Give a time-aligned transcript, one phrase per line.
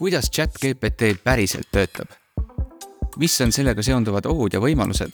[0.00, 2.08] kuidas chat GPT päriselt töötab?
[3.16, 5.12] mis on sellega seonduvad ohud ja võimalused?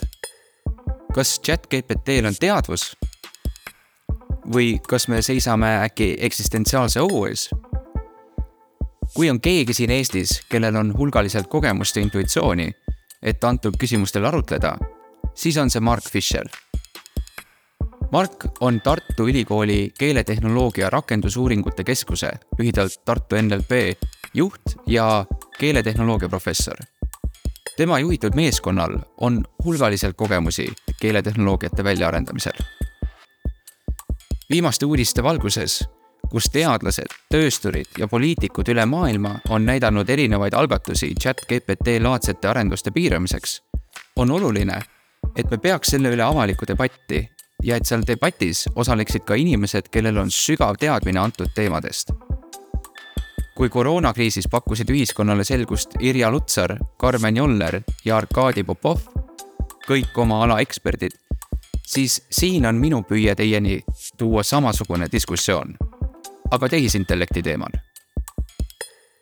[1.15, 2.85] kas chat GPT-l on teadvus?
[4.55, 7.49] või kas me seisame äkki eksistentsiaalse ohu ees?
[9.17, 12.71] kui on keegi siin Eestis, kellel on hulgaliselt kogemust ja intuitsiooni,
[13.23, 14.77] et antud küsimustel arutleda,
[15.35, 16.47] siis on see Mark Fisher.
[18.13, 23.97] Mark on Tartu Ülikooli keeletehnoloogia rakendusuuringute keskuse, lühidalt Tartu NLP
[24.37, 25.25] juht ja
[25.59, 26.77] keeletehnoloogia professor.
[27.77, 30.67] tema juhitud meeskonnal on hulgaliselt kogemusi
[31.01, 32.59] keeletehnoloogiate väljaarendamisel.
[34.51, 35.85] viimaste uudiste valguses
[36.31, 42.91] kus teadlased, töösturid ja poliitikud üle maailma on näidanud erinevaid algatusi chat GPT laadsete arenduste
[42.91, 43.63] piiramiseks,
[44.17, 44.81] on oluline,
[45.37, 47.23] et me peaks selle üle avalikku debatti
[47.63, 52.13] ja et seal debatis osaleksid ka inimesed, kellel on sügav teadmine antud teemadest.
[53.57, 59.01] Kui koroonakriisis pakkusid ühiskonnale selgust Irja Lutsar, Karmen Joller ja Arkadi Popov,
[59.89, 61.17] kõik oma ala eksperdid,
[61.87, 63.81] siis siin on minu püüe teieni
[64.19, 65.77] tuua samasugune diskussioon
[66.51, 67.71] aga tehisintellekti teemal.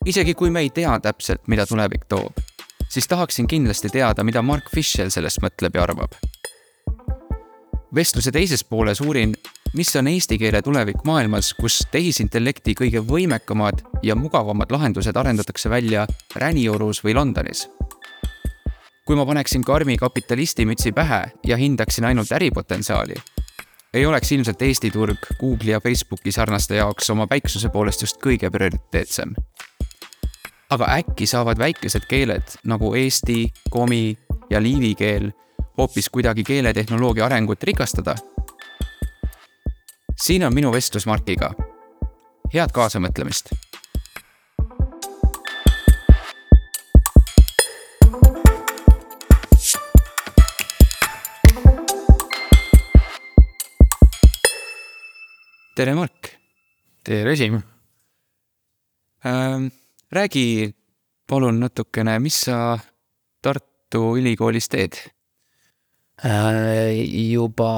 [0.07, 2.41] isegi kui me ei tea täpselt, mida tulevik toob,
[2.89, 6.19] siis tahaksin kindlasti teada, mida Mark Fisher sellest mõtleb ja arvab.
[7.95, 9.35] Vestluse teises pooles uurin,
[9.75, 16.07] mis on eesti keele tulevik maailmas, kus tehisintellekti kõige võimekamad ja mugavamad lahendused arendatakse välja
[16.37, 17.69] Räniorus või Londonis
[19.05, 23.15] kui ma paneksin karmi kapitalistimütsi pähe ja hindaksin ainult äripotentsiaali,
[23.95, 28.51] ei oleks ilmselt Eesti turg Google'i ja Facebooki sarnaste jaoks oma väiksuse poolest just kõige
[28.51, 29.35] prioriteetsem.
[30.71, 34.19] aga äkki saavad väikesed keeled nagu eesti, komi
[34.51, 35.31] ja liivi keel
[35.79, 38.15] hoopis kuidagi keeletehnoloogia arengut rikastada?
[40.23, 41.51] siin on minu vestlus Markiga.
[42.55, 43.51] head kaasamõtlemist
[55.75, 56.29] tere, Mark.
[57.05, 57.55] tere, Siim
[59.27, 59.67] ähm,.
[60.13, 60.75] räägi
[61.27, 62.79] palun natukene, mis sa
[63.43, 64.93] Tartu Ülikoolis teed?
[67.31, 67.73] Juba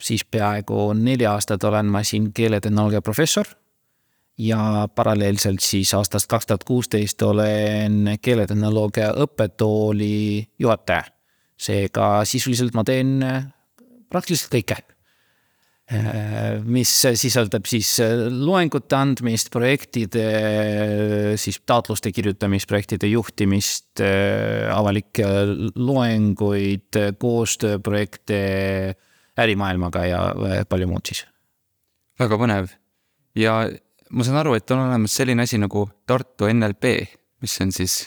[0.00, 3.46] siis peaaegu neli aastat olen ma siin keeletehnoloogia professor
[4.38, 11.04] ja paralleelselt siis aastast kaks tuhat kuusteist olen keeletehnoloogia õppetooli juhataja.
[11.56, 13.20] seega sisuliselt ma teen
[14.10, 14.93] praktiliselt kõike Äh,
[16.64, 16.90] mis
[17.20, 20.22] sisaldab siis äh, loengute andmist, projektide,
[21.40, 25.26] siis taotluste kirjutamist, projektide juhtimist, äh, avalikke
[25.76, 28.38] loenguid, koostööprojekte
[29.44, 30.22] ärimaailmaga ja
[30.70, 31.24] palju muud siis.
[32.18, 32.70] väga põnev
[33.36, 33.58] ja
[34.08, 36.94] ma saan aru, et on olemas selline asi nagu Tartu NLP,
[37.44, 38.04] mis on siis?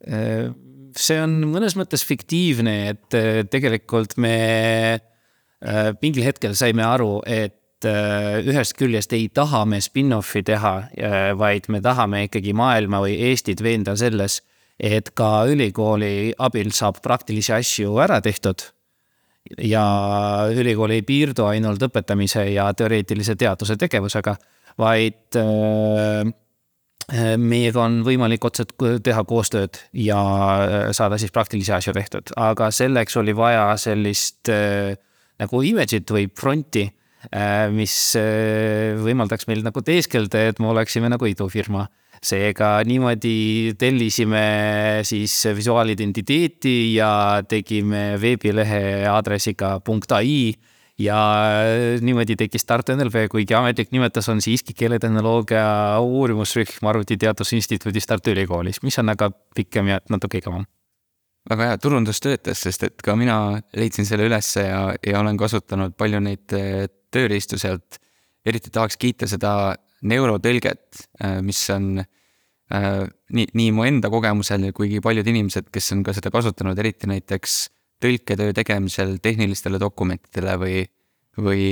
[0.00, 3.16] see on mõnes mõttes fiktiivne, et
[3.52, 4.36] tegelikult me
[4.94, 5.09] Äh,
[6.00, 11.68] mingil hetkel saime aru, et äh, ühest küljest ei taha me spin-off'i teha, äh, vaid
[11.68, 14.40] me tahame ikkagi maailma või Eestit veenda selles,
[14.80, 18.70] et ka ülikooli abil saab praktilisi asju ära tehtud.
[19.56, 19.82] ja
[20.52, 24.34] ülikool ei piirdu ainult õpetamise ja teoreetilise teaduse tegevusega,
[24.78, 25.38] vaid
[27.40, 30.20] meiega on võimalik otseselt teha koostööd ja
[30.92, 34.92] saada siis praktilisi asju tehtud, aga selleks oli vaja sellist äh,
[35.40, 36.86] nagu image'it või front'i,
[37.30, 41.88] äh, mis äh, võimaldaks meil nagu teeskelda, et me oleksime nagu idufirma.
[42.20, 49.78] seega niimoodi tellisime siis visuaalidentiteeti ja tegime veebilehe aadressiga
[50.18, 50.52] .ai
[51.00, 51.20] ja
[52.00, 55.64] niimoodi tekkis Tartu NLP, kuigi ametlik nimetus on siiski keeletehnoloogia
[56.04, 60.68] uurimusrühm Arvutiteadusinstituudis Tartu Ülikoolis, mis on aga pikem ja natuke igavam
[61.48, 65.96] väga hea, turundus töötas, sest et ka mina leidsin selle ülesse ja, ja olen kasutanud
[65.98, 68.00] palju neid äh, tööriistu sealt.
[68.46, 69.74] eriti tahaks kiita seda
[70.08, 73.04] neurotõlget, äh, mis on äh,
[73.36, 77.60] nii, nii mu enda kogemusel, kuigi paljud inimesed, kes on ka seda kasutanud, eriti näiteks
[78.00, 80.76] tõlketöö tegemisel tehnilistele dokumentidele või,
[81.36, 81.64] või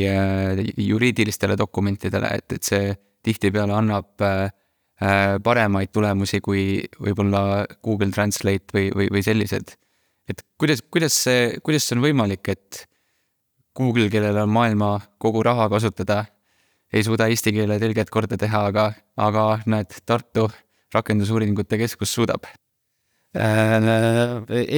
[0.76, 2.90] juriidilistele dokumentidele, et, et see
[3.25, 4.52] tihtipeale annab äh, Äh,
[4.98, 6.62] paremaid tulemusi kui
[6.98, 9.76] võib-olla Google Translate või, või, või sellised.
[10.28, 12.84] et kuidas, kuidas see, kuidas see on võimalik, et
[13.78, 16.24] Google, kellel on maailma kogu raha kasutada,
[16.92, 20.48] ei suuda eesti keele tõlget korda teha, aga, aga näed, Tartu
[20.94, 23.78] Rakendusuuringute Keskus suudab äh,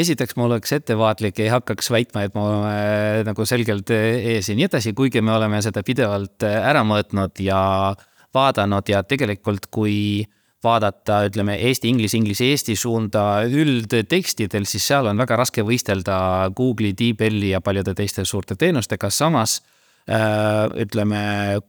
[0.02, 4.68] esiteks ma oleks ettevaatlik, ei hakkaks väitma, et ma olen nagu selgelt ees ja nii
[4.68, 7.62] edasi, kuigi me oleme seda pidevalt ära mõõtnud ja
[7.94, 10.26] äh, vaadanud ja tegelikult, kui
[10.64, 16.16] vaadata, ütleme Eesti, inglise, inglise, eesti suunda üldtekstidel, siis seal on väga raske võistelda
[16.56, 19.60] Google'i, DeepL'i ja paljude teiste suurte teenustega, samas
[20.04, 21.22] äh, ütleme,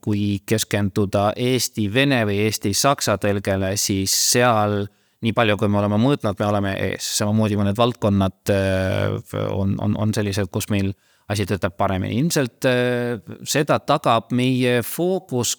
[0.04, 4.82] kui keskenduda eesti-vene või eesti-saksa tõlgele, siis seal
[5.22, 9.16] nii palju, kui me oleme mõõtnud, me oleme ees, samamoodi mõned valdkonnad äh,
[9.54, 10.92] on, on, on sellised, kus meil
[11.32, 15.54] asi töötab paremini, ilmselt äh, seda tagab meie fookus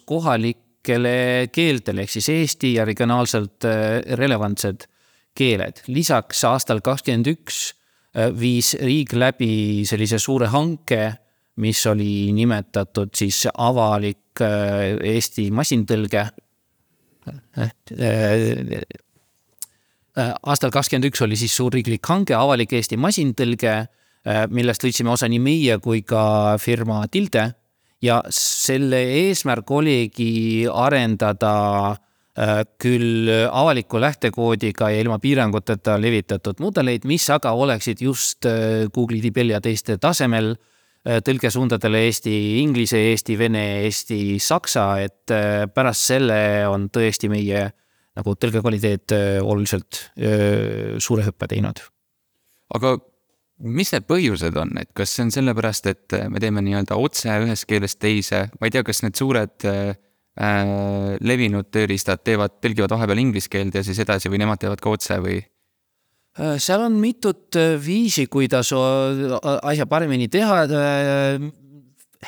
[0.84, 4.86] kohalikele keeltele ehk siis eesti ja regionaalselt äh, relevantsed
[5.34, 5.82] keeled.
[5.88, 7.74] lisaks aastal kakskümmend üks
[8.38, 11.16] viis riik läbi sellise suure hanke,
[11.58, 16.22] mis oli nimetatud siis avalik Eesti masintõlge
[20.14, 23.72] Äh, aastal kakskümmend üks oli siis suur riiklik hange, avalik Eesti masintõlge,
[24.22, 27.48] äh, millest võtsime osa nii meie kui ka firma Tilde.
[28.02, 31.54] Ja selle eesmärk oligi arendada
[31.92, 38.46] äh, küll avaliku lähtekoodiga ja ilma piiranguteta levitatud mudeleid, mis aga oleksid just
[38.94, 40.56] Google'i DeepL ja teiste tasemel
[41.04, 42.32] tõlgesuundadele eesti
[42.62, 45.34] inglise, eesti vene, eesti saksa, et
[45.76, 47.66] pärast selle on tõesti meie
[48.18, 51.82] nagu tõlgekvaliteet äh, oluliselt äh, suure hüppe teinud.
[52.74, 52.96] aga
[53.64, 57.68] mis need põhjused on, et kas see on sellepärast, et me teeme nii-öelda otse ühest
[57.70, 59.96] keelest teise, ma ei tea, kas need suured äh,
[60.36, 64.94] äh, levinud tööriistad teevad, tõlgivad vahepeal inglise keelde ja siis edasi või nemad teevad ka
[64.94, 65.42] otse või?
[66.34, 70.64] seal on mitut viisi, kuidas asja paremini teha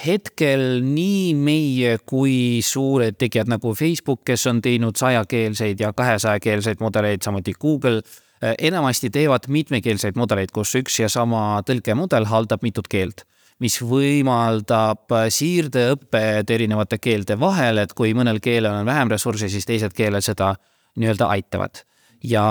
[0.04, 7.24] hetkel nii meie kui suured tegijad nagu Facebook, kes on teinud sajakeelseid ja kahesajakeelseid mudeleid,
[7.24, 8.02] samuti Google,
[8.42, 13.24] enamasti teevad mitmekeelseid mudeleid, kus üks ja sama tõlkemudel haldab mitut keelt
[13.62, 19.96] mis võimaldab siirdeõpped erinevate keelte vahel, et kui mõnel keelel on vähem ressurssi, siis teised
[19.96, 20.52] keeled seda
[21.00, 21.80] nii-öelda aitavad.
[22.24, 22.44] ja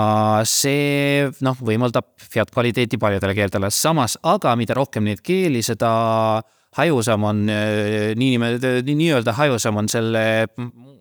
[0.46, 5.92] see noh, võimaldab head kvaliteeti paljudele keeltele, samas aga mida rohkem neid keeli, seda
[6.38, 10.24] äh, hajusam on äh, niinimetatud, nii-öelda hajusam on selle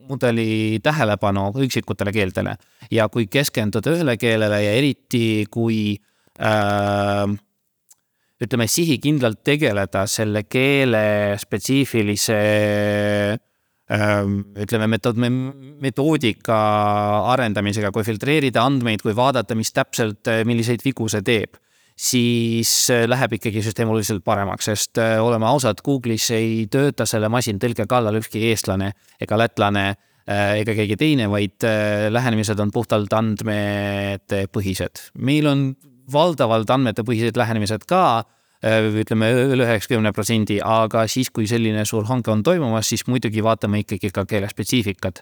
[0.09, 2.55] mudeli tähelepanu üksikutele keeltele.
[2.91, 5.97] ja kui keskenduda ühele keelele ja eriti kui
[6.39, 7.25] äh,
[8.41, 12.39] ütleme, sihikindlalt tegeleda selle keele spetsiifilise
[13.89, 14.15] äh,
[14.65, 16.61] ütleme, metood, metoodika
[17.33, 21.61] arendamisega, kui filtreerida andmeid, kui vaadata, mis täpselt, milliseid vigu see teeb
[21.95, 27.29] siis äh, läheb ikkagi süsteem oluliselt paremaks, sest äh, oleme ausad, Google'is ei tööta selle
[27.31, 31.65] masintõlke kallal ükski eestlane ega lätlane äh, ega keegi teine, vaid
[32.11, 35.09] lähenemised on puhtalt andmetepõhised.
[35.15, 35.67] meil on
[36.11, 38.25] valdavalt andmetepõhised lähenemised ka,
[38.65, 43.83] ütleme üle üheksakümne protsendi, aga siis, kui selline suur hange on toimumas, siis muidugi vaatame
[43.83, 45.21] ikkagi ka keele spetsiifikat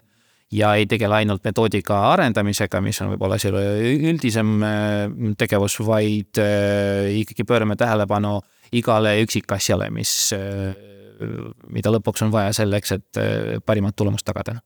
[0.52, 3.62] ja ei tegele ainult metoodika arendamisega, mis on võib-olla selle
[4.10, 4.98] üldisem äh,
[5.40, 8.38] tegevus, vaid äh, ikkagi pöörame tähelepanu
[8.74, 10.76] igale üksikasjale, mis, äh,
[11.72, 13.20] mida lõpuks on vaja selleks, et
[13.66, 14.58] parimat tulemust tagada.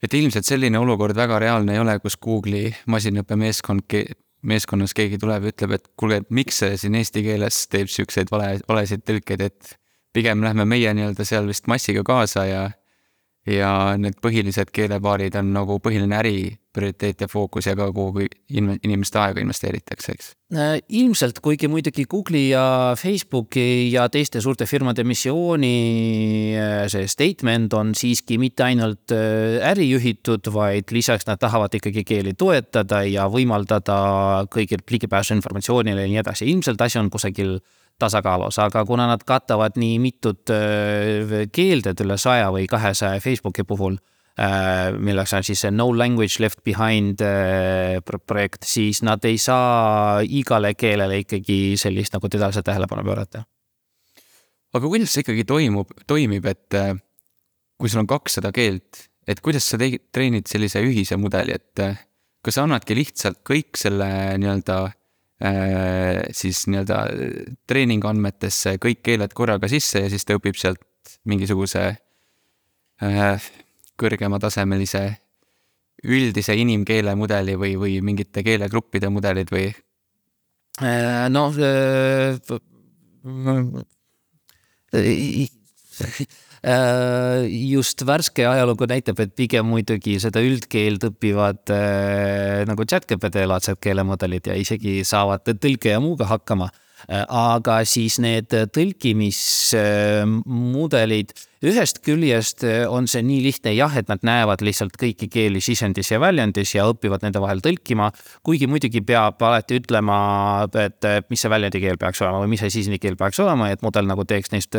[0.00, 3.96] Et ilmselt selline olukord väga reaalne ei ole, kus Google'i masinõppemeeskond,
[4.48, 8.32] meeskonnas keegi tuleb ja ütleb, et kuulge, et miks see siin eesti keeles teeb siukseid
[8.32, 9.74] vale, valesid tõlkeid, et
[10.16, 12.62] pigem lähme meie nii-öelda seal vist massiga kaasa ja
[13.48, 19.18] ja need põhilised keelepaarid on nagu põhiline äri prioriteet ja fookus ja ka kuhu inimeste
[19.18, 20.28] aega investeeritakse, eks?
[20.54, 25.72] Äh, ilmselt, kuigi muidugi Google'i ja Facebooki ja teiste suurte firmade missiooni
[26.54, 32.36] äh, see statement on siiski mitte ainult äh, ärijuhitud, vaid lisaks nad tahavad ikkagi keeli
[32.38, 33.98] toetada ja võimaldada
[34.52, 36.50] kõigilt ligipääsu informatsioonile ja nii edasi.
[36.52, 37.58] ilmselt asi on kusagil
[38.00, 43.98] tasakaalus, aga kuna nad katavad nii mitut äh, keeldet üle saja või kahesaja Facebooki puhul,
[44.40, 50.20] äh, milleks on siis see No Language Left Behind äh, projekt, siis nad ei saa
[50.24, 53.44] igale keelele ikkagi sellist nagu tedalise tähelepanu pöörata.
[54.74, 56.78] aga kuidas see ikkagi toimub, toimib, et
[57.80, 61.82] kui sul on kakssada keelt, et kuidas sa treenid sellise ühise mudeli, et
[62.40, 64.06] kas sa annadki lihtsalt kõik selle
[64.40, 64.84] nii-öelda
[65.40, 66.98] siis nii-öelda
[67.70, 70.82] treeningandmetesse kõik keeled korraga sisse ja siis ta õpib sealt
[71.24, 71.84] mingisuguse
[73.00, 73.46] äh,
[74.00, 75.04] kõrgematasemelise
[76.04, 79.70] üldise inimkeele mudeli või, või mingite keelegruppide mudelid või?
[80.80, 81.56] Äh, noh
[84.92, 85.46] Äh,
[87.48, 94.50] just värske ajalugu näitab, et pigem muidugi seda üldkeelt õpivad äh, nagu chat-GPT laadsed keelemudelid
[94.52, 96.68] ja isegi saavad tõlke ja muuga hakkama.
[97.08, 101.32] Aga siis need tõlkimismudelid,
[101.70, 106.18] ühest küljest on see nii lihtne jah, et nad näevad lihtsalt kõiki keeli sisendis ja
[106.22, 108.06] väljendis ja õpivad nende vahel tõlkima.
[108.42, 110.18] kuigi muidugi peab alati ütlema,
[110.74, 114.24] et mis see väljendikeel peaks olema või mis see sisendikeel peaks olema, et mudel nagu
[114.24, 114.74] teeks neist,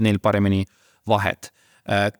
[0.00, 0.64] neil paremini
[1.08, 1.52] vahet.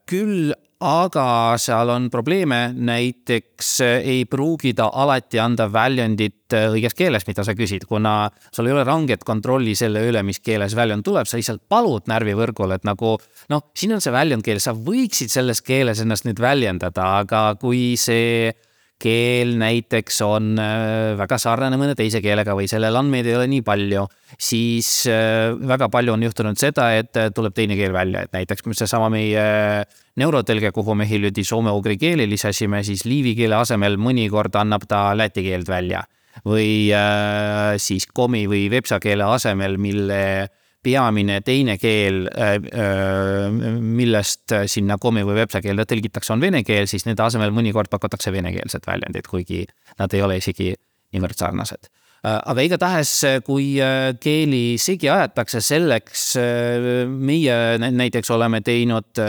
[0.06, 0.52] küll
[0.84, 1.26] aga
[1.60, 7.44] seal on probleeme, näiteks eh, ei pruugi ta alati anda väljundit eh, õiges keeles, mida
[7.46, 11.40] sa küsid, kuna sul ei ole ranget kontrolli selle üle, mis keeles väljund tuleb, sa
[11.40, 13.16] lihtsalt palud närvivõrgul, et nagu
[13.52, 18.52] noh, siin on see väljundkeel, sa võiksid selles keeles ennast nüüd väljendada, aga kui see
[19.02, 23.64] keel näiteks on äh, väga sarnane mõne teise keelega või sellel andmeid ei ole nii
[23.66, 24.06] palju,
[24.38, 28.66] siis äh, väga palju on juhtunud seda, et äh, tuleb teine keel välja, et näiteks
[28.78, 29.44] seesama meie
[30.20, 35.44] neurotõlge, kuhu me hiljuti soome-ugri keeli lisasime, siis liivi keele asemel mõnikord annab ta läti
[35.46, 36.04] keelt välja.
[36.42, 36.90] Või
[37.78, 40.48] siis komi või vepsa keele asemel, mille
[40.84, 46.88] peamine teine keel, äh, äh, millest sinna komi või websa keelde tõlgitakse, on vene keel,
[46.90, 49.64] siis nende asemel mõnikord pakutakse venekeelset väljendit, kuigi
[50.00, 50.72] nad ei ole isegi
[51.14, 51.88] niivõrd sarnased.
[52.24, 53.12] Äh, aga igatahes,
[53.46, 53.74] kui
[54.20, 56.26] keeli segi aetakse, selleks
[57.08, 59.22] meie näiteks oleme teinud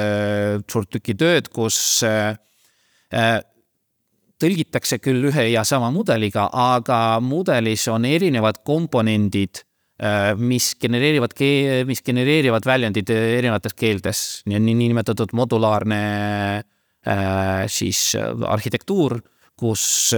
[0.72, 1.78] suurt tükki tööd, kus
[4.36, 9.75] tõlgitakse küll ühe ja sama mudeliga, aga mudelis on erinevad komponendid Äh,
[10.36, 11.32] mis genereerivad,
[11.88, 16.00] mis genereerivad väljundid erinevates keeltes, nii, niinimetatud modulaarne
[16.60, 19.22] äh, siis äh, arhitektuur,
[19.56, 20.12] kus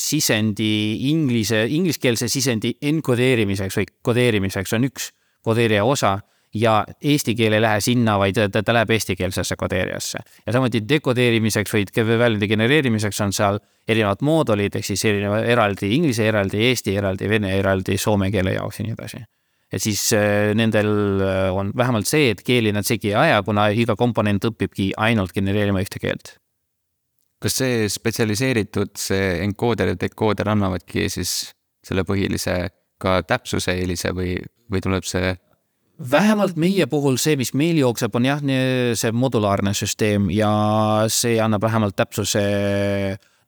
[0.00, 0.70] sisendi
[1.10, 5.10] inglise, ingliskeelse sisendi enkodeerimiseks või kodeerimiseks on üks
[5.44, 6.14] kodeerija osa
[6.54, 10.18] ja eesti keel ei lähe sinna, vaid ta, ta läheb eestikeelsesse kodeerijasse.
[10.46, 13.58] ja samuti dekodeerimiseks või väljundi genereerimiseks on seal
[13.88, 18.80] erinevad moodulid ehk siis erineva, eraldi inglise, eraldi eesti, eraldi vene, eraldi soome keele jaoks
[18.80, 19.24] ja nii edasi.
[19.72, 23.68] et siis äh, nendel äh, on vähemalt see, et keeli nad segi ei aja, kuna
[23.68, 26.36] iga komponent õpibki ainult genereerima ühte keelt.
[27.42, 31.52] kas see spetsialiseeritud, see enkooder ja dekooder annavadki siis
[31.84, 32.70] selle põhilise
[33.02, 34.38] ka täpsuse eelise või,
[34.70, 35.34] või tuleb see
[35.98, 38.42] vähemalt meie puhul see, mis meil jookseb, on jah,
[38.98, 40.50] see modulaarne süsteem ja
[41.12, 42.42] see annab vähemalt täpsuse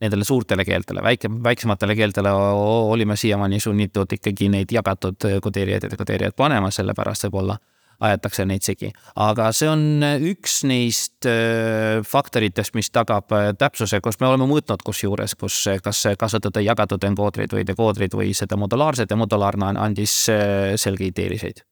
[0.01, 6.37] nendele suurtele keeltele, väike, väiksematele keeltele olime siiamaani sunnitud ikkagi neid jagatud kodeerijaid ja dekodeerijaid
[6.37, 7.57] panema, sellepärast võib-olla
[8.05, 8.91] aetakse neid segi.
[9.17, 14.85] aga see on üks neist äh, faktoritest, mis tagab äh, täpsuse, kus me oleme mõõtnud
[14.85, 20.75] kusjuures, kus kas kasutada jagatud enkoodreid või dekoodreid või seda modulaarset ja modulaarne andis äh,
[20.77, 21.65] selgeid eeliseid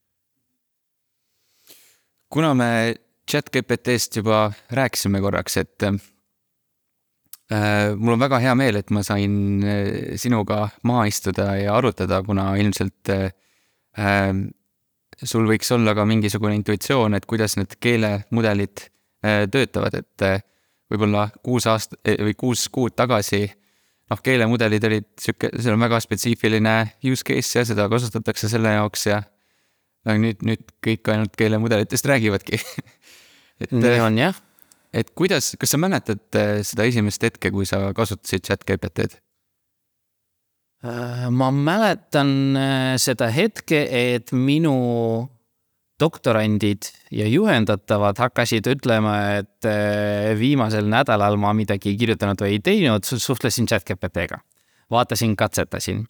[2.35, 2.71] kuna me
[3.31, 5.95] chat-GPT-st juba rääkisime korraks, et äh,
[7.97, 12.50] mul on väga hea meel, et ma sain äh, sinuga maha istuda ja arutada, kuna
[12.61, 13.31] ilmselt äh,
[13.99, 14.33] äh,
[15.23, 18.88] sul võiks olla ka mingisugune intuitsioon, et kuidas need keelemudelid
[19.25, 20.43] äh, töötavad, et äh,
[20.91, 23.47] võib-olla kuus aast- või kuus kuud tagasi
[24.11, 26.75] noh, keelemudelid olid sihuke, see on väga spetsiifiline
[27.09, 29.23] use case ja seda kasutatakse selle jaoks ja
[30.05, 32.61] aga nüüd, nüüd kõik ainult keelemudelitest räägivadki
[33.63, 34.41] et nii on jah.
[34.95, 39.19] et kuidas, kas sa mäletad äh, seda esimest hetke, kui sa kasutasid chat GPT-d?
[40.85, 44.75] Äh, ma mäletan äh, seda hetke, et minu
[46.01, 49.69] doktorandid ja juhendatavad hakkasid ütlema, et
[50.37, 54.41] viimasel nädalal ma midagi ei kirjutanud või ei teinud, suhtlesin chat GPT-ga.
[54.91, 56.03] vaatasin, katsetasin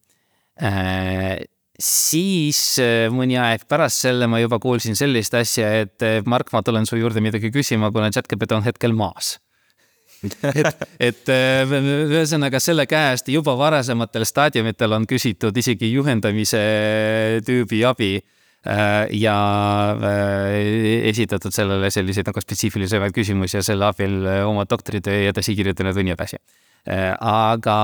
[1.80, 6.62] siis äh, mõni aeg pärast selle ma juba kuulsin sellist asja, et äh, Mark, ma
[6.62, 9.38] tulen su juurde midagi küsima, kuna ChatGPT on hetkel maas
[10.24, 11.74] et, et äh,
[12.06, 16.62] ühesõnaga selle käest juba varasematel staadiumitel on küsitud isegi juhendamise
[17.46, 18.14] tüübi abi
[18.64, 19.34] ja
[21.04, 24.14] esitatud sellele selliseid nagu spetsiifilisemaid küsimusi ja selle abil
[24.46, 26.40] oma doktoritöö edasi kirjutanud või nii edasi.
[27.20, 27.76] aga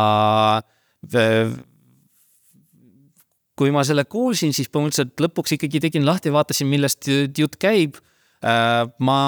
[3.61, 7.99] kui ma selle kuulsin, siis põhimõtteliselt lõpuks ikkagi tegin lahti, vaatasin, millest jutt käib.
[8.40, 9.21] Äh, ma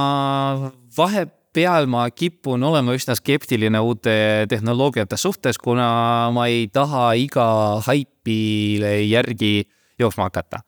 [0.96, 4.14] vahepeal ma kipun olema üsna skeptiline uute
[4.48, 7.44] tehnoloogiate suhtes, kuna ma ei taha iga
[7.84, 9.66] haipile järgi
[10.00, 10.62] jooksma hakata.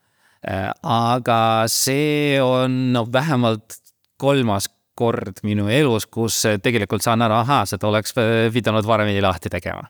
[0.45, 3.79] Äh, aga see on no vähemalt
[4.21, 8.13] kolmas kord minu elus, kus tegelikult saan aru, ahaa, seda oleks
[8.53, 9.89] pidanud varemini lahti tegema.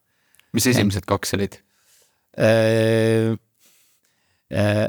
[0.56, 1.60] mis esimesed kaks olid?
[4.54, 4.88] Äh, Äh,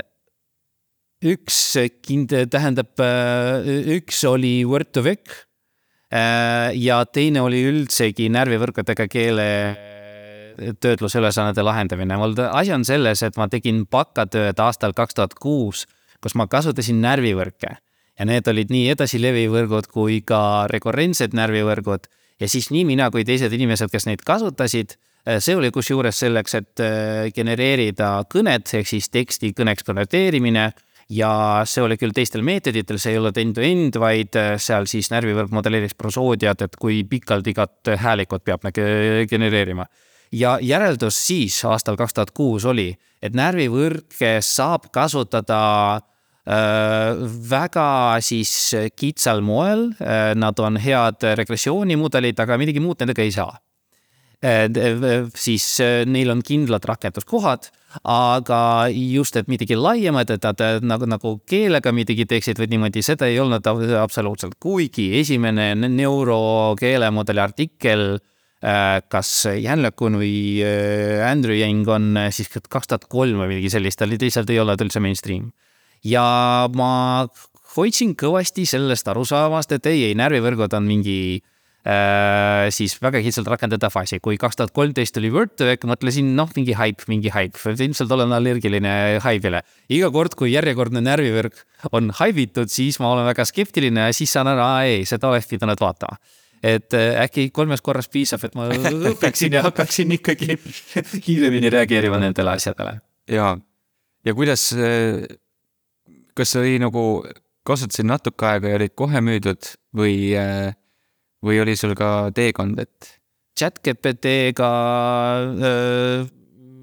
[1.25, 3.65] üks kind-, tähendab, äh,
[3.97, 5.33] üks oli Word to Vec
[6.13, 9.47] äh, ja teine oli üldsegi närvivõrkudega keele
[10.81, 12.17] töötlusülesannete lahendamine.
[12.17, 15.87] mul asi on selles, et ma tegin bakatööd aastal kaks tuhat kuus,
[16.21, 17.73] kus ma kasutasin närvivõrke
[18.17, 22.09] ja need olid nii edasilevivõrgud kui ka rekurrentsed närvivõrgud
[22.41, 24.97] ja siis nii mina kui teised inimesed, kes neid kasutasid,
[25.27, 26.83] see oli kusjuures selleks, et
[27.35, 30.69] genereerida kõnet ehk siis teksti kõneks konverteerimine
[31.13, 35.55] ja see oli küll teistel meetoditel, see ei olnud end-to-end, vaid äh, seal siis närvivõrk
[35.55, 38.89] modelleeris prosoodiat, et kui pikalt igat häälikut peab nagu
[39.31, 39.87] genereerima.
[40.33, 42.91] ja järeldus siis aastal kaks tuhat kuus oli,
[43.23, 45.61] et närvivõrke saab kasutada
[45.95, 47.15] äh,
[47.51, 53.55] väga siis kitsal moel, äh, nad on head regressioonimudelid, aga midagi muud nendega ei saa
[54.43, 55.65] siis
[56.07, 57.71] neil on kindlad rakenduskohad
[58.05, 58.61] aga
[58.93, 63.29] just, et midagi laiemat, et nad äh, nagu, nagu keelega midagi teeksid või niimoodi, seda
[63.31, 63.67] ei olnud
[64.01, 72.53] absoluutselt, kuigi esimene neurokeelemudeli artikkel äh, kas Jan LeCun või äh, Andrew Yang on siis
[72.53, 75.53] kaks tuhat kolm või midagi sellist, ta lihtsalt ei olnud üldse mainstream.
[76.05, 77.27] ja ma
[77.77, 81.56] hoidsin kõvasti sellest arusaamast, et ei, ei, närvivõrgud on mingi äh, Äh,
[82.75, 87.05] siis väga kitsalt rakendada faasi, kui kaks tuhat kolmteist oli WordTech, mõtlesin noh, mingi haip,
[87.07, 89.61] mingi haip, ilmselt olen allergiline haibile.
[89.89, 91.63] iga kord, kui järjekordne närvivõrk
[91.95, 95.47] on haibitud, siis ma olen väga skeptiline ja siis saan aru, aa ei, seda oleks
[95.53, 96.19] pidanud vaatama
[96.67, 98.69] et äh, äkki kolmes korras piisab, et ma
[99.13, 100.57] õpiksin ja hakkaksin ikkagi
[101.25, 102.99] kiiremini reageerima nendele asjadele.
[103.31, 103.53] ja,
[104.25, 105.27] ja kuidas, äh,
[106.37, 107.05] kas oli nagu,
[107.67, 110.75] kasutasid natuke aega ja olid kohe müüdud või äh,
[111.45, 113.13] või oli sul ka teekond, et?
[113.57, 114.71] chat-GPT-ga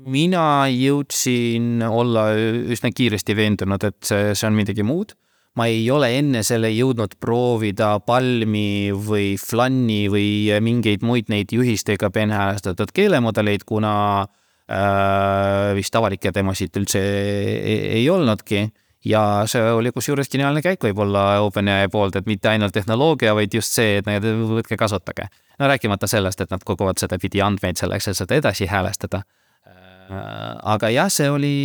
[0.09, 2.31] mina jõudsin olla
[2.73, 5.13] üsna kiiresti veendunud, et see, see on midagi muud.
[5.53, 12.09] ma ei ole enne selle jõudnud proovida Palmi või Flanni või mingeid muid neid juhistega
[12.09, 13.93] peenhäälestatud keelemudeleid, kuna
[14.25, 18.65] äh, vist avalikke demosid üldse ei, ei olnudki
[19.05, 23.75] ja see oli kusjuures geniaalne käik võib-olla OpenAI poolt, et mitte ainult tehnoloogia, vaid just
[23.75, 25.27] see, et need võtke kasutage.
[25.59, 29.23] no rääkimata sellest, et nad koguvad sedapidi andmeid selleks, et seda edasi häälestada.
[29.63, 31.55] Äh, aga jah, see oli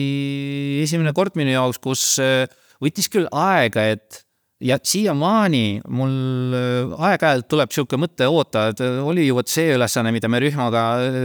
[0.82, 2.46] esimene kord minu jaoks, kus äh,
[2.82, 4.24] võttis küll aega, et
[4.62, 10.12] ja siiamaani mul äh, aeg-ajalt tuleb sihuke mõte, oota, et oli ju vot see ülesanne,
[10.14, 10.84] mida me rühmaga,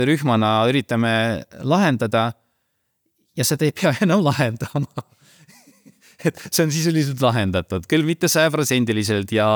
[0.09, 1.15] rühmana üritame
[1.61, 2.31] lahendada.
[3.37, 5.09] ja seda ei pea enam lahendama
[6.27, 9.49] et see on sisuliselt lahendatud, küll mitte sajaprotsendiliselt ja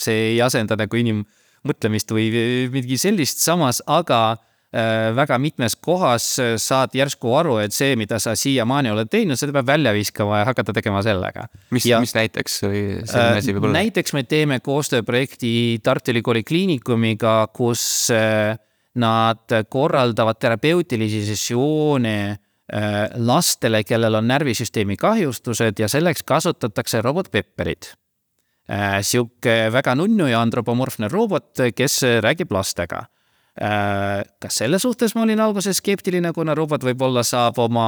[0.00, 2.28] see ei asenda nagu inimmõtlemist või
[2.74, 6.30] midagi sellist, samas aga äh, väga mitmes kohas
[6.62, 10.48] saad järsku aru, et see, mida sa siiamaani oled teinud, seda peab välja viskama ja
[10.50, 11.48] hakata tegema sellega.
[11.74, 13.82] mis, mis näiteks või selline asi võib olla?
[13.82, 15.52] näiteks me teeme koostööprojekti
[15.84, 18.58] Tartu Ülikooli Kliinikumiga, kus äh,
[18.98, 22.47] nad korraldavad terapeutilisi sessioone Äh,
[23.14, 27.94] lastele, kellel on närvisüsteemi kahjustused ja selleks kasutatakse robot-pepperit.
[28.68, 33.06] Äh, sihuke väga nunnu ja antropomorfne robot, kes räägib lastega.
[33.56, 37.86] Äh, ka selle suhtes ma olin alguses skeptiline, kuna robot võib-olla saab oma,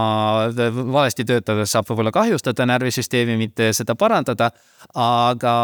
[0.57, 4.51] valesti töötades saab võib-olla kahjustada närvisüsteemi, mitte seda parandada,
[4.97, 5.57] aga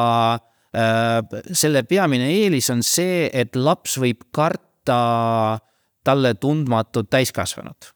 [1.57, 4.99] selle peamine eelis on see, et laps võib karta
[6.05, 7.96] talle tundmatut täiskasvanut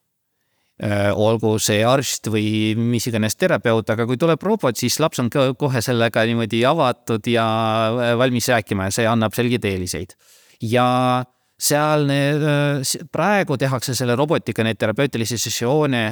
[0.81, 5.81] olgu see arst või mis iganes terapeut, aga kui tuleb robot, siis laps on kohe
[5.81, 7.45] sellega niimoodi avatud ja
[7.91, 10.15] äh, valmis rääkima ja see annab selgeid eeliseid.
[10.61, 11.23] ja
[11.61, 16.05] seal need, äh, praegu tehakse selle robotiga neid terapeutilisi sessioone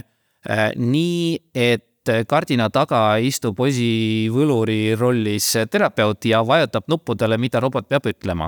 [0.80, 8.48] nii, et kardina taga istub posivõluri rollis terapeut ja vajutab nuppudele, mida robot peab ütlema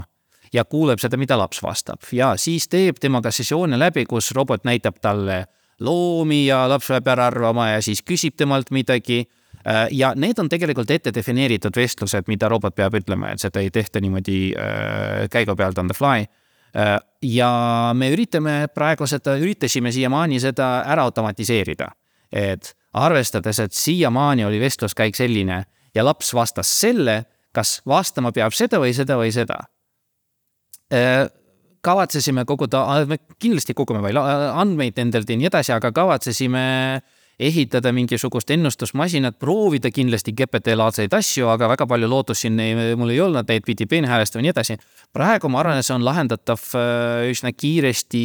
[0.53, 5.01] ja kuuleb seda, mida laps vastab ja siis teeb temaga sessioone läbi, kus robot näitab
[5.03, 5.41] talle
[5.81, 9.23] loomi ja laps peab ära arvama ja siis küsib temalt midagi.
[9.61, 13.69] Äh, ja need on tegelikult ette defineeritud vestlused, mida robot peab ütlema, et seda ei
[13.73, 17.51] tehta niimoodi äh, käigu pealt on the fly äh, ja
[17.93, 21.91] me üritame praegu seda, üritasime siiamaani seda ära automatiseerida.
[22.31, 25.63] et arvestades, et siiamaani oli vestluskäik selline
[25.95, 29.59] ja laps vastas selle, kas vastama peab seda või seda või seda
[31.85, 32.83] kavatsesime koguda,
[33.41, 36.61] kindlasti kogume veel andmeid nendelt ja nii edasi, aga kavatsesime
[37.41, 43.21] ehitada mingisugust ennustusmasinat, proovida kindlasti GPT-laadseid asju, aga väga palju lootust siin ei, mul ei
[43.23, 44.77] olnud, neid pidi peenhäälestama ja nii edasi.
[45.13, 48.23] praegu ma arvan, et see on lahendatav äh, üsna kiiresti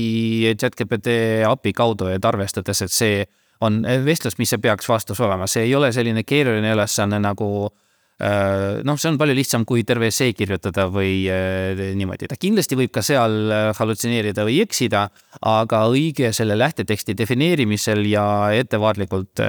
[0.60, 1.16] chat-GPT
[1.48, 3.24] API kaudu, et arvestades, et see
[3.64, 7.85] on vestlus, mis see peaks vastus olema, see ei ole selline keeruline ülesanne nagu Äh,
[8.16, 12.94] noh, see on palju lihtsam kui terve essee kirjutada või äh, niimoodi, ta kindlasti võib
[12.94, 15.06] ka seal äh, hallutseneerida või eksida,
[15.44, 18.26] aga õige selle lähteteksti defineerimisel ja
[18.56, 19.44] ettevaatlikult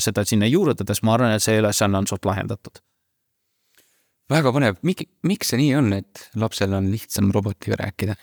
[0.00, 2.80] seda sinna juurutades, ma arvan, et see ülesanne on suht lahendatud.
[4.32, 8.16] väga põnev, miks see nii on, et lapsel on lihtsam robotiga rääkida?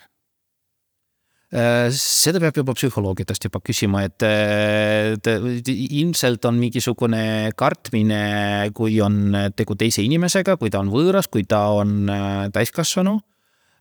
[1.54, 9.54] Äh, seda peab juba psühholoogidest juba küsima, et, et ilmselt on mingisugune kartmine, kui on
[9.54, 13.20] tegu teise inimesega, kui ta on võõras, kui ta on äh, täiskasvanu.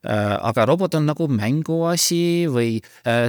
[0.05, 2.77] Äh, aga robot on nagu mänguasi või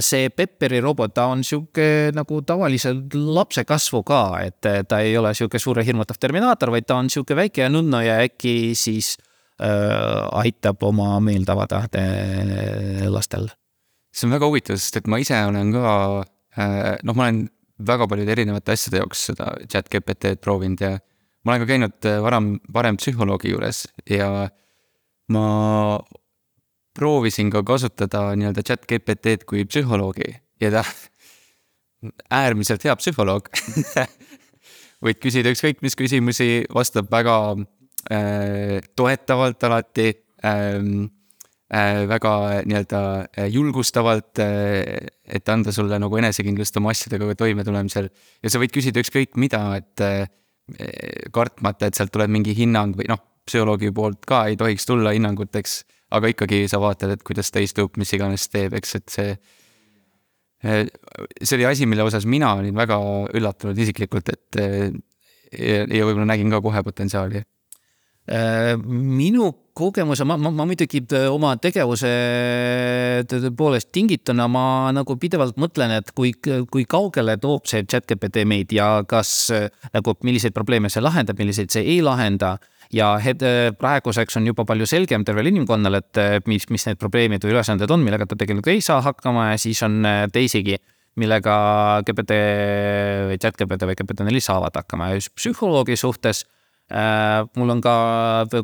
[0.04, 5.32] see Pepperi robot, ta on sihuke nagu tavaliselt lapse kasvu ka, et ta ei ole
[5.32, 9.14] sihuke suure hirmutav terminaator, vaid ta on sihuke väike ja nunnu ja äkki siis
[9.64, 11.86] äh, aitab oma meelt avada
[13.08, 13.48] lastel
[14.16, 15.92] see on väga huvitav, sest et ma ise olen ka,
[16.56, 17.42] äh, noh, ma olen
[17.86, 20.94] väga paljude erinevate asjade jaoks seda chat GPT-d proovinud ja
[21.44, 24.30] ma olen ka käinud äh, varem, varem psühholoogi juures ja
[25.32, 25.46] ma
[26.96, 30.30] proovisin ka kasutada nii-öelda chat GPT-d kui psühholoogi
[30.64, 30.84] ja ta
[32.40, 33.52] äärmiselt hea psühholoog
[35.04, 37.36] võid küsida ükskõik mis küsimusi, vastab väga
[38.08, 41.15] äh, toetavalt alati ähm, Äh,
[41.66, 48.08] väga nii-öelda äh, julgustavalt, äh, et anda sulle nagu enesekindlust oma asjadega toimetulemisel.
[48.42, 50.30] ja sa võid küsida ükskõik mida, et
[51.30, 55.84] kartmata, et sealt tuleb mingi hinnang või noh, psühholoogi poolt ka ei tohiks tulla hinnanguteks.
[56.10, 59.36] aga ikkagi sa vaatad, et kuidas ta istub, mis iganes teeb, eks, et see.
[60.62, 62.98] see oli asi, mille osas mina olin väga
[63.34, 64.58] üllatunud isiklikult, et
[65.52, 67.42] ja, ja võib-olla nägin ka kohe potentsiaali
[68.86, 72.10] minu kogemuse, ma, ma, ma muidugi äh, oma tegevuse
[73.56, 74.64] poolest tingituna ma
[74.96, 80.16] nagu pidevalt mõtlen, et kui, kui kaugele toob see chat-GPT meid ja kas äh, nagu,
[80.26, 82.56] milliseid probleeme see lahendab, milliseid see ei lahenda.
[82.94, 87.56] Ja äh, praeguseks on juba palju selgem tervel inimkonnal, et mis, mis need probleemid või
[87.56, 90.00] ülesanded on, millega ta tegelikult ei saa hakkama ja siis on
[90.32, 90.78] teisigi,
[91.20, 91.54] millega
[92.06, 92.42] GPT
[93.30, 95.12] või chat-GPT või GPT-4 saavad hakkama.
[95.12, 96.55] Ja just psühholoogi suhtes Äh,
[97.56, 97.96] mul on ka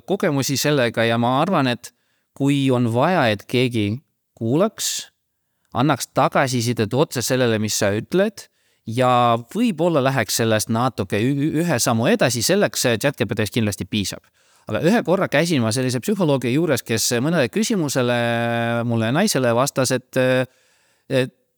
[0.07, 1.91] kogemusi sellega ja ma arvan, et
[2.37, 3.99] kui on vaja, et keegi
[4.39, 5.13] kuulaks,
[5.75, 8.47] annaks tagasisidet otse sellele, mis sa ütled
[8.87, 14.23] ja võib-olla läheks sellest natuke ühe sammu edasi, selleks chat-GPT-st kindlasti piisab.
[14.69, 18.19] aga ühe korra käisin ma sellise psühholoogi juures, kes mõnele küsimusele
[18.87, 20.19] mulle naisele vastas, et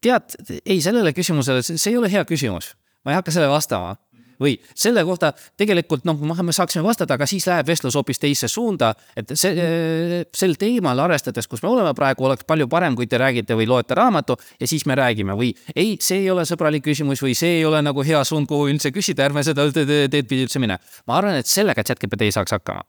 [0.00, 2.72] tead, ei, sellele küsimusele, see ei ole hea küsimus,
[3.04, 3.96] ma ei hakka sellele vastama
[4.40, 8.94] või selle kohta tegelikult noh, me saaksime vastata, aga siis läheb vestlus hoopis teise suunda.
[9.16, 13.56] et see, sel teemal arvestades, kus me oleme praegu, oleks palju parem, kui te räägite
[13.58, 17.34] või loete raamatu ja siis me räägime või ei, see ei ole sõbralik küsimus või
[17.38, 20.78] see ei ole nagu hea suund, kuhu üldse küsida, ärme seda teed pidi üldse mine.
[21.06, 22.84] ma arvan, et sellega chat-GPT ei saaks hakkama.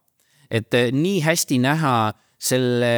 [0.49, 1.95] et eh, nii hästi näha
[2.39, 2.93] selle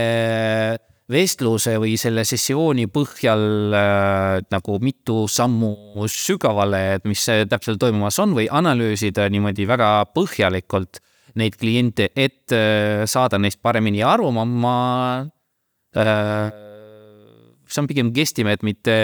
[1.11, 3.43] vestluse või selle sessiooni põhjal
[3.75, 11.01] äh, nagu mitu sammu sügavale, et mis täpselt toimumas on või analüüsida niimoodi väga põhjalikult
[11.39, 14.77] neid kliente, et äh, saada neist paremini aru, ma, ma
[15.95, 16.49] äh,
[17.67, 18.97] see on pigem gestimeet, mitte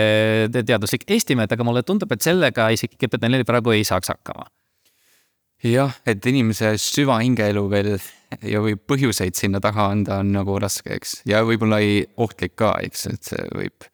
[0.51, 4.49] teaduslik estimeet, aga mulle tundub, et sellega isegi GPT-4 praegu ei saaks hakkama.
[5.63, 7.93] Jah, et inimese süvahingeelu veel
[8.41, 12.75] ja võib põhjuseid sinna taha anda on nagu raske, eks, ja võib-olla ei ohtlik ka,
[12.85, 13.87] eks, et see võib,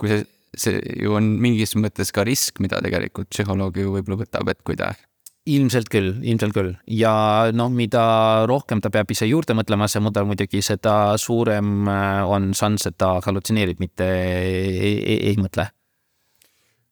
[0.00, 0.24] kui see,
[0.56, 4.78] see ju on mingis mõttes ka risk, mida tegelikult psühholoog ju võib-olla võtab, et kui
[4.78, 4.92] ta
[5.46, 7.12] ilmselt küll, ilmselt küll ja
[7.54, 8.02] noh, mida
[8.50, 12.98] rohkem ta peab ise juurde mõtlema, see mudel muidugi, seda suurem äh, on šanss, et
[12.98, 15.68] ta hallutseneerib, mitte ei, ei, ei mõtle.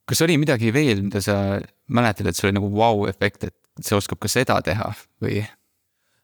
[0.06, 4.22] kas oli midagi veel, mida sa mäletad, et see oli nagu vau-efekt, et see oskab
[4.22, 5.42] ka seda teha või?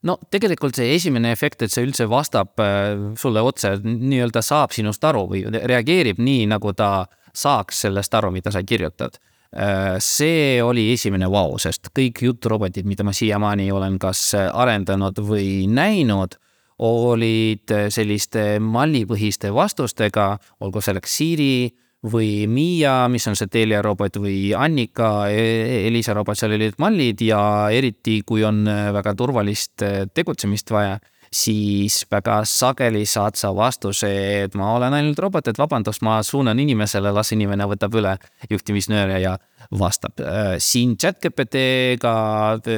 [0.07, 5.05] No tegelikult see esimene efekt, et see üldse vastab äh, sulle otse, nii-öelda saab sinust
[5.05, 9.19] aru või reageerib nii, nagu ta saaks sellest aru, mida sa kirjutad.
[9.51, 15.67] Äh, see oli esimene vau, sest kõik juturobotid, mida ma siiamaani olen kas arendanud või
[15.71, 16.39] näinud,
[16.81, 20.33] olid selliste mallipõhiste vastustega,
[20.65, 21.69] olgu selleks Siri
[22.07, 27.21] või Miia, mis on see Telia robot või Annika, e-, Elisa robot, seal olid mallid
[27.25, 27.41] ja
[27.73, 30.97] eriti, kui on äh, väga turvalist äh, tegutsemist vaja,
[31.31, 34.09] siis väga sageli saad sa vastuse,
[34.47, 38.17] et ma olen ainult robot, et vabandust, ma suunan inimesele, las inimene võtab üle
[38.51, 39.37] juhtimisnööre ja
[39.79, 40.17] vastab.
[40.25, 42.15] Äh, siin chat-GPT-ga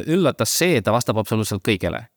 [0.02, 2.08] üllatas see, et ta vastab absoluutselt kõigele.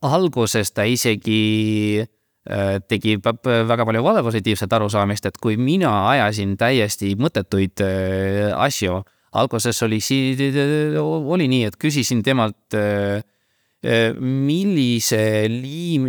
[0.00, 2.00] alguses ta isegi
[2.42, 8.96] tegi väga palju valepositiivset arusaamist, et kui mina ajasin täiesti mõttetuid äh, asju,
[9.38, 10.00] alguses oli,
[10.98, 13.22] oli nii, et küsisin temalt äh,
[14.18, 16.06] millise liim,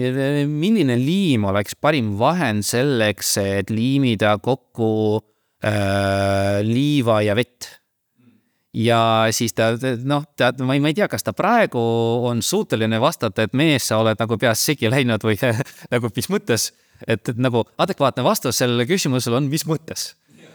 [0.50, 5.22] milline liim oleks parim vahend selleks, et liimida kokku
[5.66, 7.83] äh, liiva ja vett
[8.74, 9.00] ja
[9.32, 11.82] siis ta noh, tead, ma ei, ma ei tea, kas ta praegu
[12.30, 15.38] on suuteline vastata, et mees, sa oled nagu peast segi läinud või
[15.94, 16.72] nagu mis mõttes.
[17.08, 20.14] et, et nagu adekvaatne vastus sellele küsimusele on, mis mõttes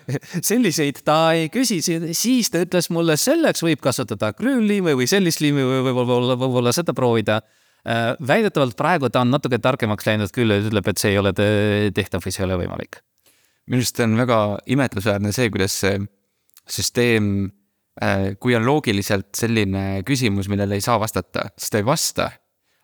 [0.50, 5.64] selliseid ta ei küsi, siis ta ütles mulle, selleks võib kasutada krüülliimi või sellist liimi
[5.64, 7.42] või võib-olla, võib-olla seda proovida.
[7.88, 12.24] Äh, väidetavalt praegu ta on natuke targemaks läinud küll ütleb, et see ei ole tehtav
[12.24, 13.02] või see ei ole võimalik.
[13.68, 14.38] minu arust on väga
[14.74, 15.98] imetlusväärne see, kuidas see
[16.68, 17.50] süsteem
[18.38, 22.30] kui on loogiliselt selline küsimus, millele ei saa vastata, siis ta ei vasta.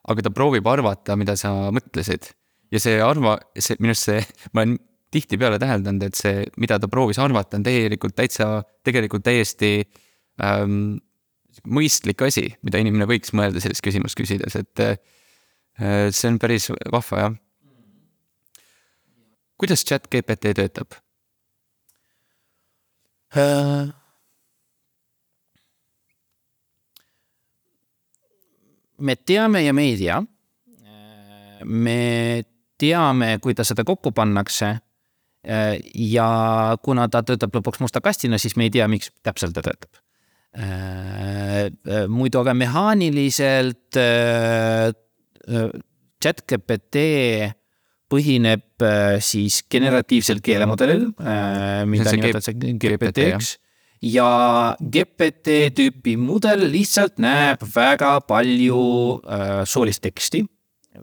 [0.05, 2.33] aga ta proovib arvata, mida sa mõtlesid.
[2.73, 4.79] ja see arva, see minu arust see, ma olen
[5.15, 9.85] tihtipeale täheldanud, et see, mida ta proovis arvata, on tegelikult täitsa, tegelikult täiesti
[10.43, 10.97] ähm,
[11.71, 14.97] mõistlik asi, mida inimene võiks mõelda sellist küsimust küsides, et äh,
[16.11, 17.37] see on päris vahva, jah.
[19.63, 20.99] kuidas chat GPT töötab
[23.39, 24.04] uh...?
[28.99, 30.23] Me teame ja me ei tea.
[31.65, 32.45] me
[32.79, 34.79] teame, kuidas seda kokku pannakse.
[35.95, 36.29] ja
[36.83, 40.01] kuna ta töötab lõpuks musta kastina, siis me ei tea, miks täpselt ta töötab.
[42.09, 43.99] muidu aga mehaaniliselt
[46.25, 47.03] chat-GPT
[48.09, 48.85] põhineb
[49.25, 51.11] siis generatiivsel keelemudelil,
[51.91, 53.57] mida nimetatakse GPT-ks
[54.05, 58.81] ja GPT tüüpi mudel lihtsalt näeb väga palju
[59.25, 60.45] äh, soolist teksti.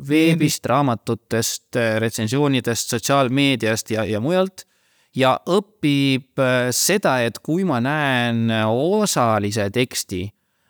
[0.08, 4.68] Veebist, raamatutest, äh, retsensioonidest, sotsiaalmeediast ja, ja mujalt.
[5.16, 10.22] ja õpib äh, seda, et kui ma näen osalise teksti,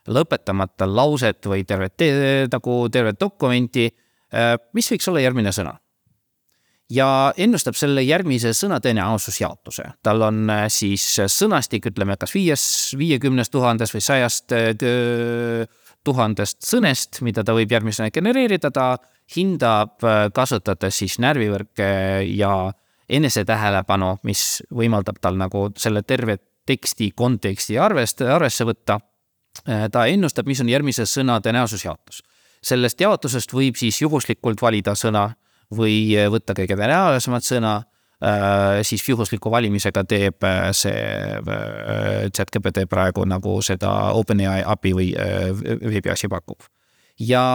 [0.09, 2.01] lõpetamata lauset või tervet,
[2.49, 3.91] nagu tervet dokumenti,
[4.33, 5.75] äh, mis võiks olla järgmine sõna
[6.91, 7.07] ja
[7.39, 9.85] ennustab selle järgmise sõna tõenäosusjaotuse.
[10.03, 12.63] tal on äh, siis sõnastik, ütleme, kas viies,
[12.99, 15.65] viiekümnest tuhandest või sajast äh,
[16.03, 18.95] tuhandest sõnest, mida ta võib järgmisena genereerida, ta
[19.35, 21.91] hindab, äh, kasutades siis närvivõrke
[22.27, 22.55] ja
[23.11, 28.99] enesetähelepanu, mis võimaldab tal nagu selle terve teksti konteksti arvest, arvesse võtta.
[29.91, 32.21] ta ennustab, mis on järgmise sõna tõenäosusjaotus.
[32.63, 35.33] sellest jaotusest võib siis juhuslikult valida sõna
[35.75, 37.73] või äh, võtta kõige reaalsemat sõna,
[38.23, 41.01] äh, siis juhusliku valimisega teeb äh, see
[42.31, 46.67] chat-GPT praegu nagu seda OpenAI API või veebiasi pakub.
[47.19, 47.45] ja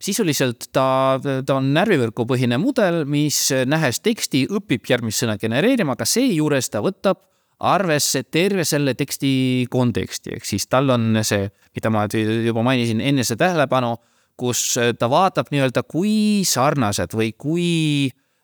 [0.00, 6.68] sisuliselt ta, ta on närvivõrgupõhine mudel, mis nähes teksti, õpib järgmist sõna genereerima, aga seejuures
[6.70, 7.22] ta võtab
[7.64, 9.30] arvesse terve selle teksti
[9.72, 13.94] konteksti, ehk siis tal on see, mida ma juba mainisin, enese tähelepanu
[14.38, 17.70] kus äh, ta vaatab nii-öelda, kui sarnased või kui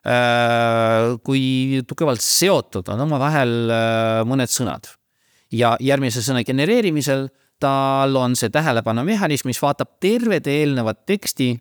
[0.09, 4.91] äh,, kui tugevalt seotud on omavahel äh, mõned sõnad.
[5.53, 7.29] ja järgmise sõna genereerimisel
[7.61, 11.53] tal on see tähelepanumehhanism, mis vaatab terved eelnevat teksti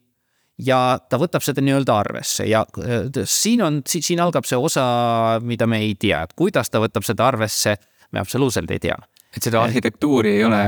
[0.65, 4.85] ja ta võtab seda nii-öelda arvesse ja äh, siin on, siin algab see osa,
[5.43, 7.75] mida me ei tea, et kuidas ta võtab seda arvesse,
[8.11, 8.97] me absoluutselt ei tea.
[9.35, 10.63] et seda arhitektuuri ei ole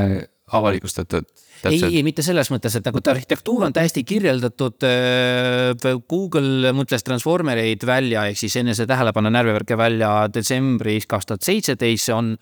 [0.52, 1.26] avalikustatud?
[1.70, 4.84] ei, ei mitte selles mõttes, et nagu arhitektuur on täiesti kirjeldatud.
[4.84, 12.10] Äh, Google mõtles transformereid välja ehk siis enese tähelepanu närvivärke välja detsembris kaks tuhat seitseteist,
[12.10, 12.34] see on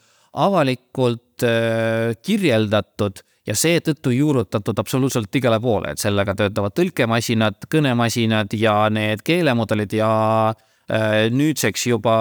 [0.41, 8.75] avalikult äh, kirjeldatud ja seetõttu juurutatud absoluutselt igale poole, et sellega töötavad tõlkemasinad, kõnemasinad ja
[8.93, 10.11] need keelemudelid ja
[10.49, 12.15] äh, nüüdseks juba,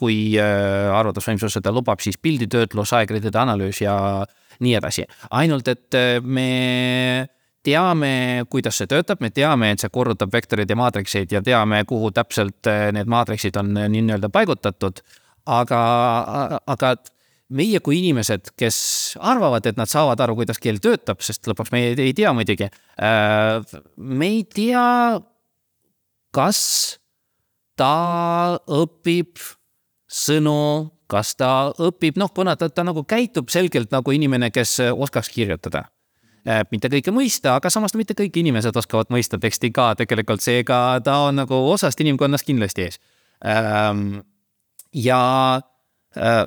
[0.00, 3.98] kui arvutusvõimsus seda lubab, siis pilditöötlus, aegridide analüüs ja
[4.60, 5.06] nii edasi.
[5.30, 7.28] ainult, et äh, me
[7.64, 12.12] teame, kuidas see töötab, me teame, et see korrutab vektoreid ja maatrikseid ja teame, kuhu
[12.14, 15.02] täpselt äh, need maatriksid on äh, nii-öelda paigutatud.
[15.44, 15.78] aga,
[16.66, 16.94] aga
[17.52, 18.76] meie kui inimesed, kes
[19.20, 22.70] arvavad, et nad saavad aru, kuidas keel töötab, sest lõpuks me ei, tea muidugi.
[23.96, 25.20] me ei tea,
[26.32, 26.62] kas
[27.76, 29.36] ta õpib
[30.08, 31.50] sõnu kas ta
[31.82, 35.86] õpib, noh, kuna ta, ta nagu käitub selgelt nagu inimene, kes äh, oskaks kirjutada.
[36.44, 41.00] Äh, mitte kõike mõista, aga samas mitte kõik inimesed oskavad mõista teksti ka tegelikult, seega
[41.04, 43.00] ta on nagu osast inimkonnast kindlasti ees.
[43.44, 44.22] Ähm,
[44.96, 45.20] ja
[46.16, 46.42] äh,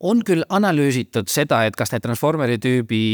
[0.00, 3.04] on küll analüüsitud seda, et kas need Transformeri tüübi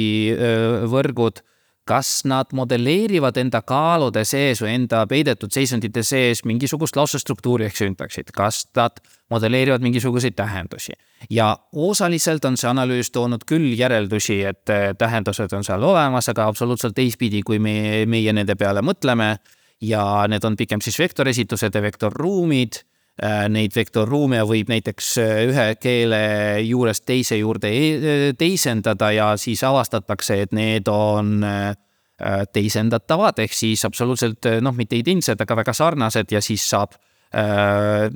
[0.87, 1.43] võrgud
[1.87, 8.33] kas nad modelleerivad enda kaalude sees või enda peidetud seisundite sees mingisugust lausestruktuuri ehk süntaksit,
[8.35, 8.99] kas nad
[9.31, 10.93] modelleerivad mingisuguseid tähendusi.
[11.31, 16.47] ja osaliselt on see analüüs toonud küll järeldusi, et äh, tähendused on seal olemas, aga
[16.47, 19.37] absoluutselt teistpidi, kui me, meie nende peale mõtleme.
[19.81, 22.83] ja need on pigem siis vektoresitused ja vektorruumid
[23.49, 26.21] neid vektorruume võib näiteks äh, ühe keele
[26.67, 31.73] juurest teise juurde e-, teisendada ja siis avastatakse, et need on äh,
[32.53, 36.97] teisendatavad, ehk siis absoluutselt noh, mitte identsed, aga väga sarnased ja siis saab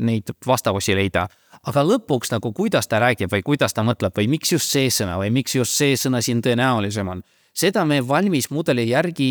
[0.00, 1.26] neid vastavusi leida.
[1.68, 5.18] aga lõpuks nagu, kuidas ta räägib või kuidas ta mõtleb või miks just see sõna
[5.20, 7.20] või miks just see sõna siin tõenäolisem on
[7.60, 9.30] seda me valmis mudeli järgi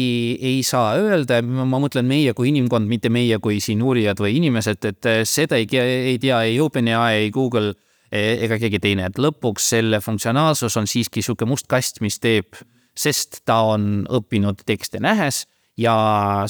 [0.52, 4.90] ei saa öelda, ma mõtlen meie kui inimkond, mitte meie kui siin uurijad või inimesed,
[4.92, 7.74] et eh, seda ei, ei tea ei OpenAI, ei Google
[8.12, 12.60] eh, ega keegi teine, et lõpuks selle funktsionaalsus on siiski sihuke must kast, mis teeb,
[12.98, 15.46] sest ta on õppinud tekste nähes
[15.80, 15.96] ja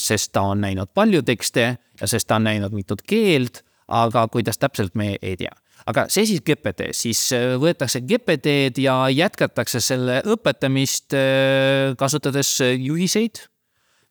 [0.02, 4.58] sest ta on näinud palju tekste ja sest ta on näinud mitut keelt, aga kuidas
[4.62, 5.54] täpselt, me ei tea
[5.90, 12.76] aga see siis GPT, siis äh, võetakse GPT-d ja jätkatakse selle õpetamist äh, kasutades äh,
[12.78, 13.42] juhiseid,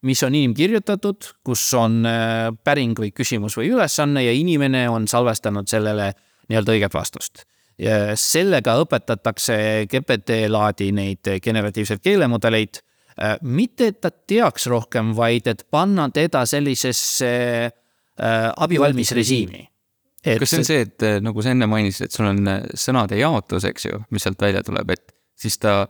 [0.06, 2.04] mis on inimkirjutatud, kus on
[2.62, 6.12] päring või küsimus või ülesanne ja inimene on salvestanud sellele
[6.46, 7.42] nii-öelda õiget vastust.
[8.18, 9.56] Sellega õpetatakse
[9.90, 12.78] GPT-laadi neid generatiivseid keelemudeleid
[13.42, 17.32] mitte, et ta teaks rohkem, vaid et panna teda sellisesse
[18.22, 19.66] abivalmis režiimi
[20.24, 20.38] et....
[20.40, 23.18] kas see on see, et äh, nagu sa enne mainisid, et sul on äh, sõnade
[23.20, 25.80] jaotus, eks ju, mis sealt välja tuleb, et siis ta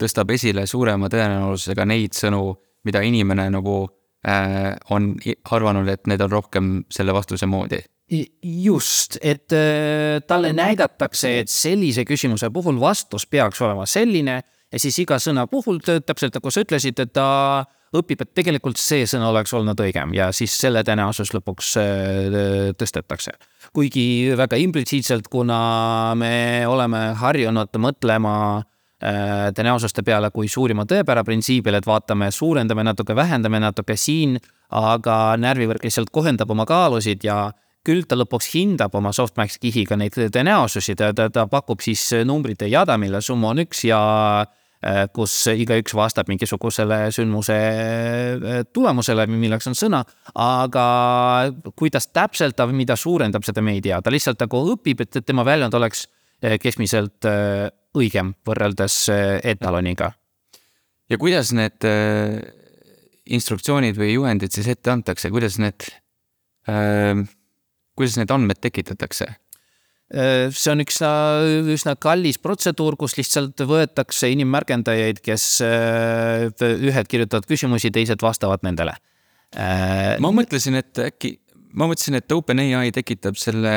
[0.00, 2.46] tõstab esile suurema tõenäosusega neid sõnu,
[2.84, 3.80] mida inimene nagu
[4.26, 5.14] äh, on
[5.56, 7.82] arvanud, et need on rohkem selle vastuse moodi
[8.42, 14.42] just, et äh, talle näidatakse, et sellise küsimuse puhul vastus peaks olema selline
[14.72, 19.06] ja siis iga sõna puhul, täpselt nagu sa ütlesid, et ta õpib, et tegelikult see
[19.08, 23.36] sõna oleks olnud õigem ja siis selle tõenäosus lõpuks äh, tõstetakse.
[23.74, 31.78] Kuigi väga implitsiitselt, kuna me oleme harjunud mõtlema äh, tõenäosuste peale kui suurima tõepära printsiibil,
[31.78, 34.38] et vaatame, suurendame natuke, vähendame natuke siin,
[34.74, 37.50] aga närvivõrk lihtsalt kohendab oma kaalusid ja
[37.84, 42.70] küll ta lõpuks hindab oma softmax kihiga neid tõenäosusi, ta, ta, ta pakub siis numbrite
[42.70, 44.00] jada, mille summa on üks ja
[44.44, 44.63] Äh,
[45.16, 50.02] kus igaüks vastab mingisugusele sündmuse äh, tulemusele, milleks on sõna,
[50.40, 50.86] aga
[51.78, 55.46] kuidas täpselt ta mida suurendab, seda me ei tea, ta lihtsalt nagu õpib, et tema
[55.46, 56.04] väljund oleks
[56.44, 57.24] äh, keskmiselt
[57.94, 58.98] õigem võrreldes
[59.46, 60.12] etaloniga.
[61.08, 61.86] ja kuidas need
[63.24, 65.86] instruktsioonid või juhendid siis ette antakse, kuidas need,
[67.94, 69.30] kuidas need andmed tekitatakse?
[70.14, 71.00] Äh, see on üks
[71.74, 78.94] üsna kallis protseduur, kus lihtsalt võetakse inimmärgendajaid, kes äh, ühed kirjutavad küsimusi, teised vastavad nendele.
[79.58, 81.32] Äh, ma mõtlesin, et äkki,
[81.74, 83.72] ma mõtlesin, et OpenAI tekitab selle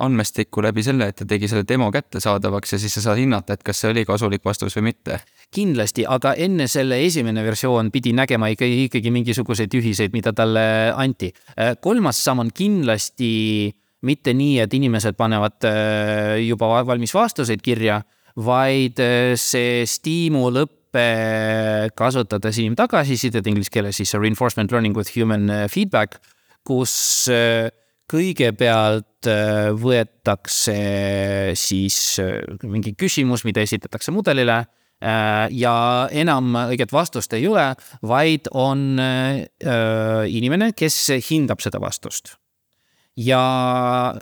[0.00, 3.66] andmestiku läbi selle, et ta tegi selle demo kättesaadavaks ja siis sa saad hinnata, et
[3.66, 5.20] kas see oli kasulik vastus või mitte.
[5.52, 10.64] kindlasti, aga enne selle esimene versioon pidi nägema ikkagi, ikkagi mingisuguseid juhiseid, mida talle
[10.96, 11.34] anti.
[11.84, 13.32] kolmas samm on kindlasti
[14.06, 18.00] mitte nii, et inimesed panevad äh, juba valmis vastuseid kirja,
[18.42, 21.06] vaid äh, see stiimulõppe
[21.96, 26.18] kasutades inimtagasisidet, inglise keeles siis reinforcement learning with human äh, feedback,
[26.66, 27.28] kus
[28.12, 29.26] kõigepealt
[29.80, 30.74] võetakse
[31.58, 31.96] siis
[32.68, 34.58] mingi küsimus, mida esitatakse mudelile
[35.56, 35.74] ja
[36.14, 37.64] enam õiget vastust ei ole,
[38.06, 41.00] vaid on inimene, kes
[41.32, 42.36] hindab seda vastust
[43.16, 44.14] ja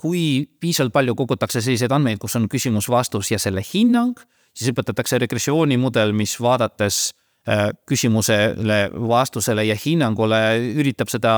[0.00, 4.18] kui piisavalt palju kogutakse selliseid andmeid, kus on küsimus-vastus ja selle hinnang,
[4.54, 7.14] siis õpetatakse regressioonimudel, mis vaadates
[7.48, 8.78] äh, küsimusele,
[9.08, 10.42] vastusele ja hinnangule
[10.74, 11.34] üritab seda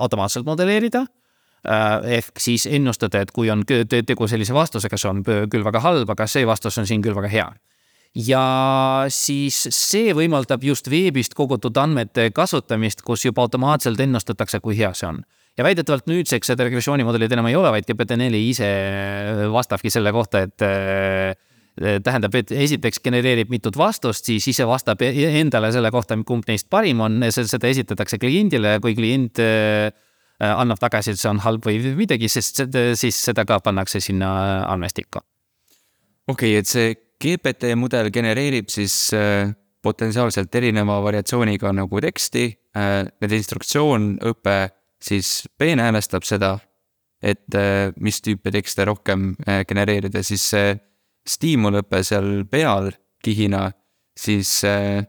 [0.00, 1.04] automaatselt modelleerida.
[1.60, 6.08] Äh, ehk siis ennustada, et kui on tegu sellise vastusega, see on küll väga halb,
[6.10, 7.50] aga see vastus on siin küll väga hea
[8.16, 8.44] ja
[9.12, 15.06] siis see võimaldab just veebist kogutud andmete kasutamist, kus juba automaatselt ennustatakse, kui hea see
[15.06, 15.20] on
[15.60, 18.68] ja väidetavalt nüüdseks seda regressioonimudelit enam ei ole, vaid GPT-4 ise
[19.52, 25.12] vastabki selle kohta, et äh, tähendab, et esiteks genereerib mitut vastust, siis ise vastab e-,
[25.42, 29.90] endale selle kohta, kumb neist parim on, seda esitatakse kliendile, kui klient äh,
[30.40, 32.64] annab tagasi, et see on halb või midagi, sest
[32.96, 34.32] siis seda ka pannakse sinna
[34.72, 35.20] andmestikku.
[36.30, 39.52] okei okay,, et see GPT mudel genereerib siis äh,
[39.84, 42.42] potentsiaalselt erineva variatsiooniga nagu teksti,
[43.20, 44.56] need instruktsioonõpe
[45.02, 46.58] siis peenhäälestab seda,
[47.22, 50.74] et äh, mis tüüpi tekste rohkem äh, genereerida, siis see
[51.28, 52.90] stiimulõpe seal peal
[53.24, 53.68] kihina
[54.18, 55.04] siis äh,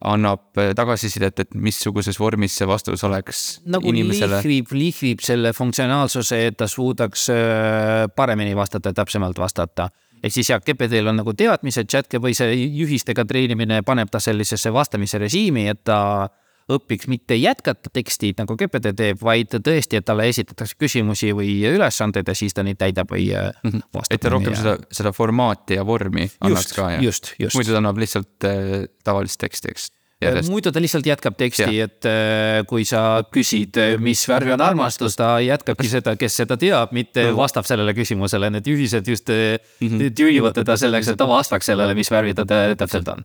[0.00, 4.40] annab äh, tagasisidet, et missuguses vormis see vastus oleks nagu inimesele.
[4.40, 9.90] lihvib, lihvib selle funktsionaalsuse, et ta suudaks äh, paremini vastata, täpsemalt vastata.
[10.22, 14.72] ehk siis jah, GPT-l on nagu teadmised, chat või see juhistega treenimine paneb ta sellisesse
[14.72, 16.28] vastamise režiimi, et ta
[16.76, 22.28] õpiks mitte jätkata teksti nagu GPT teeb, vaid tõesti, et talle esitatakse küsimusi või ülesandeid
[22.30, 23.86] ja siis ta neid täidab või mm -hmm.
[23.94, 24.16] vastab.
[24.16, 24.58] et ta rohkem ja...
[24.62, 27.02] seda, seda formaati ja vormi annaks just, ka, jah?
[27.02, 27.56] just, just.
[27.58, 29.90] muidu ta annab lihtsalt äh, tavalist teksti, eks?
[30.20, 30.50] Järjest.
[30.52, 35.38] muidu ta lihtsalt jätkab teksti, et äh, kui sa küsid, mis värvi on armastus, ta
[35.40, 40.12] jätkabki seda, kes seda teab, mitte vastab sellele küsimusele, need juhised just mm -hmm.
[40.12, 43.24] tüürivad teda selleks, et ta vastaks sellele, mis värvi ta täpselt on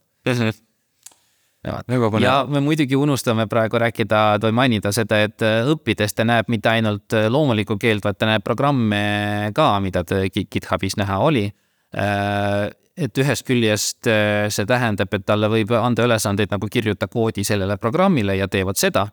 [2.21, 6.69] ja me muidugi unustame praegu rääkida või mainida seda, et äh, õppides ta näeb mitte
[6.71, 11.45] ainult äh, loomulikku keelt, vaid ta näeb programme ka, mida GitHubis näha oli.
[11.97, 17.75] Äh, et ühest küljest see tähendab, et talle võib anda ülesandeid nagu kirjuta koodi sellele
[17.75, 19.09] programmile ja teevad seda.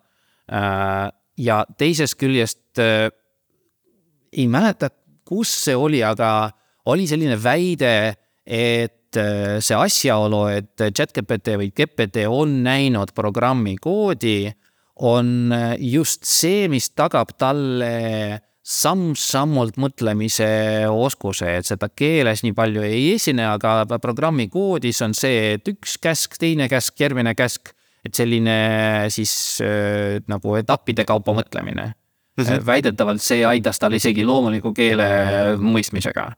[1.37, 4.93] ja teisest küljest ei mäleta,
[5.27, 6.53] kus see oli, aga
[6.95, 8.15] oli selline väide,
[8.47, 14.53] et et äh, see asjaolu, et chatGPT või GPT on näinud programmi koodi,
[15.05, 22.85] on äh, just see, mis tagab talle samm-sammult mõtlemise oskuse, et seda keeles nii palju
[22.87, 27.75] ei esine, aga programmi koodis on see, et üks käsk, teine käsk, järgmine käsk,
[28.07, 29.35] et selline siis
[29.65, 32.45] äh, nagu etappide kaupa mõtlemine mm.
[32.45, 32.65] -hmm.
[32.67, 36.31] väidetavalt see aitas tal isegi loomuliku keele mõistmisega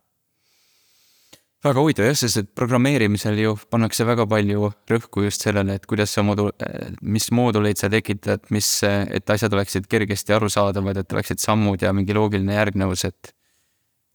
[1.64, 6.12] väga huvitav jah, sest et programmeerimisel ju pannakse väga palju rõhku just sellele, et kuidas
[6.12, 6.52] sa moodul-,
[7.00, 12.16] mis mooduleid sa tekitad, mis, et asjad oleksid kergesti arusaadavad, et oleksid sammud ja mingi
[12.16, 13.32] loogiline järgnevus, et.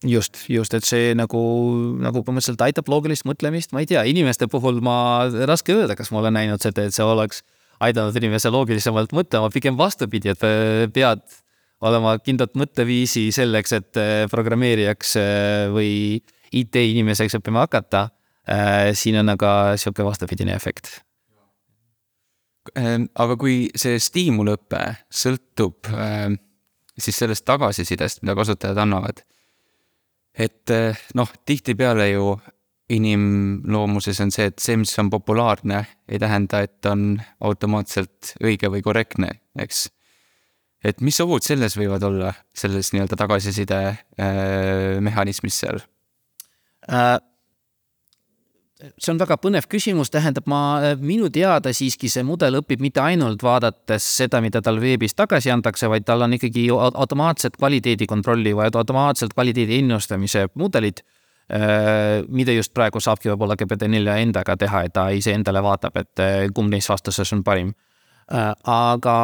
[0.06, 1.40] just, just, et see nagu,
[2.00, 6.22] nagu põhimõtteliselt aitab loogilist mõtlemist, ma ei tea, inimeste puhul ma, raske öelda, kas ma
[6.22, 7.42] olen näinud seda, et see oleks
[7.80, 11.24] aidanud inimese loogilisemalt mõtlema, pigem vastupidi, et pead
[11.80, 15.16] olema kindlat mõtteviisi selleks, et programmeerijaks
[15.72, 16.20] või
[16.50, 18.08] IT-inimeseks õppima hakata,
[18.50, 21.00] äh, siin on aga sihuke vastupidine efekt.
[22.76, 26.36] Ähm, aga kui see stiimulõpe sõltub ähm,
[27.00, 29.22] siis sellest tagasisidest, mida kasutajad annavad,
[30.36, 32.34] et äh, noh, tihtipeale ju
[32.90, 37.14] inimloomuses on see, et see, mis on populaarne, ei tähenda, et on
[37.46, 39.30] automaatselt õige või korrektne,
[39.62, 39.86] eks.
[40.84, 45.82] et mis ohud selles võivad olla, selles nii-öelda tagasiside äh, mehhanismis seal?
[46.90, 47.18] Äh,
[48.96, 50.60] see on väga põnev küsimus, tähendab, ma,
[51.00, 55.88] minu teada siiski see mudel õpib mitte ainult vaadates seda, mida tal veebis tagasi antakse,
[55.92, 61.04] vaid tal on ikkagi automaatset kvaliteedikontrolli või automaatselt kvaliteedi ennustamise mudelid,
[61.52, 66.40] äh, mida just praegu saabki võib-olla GPT4 endaga teha, et ta iseendale vaatab, et äh,
[66.54, 67.74] kumb neist vastuses on parim.
[68.30, 69.14] aga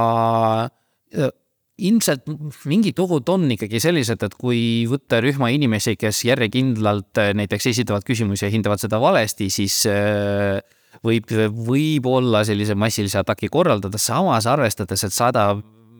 [1.76, 2.24] ilmselt
[2.68, 8.06] mingid ohud on ikkagi sellised, et kui võtta rühma inimesi, kes järjekindlalt äh, näiteks esitavad
[8.06, 10.62] küsimusi ja hindavad seda valesti, siis äh,
[11.04, 11.32] võib,
[11.68, 15.50] võib olla sellise massilise ataki korraldada, samas arvestades, et sada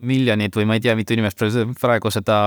[0.07, 1.45] miljonit või ma ei tea, mitu inimest
[1.81, 2.39] praegu seda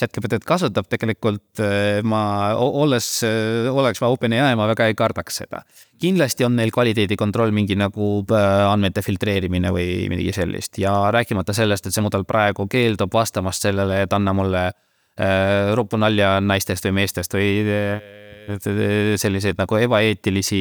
[0.00, 2.20] chatGPT-d kasutab, tegelikult äh, ma,
[2.58, 5.62] olles, äh, oleks ma OpenAI, ma väga ei kardaks seda.
[6.02, 11.86] kindlasti on neil kvaliteedikontroll, mingi nagu äh, andmete filtreerimine või midagi sellist ja rääkimata sellest,
[11.86, 16.98] et see mudel praegu keeldub vastamast sellele, et anna mulle äh, rupu nalja naistest või
[17.02, 17.52] meestest või
[18.44, 20.58] selliseid nagu ebaeetilisi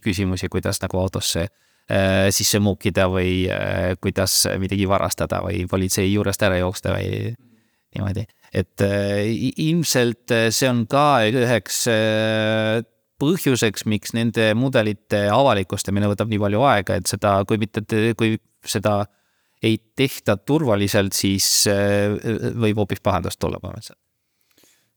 [0.00, 1.42] küsimusi, kuidas nagu autosse
[2.32, 3.44] sisse muukida või
[4.00, 7.34] kuidas midagi varastada või politsei juurest ära jooksta või
[7.96, 9.26] niimoodi et äh,
[9.56, 12.80] ilmselt äh, see on ka üheks äh,
[13.18, 17.82] põhjuseks, miks nende mudelite avalikustamine võtab nii palju aega, et seda, kui mitte,
[18.18, 19.00] kui seda
[19.58, 23.98] ei tehta turvaliselt, siis võib hoopis pahandust tulla põhimõtteliselt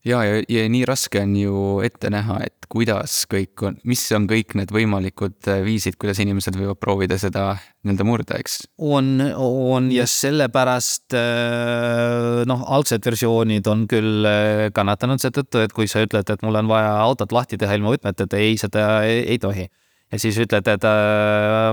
[0.05, 4.25] ja, ja, ja nii raske on ju ette näha, et kuidas kõik on, mis on
[4.29, 7.51] kõik need võimalikud äh, viisid, kuidas inimesed võivad proovida seda
[7.83, 8.61] nii-öelda murda, eks?
[8.77, 15.89] on, on ja sellepärast äh, noh, algsed versioonid on küll äh, kannatanud seetõttu, et kui
[15.91, 19.41] sa ütled, et mul on vaja autot lahti teha ilma võtmeteta, ei, seda ei, ei
[19.41, 19.67] tohi.
[20.11, 20.85] ja siis ütled, et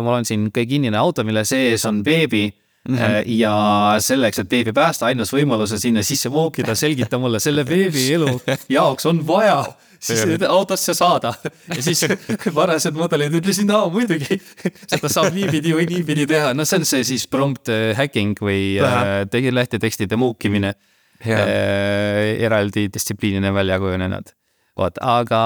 [0.04, 2.48] mul on siin kinnine auto, mille sees on beebi
[2.88, 3.24] Mm -hmm.
[3.26, 8.06] ja selleks, et beebi päästa, ainus võimalus on sinna sisse vookida, selgita mulle, selle beebi
[8.14, 8.40] elu
[8.78, 9.64] jaoks on vaja
[10.00, 11.34] siis autosse saada.
[11.76, 12.04] ja siis
[12.60, 14.40] varased mudelid ütlesid, no muidugi,
[14.86, 18.80] seda saab niipidi või niipidi teha, no see on see siis prompt äh, hacking või
[18.80, 20.74] äh, lähtetekstide muukimine.
[21.18, 24.37] Eraldi distsipliinina välja kujunenud
[24.78, 25.40] vot, aga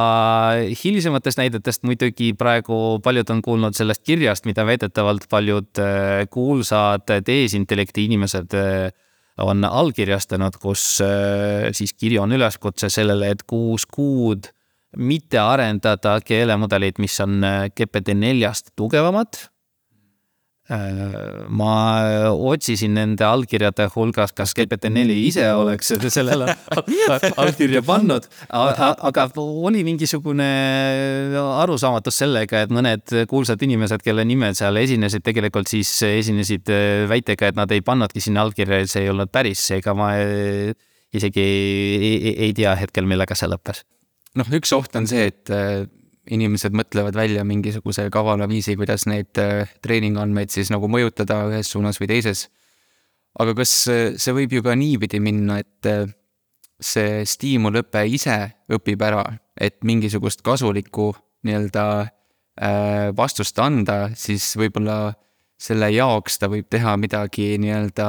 [0.84, 8.06] hilisematest näidetest muidugi praegu paljud on kuulnud sellest kirjast, mida väidetavalt paljud äh, kuulsad tehisintellekti
[8.08, 8.90] inimesed äh,
[9.42, 14.50] on allkirjastanud, kus äh, siis kiri on üleskutse sellele, et kuus kuud
[14.96, 17.40] mitte arendada keelemudeleid, mis on
[17.72, 19.40] GPT neljast tugevamad.
[19.40, 19.51] Äh,
[20.72, 21.74] ma
[22.32, 26.54] otsisin nende allkirjade hulgas, kas GPT-4 ise oleks sellele
[27.42, 30.48] allkirja pannud, aga oli mingisugune
[31.62, 36.72] arusaamatus sellega, et mõned kuulsad inimesed, kelle nimed seal esinesid, tegelikult siis esinesid
[37.10, 40.12] väitega, et nad ei pannudki sinna allkirja, et see ei olnud päris, seega ma
[41.12, 43.84] isegi ei, ei, ei tea hetkel, millega see lõppes.
[44.40, 45.52] noh, üks oht on see, et
[46.30, 51.98] inimesed mõtlevad välja mingisuguse kavala viisi, kuidas neid äh, treeningandmeid siis nagu mõjutada ühes suunas
[52.00, 52.48] või teises.
[53.38, 53.70] aga kas
[54.20, 56.06] see võib ju ka niipidi minna, et äh,
[56.80, 58.38] see stiimulõpe ise
[58.70, 59.24] õpib ära,
[59.58, 61.12] et mingisugust kasulikku
[61.46, 65.14] nii-öelda äh, vastust anda, siis võib-olla
[65.58, 68.06] selle jaoks ta võib teha midagi nii-öelda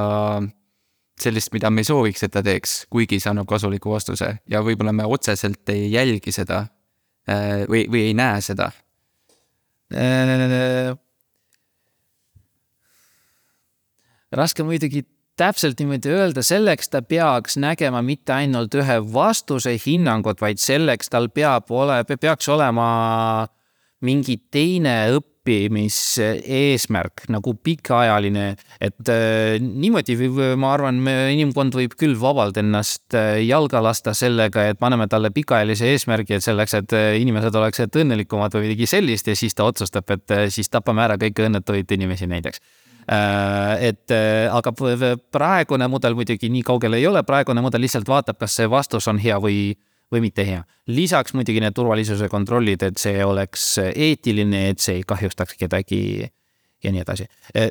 [1.22, 4.94] sellist, mida me ei sooviks, et ta teeks, kuigi see annab kasuliku vastuse ja võib-olla
[4.94, 6.83] me otseselt ei jälgi seda Äh,
[7.28, 8.72] või, või ei näe seda?
[9.94, 10.94] Äh,
[14.34, 15.04] raske muidugi
[15.38, 21.30] täpselt niimoodi öelda, selleks ta peaks nägema mitte ainult ühe vastuse hinnangut, vaid selleks tal
[21.34, 22.88] peab ole, peaks olema
[24.06, 30.16] mingi teine õpp õppimiseesmärk nagu pikaajaline, et äh, niimoodi
[30.60, 31.02] ma arvan,
[31.34, 36.44] inimkond võib küll vabalt ennast äh, jalga lasta sellega, et paneme talle pikaajalise eesmärgi, et
[36.44, 40.70] selleks, et äh, inimesed oleksid õnnelikumad või midagi sellist ja siis ta otsustab, et siis
[40.72, 42.60] tapame ära kõiki õnnetuid inimesi näiteks.
[43.84, 44.72] Et aga
[45.36, 49.20] praegune mudel muidugi nii kaugel ei ole, praegune mudel lihtsalt vaatab, kas see vastus on
[49.20, 49.74] hea või
[50.14, 50.64] või mitte hea.
[50.88, 56.30] lisaks muidugi need turvalisuse kontrollid, et see oleks eetiline, et see ei kahjustaks kedagi
[56.84, 57.28] ja nii edasi.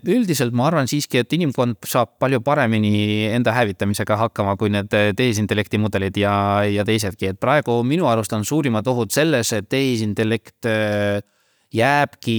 [0.09, 5.81] üldiselt ma arvan siiski, et inimkond saab palju paremini enda hävitamisega hakkama kui need tehisintellekti
[5.83, 6.35] mudelid ja,
[6.69, 11.21] ja teisedki, et praegu minu arust on suurimad ohud selles, et tehisintellekt äh,
[11.75, 12.39] jääbki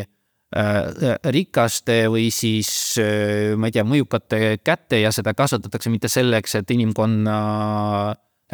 [0.00, 2.70] äh, rikaste või siis
[3.00, 7.38] äh, ma ei tea, mõjukate kätte ja seda kasutatakse mitte selleks, et inimkonna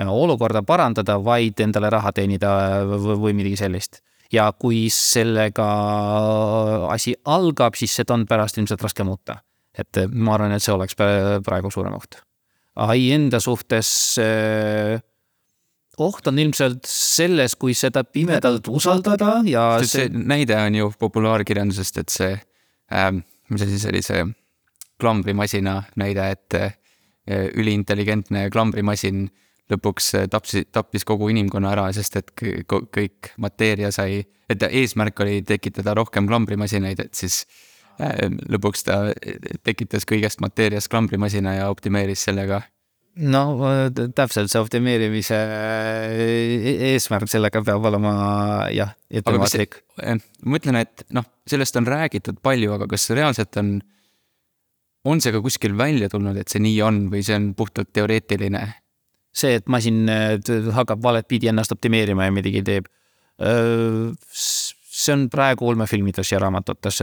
[0.05, 2.51] olukorda parandada, vaid endale raha teenida
[2.87, 4.03] või midagi sellist.
[4.33, 5.67] ja kui sellega
[6.91, 9.39] asi algab, siis seda on pärast ilmselt raske muuta.
[9.79, 12.21] et ma arvan, et see oleks praegu suurem oht.
[12.77, 15.01] ai enda suhtes eh,
[15.99, 22.03] oht on ilmselt selles, kui seda pimedalt usaldada ja see, see näide on ju populaarkirjandusest,
[22.03, 22.35] et see
[22.93, 24.27] ähm,, mis see siis oli, see
[25.01, 26.77] klambrimasina näide, et äh,
[27.57, 29.27] üliintelligentne klambrimasin
[29.73, 35.41] lõpuks äh, tapsi, tappis kogu inimkonna ära, sest et kõik mateeria sai, et eesmärk oli
[35.47, 37.43] tekitada rohkem klambrimasinaid, et siis
[38.01, 39.01] äh, lõpuks ta
[39.67, 42.63] tekitas kõigest mateeriast klambrimasina ja optimeeris sellega.
[43.17, 43.43] no
[43.97, 48.15] täpselt, see optimeerimise e-, eesmärk sellega peab olema
[48.71, 49.83] jah, ettevaatlik.
[50.45, 53.79] ma ütlen, et noh, sellest on räägitud palju, aga kas reaalselt on,
[55.07, 58.67] on see ka kuskil välja tulnud, et see nii on või see on puhtalt teoreetiline?
[59.37, 60.07] See, et masin
[60.77, 62.89] hakkab valet pidi ennast optimeerima ja midagi teeb.
[64.97, 67.03] see on praegu ulmefilmides ja raamatutes,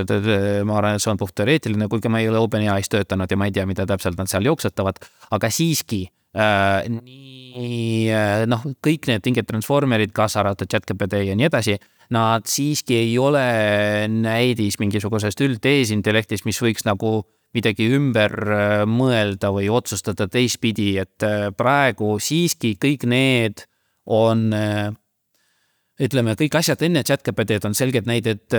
[0.66, 3.46] ma arvan, et see on puht teoreetiline, kuigi ma ei ole OpenAI-s töötanud ja ma
[3.46, 4.98] ei tea, mida täpselt nad seal jooksetavad,
[5.38, 8.10] aga siiski äh, nii
[8.50, 11.78] noh, kõik need mingid transformer'id, kaasa arvatud chatGPT ja nii edasi,
[12.14, 13.44] nad siiski ei ole
[14.10, 17.22] näidis mingisugusest üldteesintellektist, mis võiks nagu
[17.54, 23.66] midagi ümber äh, mõelda või otsustada teistpidi, et äh, praegu siiski kõik need
[24.10, 24.90] on äh,
[26.04, 28.58] ütleme, kõik asjad enne chat-GPT-d on selged näited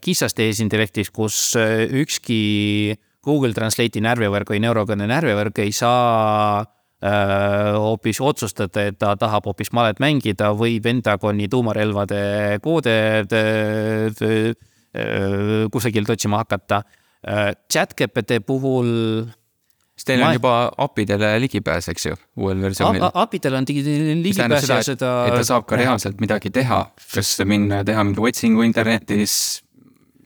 [0.00, 2.94] kitsast tehisintellektis, kus ükski
[3.26, 6.62] Google Translate'i närvivõrk või neurokõne närvivõrk ei saa
[7.02, 12.22] hoopis otsustada, et ta tahab hoopis malet mängida või Pentagoni tuumarelvade
[12.64, 12.94] koode
[15.74, 16.80] kusagilt otsima hakata
[17.26, 19.26] chat-GPT puhul
[19.96, 20.30] sest teil ma...
[20.30, 20.54] on juba
[20.86, 23.04] API-dele ligipääs, eks ju, uuel versioonil.
[23.08, 25.12] API-del on ligipääs ja seda.
[25.28, 26.82] et ta saab ka reaalselt midagi teha,
[27.14, 29.62] kas minna teha mingi otsingu internetis,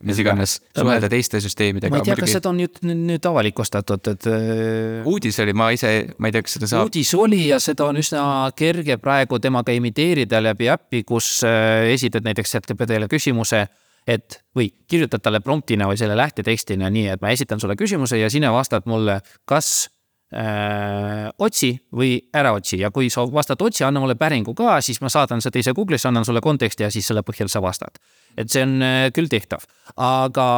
[0.03, 1.93] mis iganes, suhelda teiste süsteemidega.
[1.93, 4.27] ma ei tea, kas seda on nüüd, nüüd avalikustatud, et.
[4.27, 6.89] Äh, uudis oli, ma ise, ma ei tea, kas seda saab.
[6.89, 8.25] uudis oli ja seda on üsna
[8.57, 13.69] kerge praegu temaga imiteerida läbi äppi, kus äh, esitad näiteks chat-GPT-le küsimuse
[14.07, 18.29] et või kirjutad talle promptina või selle lähtetekstina nii, et ma esitan sulle küsimuse ja
[18.33, 19.89] sina vastad mulle, kas
[20.33, 25.01] äh, otsi või ära otsi ja kui sa vastad otsi, anna mulle päringu ka, siis
[25.01, 28.01] ma saadan seda ise Google'isse, annan sulle konteksti ja siis selle põhjal sa vastad.
[28.37, 29.65] et see on äh, küll tehtav,
[29.97, 30.49] aga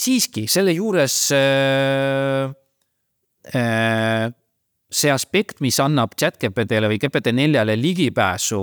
[0.00, 2.52] siiski selle juures äh,
[3.54, 4.32] äh,
[4.92, 8.60] see aspekt, mis annab chat-GPT-le või GPT-4-le ligipääsu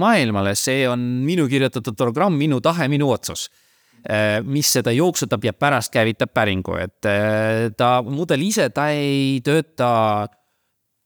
[0.00, 3.48] maailmale, see on minu kirjutatud programm, minu tahe, minu otsus.
[4.00, 9.42] Äh, mis seda jooksutab ja pärast käivitab päringu, et äh, ta, mudel ise, ta ei
[9.44, 9.90] tööta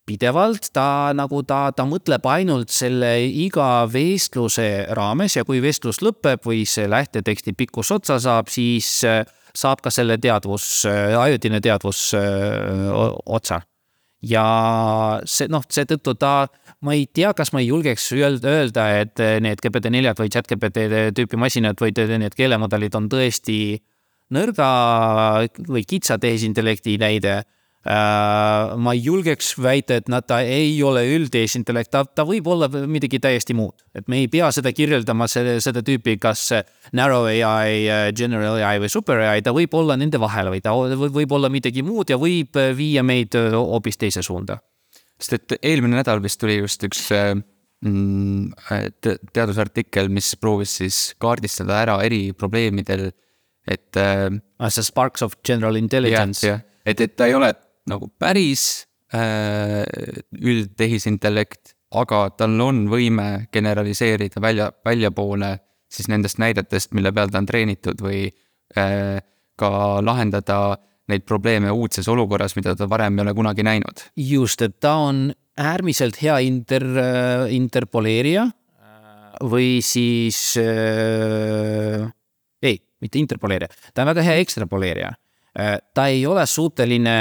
[0.07, 6.47] pidevalt, ta nagu ta, ta mõtleb ainult selle iga vestluse raames ja kui vestlus lõpeb
[6.47, 13.63] või see lähteteksti pikkus otsa saab, siis äh, saab ka selle teadvus, ajutine teadvus otsa
[14.25, 14.45] ja
[15.29, 16.47] see noh, seetõttu ta,
[16.85, 21.81] ma ei tea, kas ma ei julgeks öelda, et need GPT-4-d või chat-GPT tüüpi masinad
[21.81, 23.59] või need keelemudelid on tõesti
[24.35, 24.69] nõrga
[25.69, 27.43] või kitsa tehisintellekti näide
[27.85, 33.21] ma ei julgeks väita, et nad, ta ei ole üldtehisintellekt, ta, ta võib olla midagi
[33.21, 33.85] täiesti muud.
[33.95, 36.47] et me ei pea seda kirjeldama selle, seda tüüpi, kas
[36.97, 37.85] narrow ai,
[38.17, 41.85] general ai või super ai, ta võib olla nende vahel või ta võib olla midagi
[41.85, 44.59] muud ja võib viia meid hoopis teise suunda.
[45.21, 48.49] sest et eelmine nädal vist tuli just üks mm,
[49.35, 53.11] teadusartikkel, mis proovis siis kaardistada ära eri probleemidel,
[53.69, 53.93] et.
[53.97, 56.49] Ah, see Sparks of General Intelligence.
[56.85, 57.53] et, et ta ei ole
[57.91, 59.83] nagu päris äh,
[60.41, 65.53] üldtehisintellekt, aga tal on võime generaliseerida välja, väljapoole
[65.93, 68.27] siis nendest näidetest, mille peal ta on treenitud või
[68.79, 69.21] äh,
[69.61, 69.71] ka
[70.03, 70.77] lahendada
[71.13, 74.07] neid probleeme uudses olukorras, mida ta varem ei ole kunagi näinud.
[74.17, 75.29] just, et ta on
[75.61, 76.85] äärmiselt hea inter,
[77.53, 78.49] interpoleerija
[79.45, 82.07] või siis äh,,
[82.63, 85.13] ei, mitte interpoleerija, ta on väga hea ekstrapoleerija
[85.55, 87.19] ta ei ole suuteline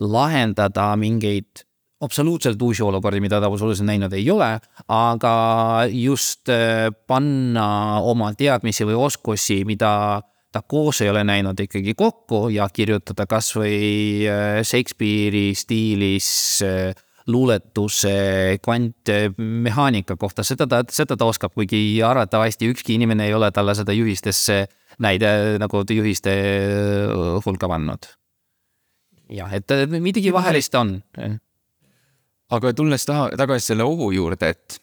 [0.00, 1.64] lahendada mingeid
[2.04, 4.50] absoluutselt uusi olukordi, mida ta absoluutselt näinud ei ole,
[4.92, 5.34] aga
[5.90, 10.20] just äh, panna oma teadmisi või oskusi, mida
[10.52, 13.78] ta koos ei ole näinud, ikkagi kokku ja kirjutada kasvõi
[14.28, 16.28] äh, Shakespeare'i stiilis
[17.26, 23.72] luuletuse kvantmehaanika kohta, seda ta, seda ta oskab, kuigi arvatavasti ükski inimene ei ole talle
[23.78, 24.66] seda juhistesse
[25.02, 26.34] näide nagu juhiste
[27.44, 28.06] hulka pannud.
[29.30, 31.00] jah, et midagi vahelist on.
[32.50, 34.80] aga tulles taha, tagasi selle ohu juurde, et,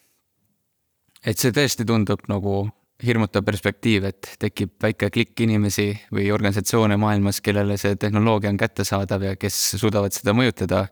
[1.23, 2.65] et see tõesti tundub nagu
[3.01, 9.25] hirmutav perspektiiv, et tekib väike klikk inimesi või organisatsioone maailmas, kellele see tehnoloogia on kättesaadav
[9.25, 10.85] ja kes suudavad seda mõjutada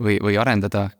[0.00, 0.90] või, või arendada.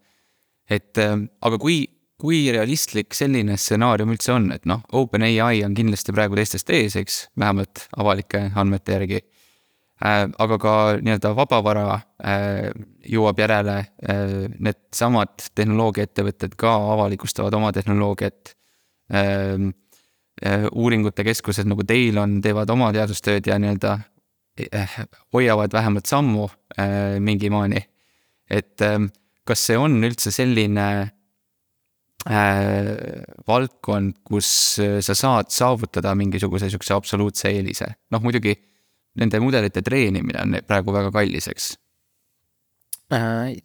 [0.71, 1.83] et aga kui
[2.21, 7.21] kui realistlik selline stsenaarium üldse on, et noh, OpenAI on kindlasti praegu teistest ees, eks,
[7.41, 10.27] vähemalt avalike andmete järgi äh,.
[10.29, 12.71] aga ka nii-öelda vabavara äh,
[13.09, 18.57] jõuab järele äh,, needsamad tehnoloogiaettevõtted ka avalikustavad oma tehnoloogiat
[20.79, 23.97] uuringute keskused nagu teil on, teevad oma teadustööd ja nii-öelda
[24.71, 24.99] äh,
[25.35, 26.47] hoiavad vähemalt sammu
[27.21, 27.83] mingi maani.
[28.51, 28.79] et
[29.47, 30.87] kas see on üldse selline
[32.29, 34.51] äh, valdkond, kus
[34.83, 37.95] äh, sa saad saavutada mingisuguse sihukese absoluutse eelise.
[38.11, 38.57] noh, muidugi
[39.21, 41.75] nende mudelite treenimine on praegu väga kallis, eks
[43.13, 43.57] äh,.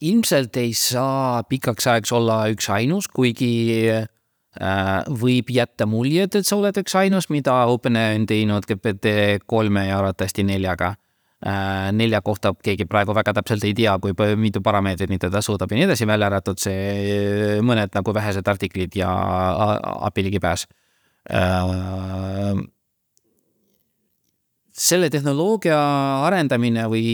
[0.00, 4.06] ilmselt ei saa pikaks ajaks olla üksainus, kuigi äh,
[5.08, 10.46] võib jätta muljet, et sa oled üksainus, mida OpenAI on teinud GPT kolme ja arvatavasti
[10.46, 10.94] neljaga
[11.92, 15.76] nelja kohta keegi praegu väga täpselt ei tea, kui mitu parameetrit, mida ta suudab ja
[15.76, 19.10] nii edasi, välja arvatud see mõned nagu vähesed artiklid ja
[20.08, 20.64] API ligipääs.
[21.28, 22.56] Äh,
[24.76, 25.76] selle tehnoloogia
[26.24, 27.04] arendamine või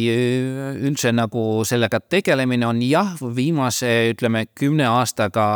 [0.86, 5.46] üldse nagu sellega tegelemine on jah, viimase ütleme kümne aastaga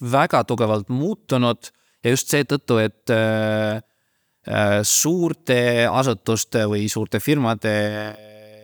[0.00, 1.72] väga tugevalt muutunud
[2.04, 3.89] ja just seetõttu, et äh, Äh,
[4.86, 7.74] suurte asutuste või suurte firmade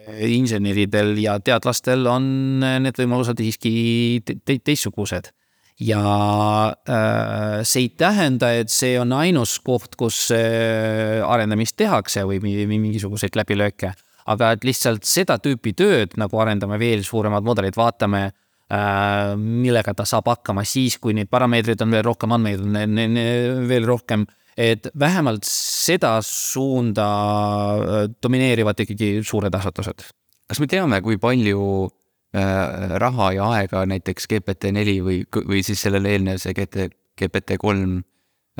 [0.06, 2.26] inseneridel ja teadlastel on
[2.60, 5.32] need võimalused siiski te teistsugused.
[5.80, 6.02] ja
[6.88, 13.92] äh, see ei tähenda, et see on ainus koht, kus arendamist tehakse või mingisuguseid läbilööke,
[14.26, 20.06] aga et lihtsalt seda tüüpi tööd, nagu arendame veel suuremad mudelid, vaatame äh, millega ta
[20.08, 24.26] saab hakkama siis, kui neid parameetreid on veel rohkem, andmeid on veel rohkem
[24.56, 27.06] et vähemalt seda suunda
[27.76, 30.08] äh, domineerivad ikkagi suured asutused.
[30.48, 36.14] kas me teame, kui palju äh, raha ja aega näiteks GPT-4 või, või siis sellele
[36.16, 36.88] eelnev see GT,
[37.20, 37.98] GPT-3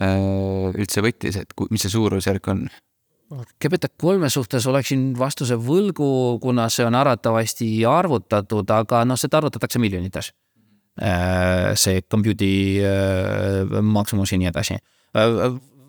[0.03, 2.67] äh, üldse võttis, et mis see suurusjärk on?
[3.63, 9.81] GPT kolme suhtes oleksin vastuse võlgu, kuna see on arvatavasti arvutatud, aga noh, seda arvutatakse
[9.83, 10.29] miljonites.
[11.83, 12.79] See compute'i
[13.83, 14.79] maksumus ja nii edasi.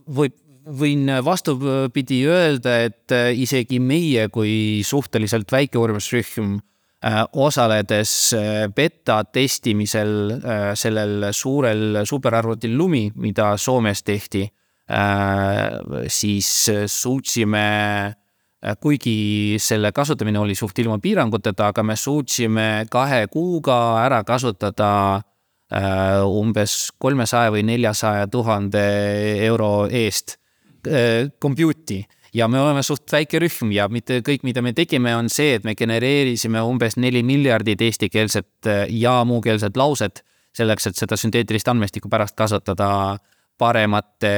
[0.07, 0.35] Võib,
[0.67, 6.57] võin vastupidi öelda, et isegi meie kui suhteliselt väike uurimisrühm
[7.39, 8.11] osaledes
[8.75, 10.33] beta testimisel
[10.75, 14.43] sellel suurel superarvutil Lumi, mida Soomes tehti
[14.89, 18.15] Äh, siis äh, suutsime,
[18.63, 25.19] äh, kuigi selle kasutamine oli suht ilma piiranguteta, aga me suutsime kahe kuuga ära kasutada
[25.67, 28.83] umbes kolmesaja või neljasaja tuhande
[29.43, 30.37] euro eest
[31.43, 35.57] compute'i ja me oleme suht väike rühm ja mitte kõik, mida me tegime, on see,
[35.57, 40.23] et me genereerisime umbes neli miljardit eestikeelset ja muukeelset lauset
[40.55, 42.87] selleks, et seda sünteetilist andmestikku pärast kasutada
[43.17, 43.19] äh,
[43.57, 44.31] paremate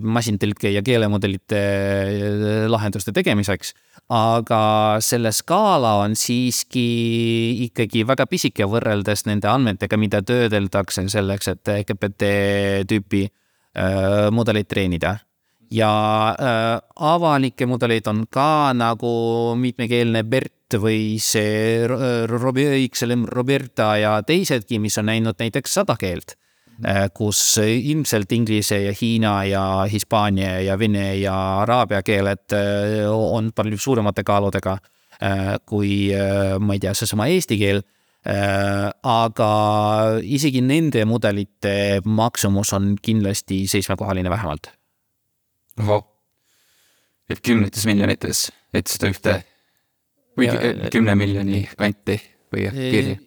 [0.00, 3.74] masintõlke ja keelemudelite äh, lahenduste tegemiseks.
[4.12, 6.86] Aga selle skaala on siiski
[7.68, 12.32] ikkagi väga pisike võrreldes nende andmetega, mida töödeldakse selleks, et GPT
[12.90, 15.16] tüüpi äh, mudeleid treenida.
[15.72, 15.92] Ja
[16.36, 24.98] äh, avalikke mudeleid on ka nagu mitmekeelne BERT või see XLM Roberta ja teisedki, mis
[25.00, 26.36] on näinud näiteks sada keelt
[27.14, 29.62] kus ilmselt inglise ja hiina ja
[29.92, 34.76] hispaania ja vene ja araabia keeled äh, on palju suuremate kaaludega
[35.22, 36.10] äh, kui
[36.58, 37.84] ma ei tea, seesama eesti keel.
[39.02, 39.46] aga
[40.22, 41.72] isegi nende mudelite
[42.06, 44.68] maksumus on kindlasti seitsmekohaline vähemalt.
[45.82, 46.04] ahah,
[47.28, 49.34] et kümnetes miljonites, et seda ühte
[50.38, 50.54] või
[50.94, 52.20] kümne miljoni kanti
[52.54, 53.18] või piiri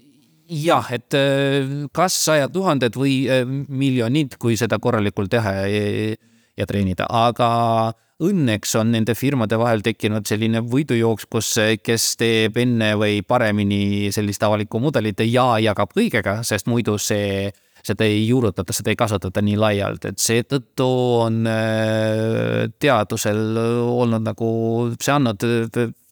[0.50, 6.16] jah, et äh, kas sajad tuhanded või äh, miljonid, kui seda korralikult teha ja,
[6.56, 7.94] ja treenida, aga
[8.24, 11.52] õnneks on nende firmade vahel tekkinud selline võidujooks, kus,
[11.84, 17.50] kes teeb enne või paremini sellist avalikku mudelit ja jagab kõigega, sest muidu see,
[17.84, 20.88] seda ei juurutata, seda ei kasutata nii laialt, et seetõttu
[21.26, 24.50] on äh, teadusel olnud nagu,
[24.96, 25.44] see andnud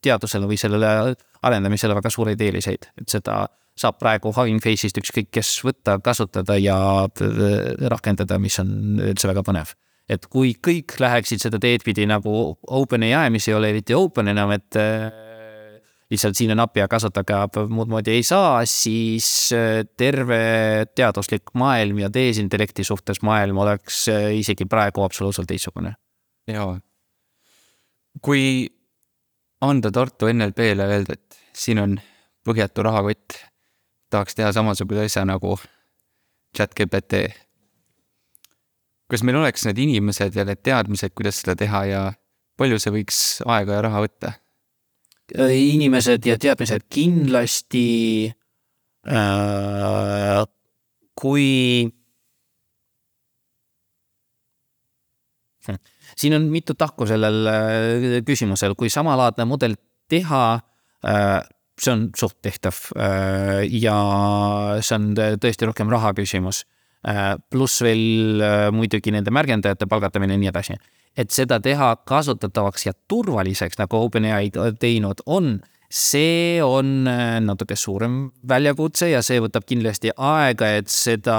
[0.03, 1.13] teadusele või sellele
[1.43, 3.45] arendamisele väga suureid eeliseid, et seda
[3.79, 6.77] saab praegu Hugging Face'ist ükskõik kes võtta, kasutada ja
[7.91, 9.73] rakendada, mis on üldse väga põnev.
[10.09, 14.51] et kui kõik läheksid seda teed pidi nagu OpenAI, mis ei ole eriti open enam,
[14.51, 15.07] et äh,
[16.11, 17.37] lihtsalt siin on appi ja kasutage,
[17.71, 20.41] muud moodi ei saa, siis äh, terve
[20.95, 25.95] teaduslik maailm ja tehisintellekti suhtes maailm oleks äh, isegi praegu absoluutselt teistsugune.
[26.51, 26.75] jaa.
[28.21, 28.67] kui
[29.63, 31.97] anda Tartu NLP-le öelda, et siin on
[32.43, 33.39] põhjatu rahakott
[34.13, 35.57] tahaks teha samasuguse asja nagu
[36.55, 37.25] chat GPT.
[39.09, 42.03] kas meil oleks need inimesed ja need teadmised, kuidas seda teha ja
[42.57, 44.37] palju see võiks aega ja raha võtta?
[45.33, 47.87] inimesed ja teadmised kindlasti
[49.07, 50.43] äh,.
[51.17, 51.47] kui
[56.19, 59.77] siin on mitu tahku sellel äh, küsimusel, kui samalaadne mudel
[60.11, 60.43] teha
[61.07, 61.39] äh,
[61.83, 63.97] see on suht tehtav äh, ja
[64.81, 66.63] see on tõesti rohkem raha küsimus.
[67.07, 70.79] Äh, pluss veel äh, muidugi nende märgendajate palgatamine ja nii edasi.
[71.17, 74.49] et seda teha kasutatavaks ja turvaliseks, nagu OpenAI
[74.81, 75.59] teinud on,
[75.93, 77.05] see on
[77.45, 81.37] natuke suurem väljakutse ja see võtab kindlasti aega, et seda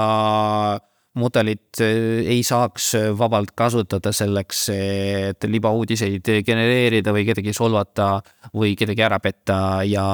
[1.19, 8.17] mudelit äh, ei saaks äh, vabalt kasutada selleks, et libauudiseid genereerida või kedagi solvata
[8.55, 9.57] või kedagi ära petta
[9.87, 10.05] ja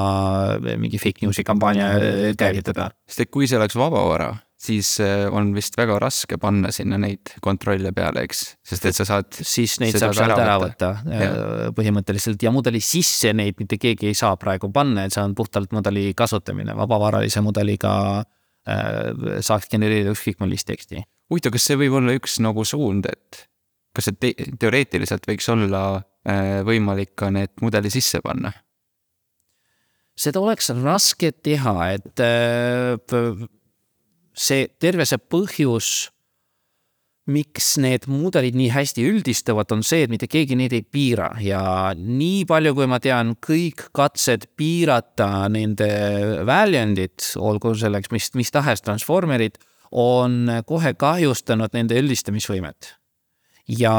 [0.62, 2.91] mingi fake news'i kampaania äh, käivitada.
[3.08, 4.93] sest et kui see oleks vabavara, siis
[5.34, 8.43] on vist väga raske panna sinna neid kontrolle peale, eks,
[8.74, 9.32] sest et sa saad.
[9.34, 14.18] siis neid saab sealt ära võtta, võtta põhimõtteliselt ja mudeli sisse neid mitte keegi ei
[14.18, 20.41] saa praegu panna, et see on puhtalt mudeli kasutamine, vabavaralise mudeliga Äh, saaks genereerida ükskõik
[20.43, 21.01] millist teksti.
[21.32, 23.47] huvitav, kas see võib olla üks nagu suund, et
[23.95, 24.32] kas see te
[24.62, 28.53] teoreetiliselt võiks olla äh, võimalik ka need mudeli sisse panna?
[30.22, 33.45] seda oleks raske teha, et äh,
[34.38, 36.12] see terve see põhjus
[37.32, 41.62] miks need mudelid nii hästi üldistavad, on see, et mitte keegi neid ei piira ja
[41.96, 45.90] nii palju, kui ma tean, kõik katsed piirata nende
[46.48, 49.60] väljundit, olgu selleks mis, mis tahes transformerid,
[49.92, 52.96] on kohe kahjustanud nende üldistamisvõimet.
[53.72, 53.96] ja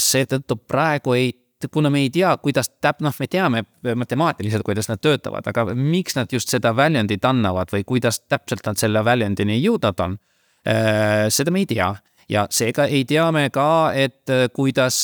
[0.00, 1.32] seetõttu praegu ei,
[1.70, 3.62] kuna me ei tea, kuidas täp-, noh, me teame
[3.94, 8.80] matemaatiliselt, kuidas nad töötavad, aga miks nad just seda väljundit annavad või kuidas täpselt nad
[8.80, 10.18] selle väljundini jõudnud on,
[10.66, 11.92] äh, seda me ei tea
[12.28, 14.96] ja seega ei tea me ka, et kuidas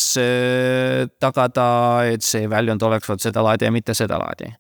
[1.21, 1.69] tagada,
[2.09, 4.53] et see väljund oleks vot seda laadi ja mitte seda laadi.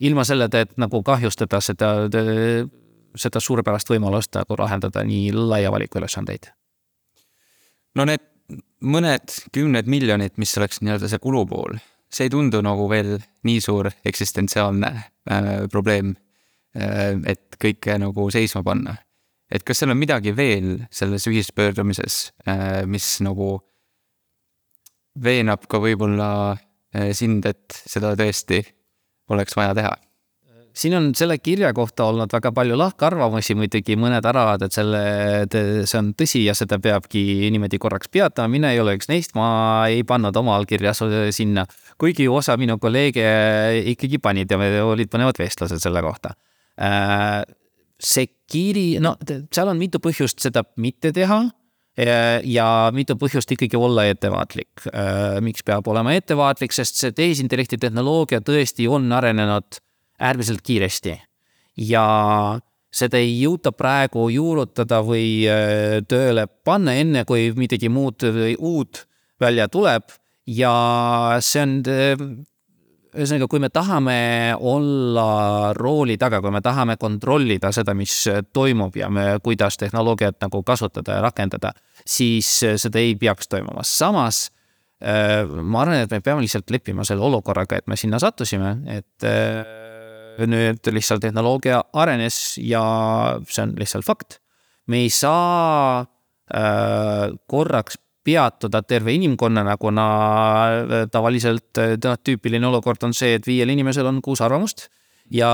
[0.00, 1.92] ilma selleta, et nagu kahjustada seda,
[3.16, 6.52] seda suurepärast võimalust nagu lahendada nii laia valiku ülesandeid.
[7.94, 8.22] no need
[8.80, 11.78] mõned kümned miljonid, mis oleks nii-öelda see kulupool,
[12.12, 16.14] see ei tundu nagu veel nii suur eksistentsiaalne äh, probleem
[16.76, 18.96] äh,, et kõike nagu seisma panna.
[19.50, 23.58] Et kas seal on midagi veel selles ühispöördumises äh,, mis nagu
[25.18, 28.62] veenab ka võib-olla äh, sind, et seda tõesti
[29.32, 29.96] oleks vaja teha
[30.78, 35.02] siin on selle kirja kohta olnud väga palju lahkarvamusi, muidugi mõned arvavad, et selle,
[35.50, 37.22] see on tõsi ja seda peabki
[37.52, 39.48] niimoodi korraks peatama, mina ei ole üks neist, ma
[39.90, 40.94] ei pannud oma allkirja
[41.34, 41.66] sinna.
[41.98, 43.26] kuigi osa minu kolleege
[43.94, 46.34] ikkagi panid ja olid põnevad vestlused selle kohta.
[47.98, 49.16] Äh, see kiri, no
[49.52, 51.48] seal on mitu põhjust seda mitte teha
[51.98, 54.84] ja mitu põhjust ikkagi olla ettevaatlik.
[54.92, 59.80] Äh, miks peab olema ettevaatlik, sest see tehisintellekti tehnoloogia tõesti on arenenud
[60.22, 61.16] äärmiselt kiiresti.
[61.88, 62.04] Ja
[62.94, 69.04] seda ei jõuta praegu juurutada või äh, tööle panna, enne kui midagi muud või uut
[69.40, 70.14] välja tuleb.
[70.46, 70.72] Ja
[71.44, 72.14] see on äh,
[73.14, 74.18] ühesõnaga, kui me tahame
[74.58, 78.20] olla rooli taga, kui me tahame kontrollida seda, mis
[78.52, 81.72] toimub ja me, kuidas tehnoloogiat nagu kasutada ja rakendada,
[82.04, 83.84] siis seda ei peaks toimuma.
[83.86, 84.48] samas
[84.98, 89.26] ma arvan, et me peame lihtsalt leppima selle olukorraga, et me sinna sattusime, et
[90.46, 92.82] nüüd lihtsalt tehnoloogia arenes ja
[93.48, 94.38] see on lihtsalt fakt.
[94.86, 97.98] me ei saa äh, korraks
[98.28, 100.06] peatuda terve inimkonnana, kuna
[100.68, 104.90] äh, tavaliselt noh, tüüpiline olukord on see, et viiel inimesel on kuus arvamust
[105.32, 105.50] ja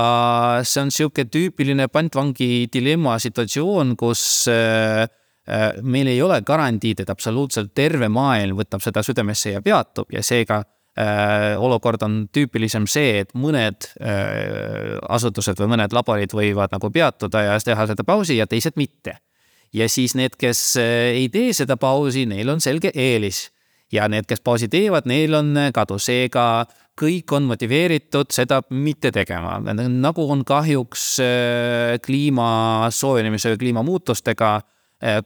[0.63, 5.07] see on sihuke tüüpiline pantvangi dilemma situatsioon, kus äh,
[5.85, 10.63] meil ei ole garantiid, et absoluutselt terve maailm võtab seda südamesse ja peatub ja seega
[10.95, 17.41] Äh, olukord on tüüpilisem see, et mõned äh, asutused või mõned laborid võivad nagu peatuda
[17.43, 19.17] ja teha seda pausi ja teised mitte.
[19.75, 23.49] Ja siis need, kes äh, ei tee seda pausi, neil on selge eelis.
[23.93, 26.65] Ja need, kes pausi teevad, neil on kadu, seega
[26.97, 31.03] kõik on motiveeritud seda mitte tegema, nagu on kahjuks
[32.03, 32.47] kliima
[32.89, 34.51] soojenemise või kliimamuutustega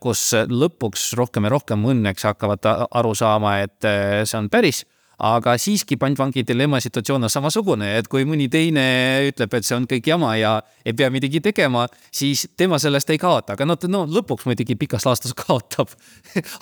[0.04, 3.88] kus lõpuks rohkem ja rohkem õnneks hakkavad aru saama, et
[4.26, 4.84] see on päris
[5.20, 8.84] aga siiski pantvangi dilemma situatsioon on samasugune, et kui mõni teine
[9.28, 10.54] ütleb, et see on kõik jama ja
[10.88, 15.08] ei pea midagi tegema, siis tema sellest ei kaota, aga no, no lõpuks muidugi pikas
[15.08, 15.92] laastus kaotab.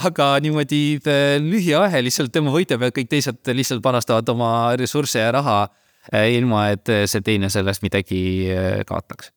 [0.08, 5.64] Aga niimoodi äh, lühiajaliselt tema võidab ja kõik teised lihtsalt panastavad oma ressursse ja raha
[5.68, 8.22] äh, ilma, et see teine sellest midagi
[8.54, 9.34] äh, kaotaks.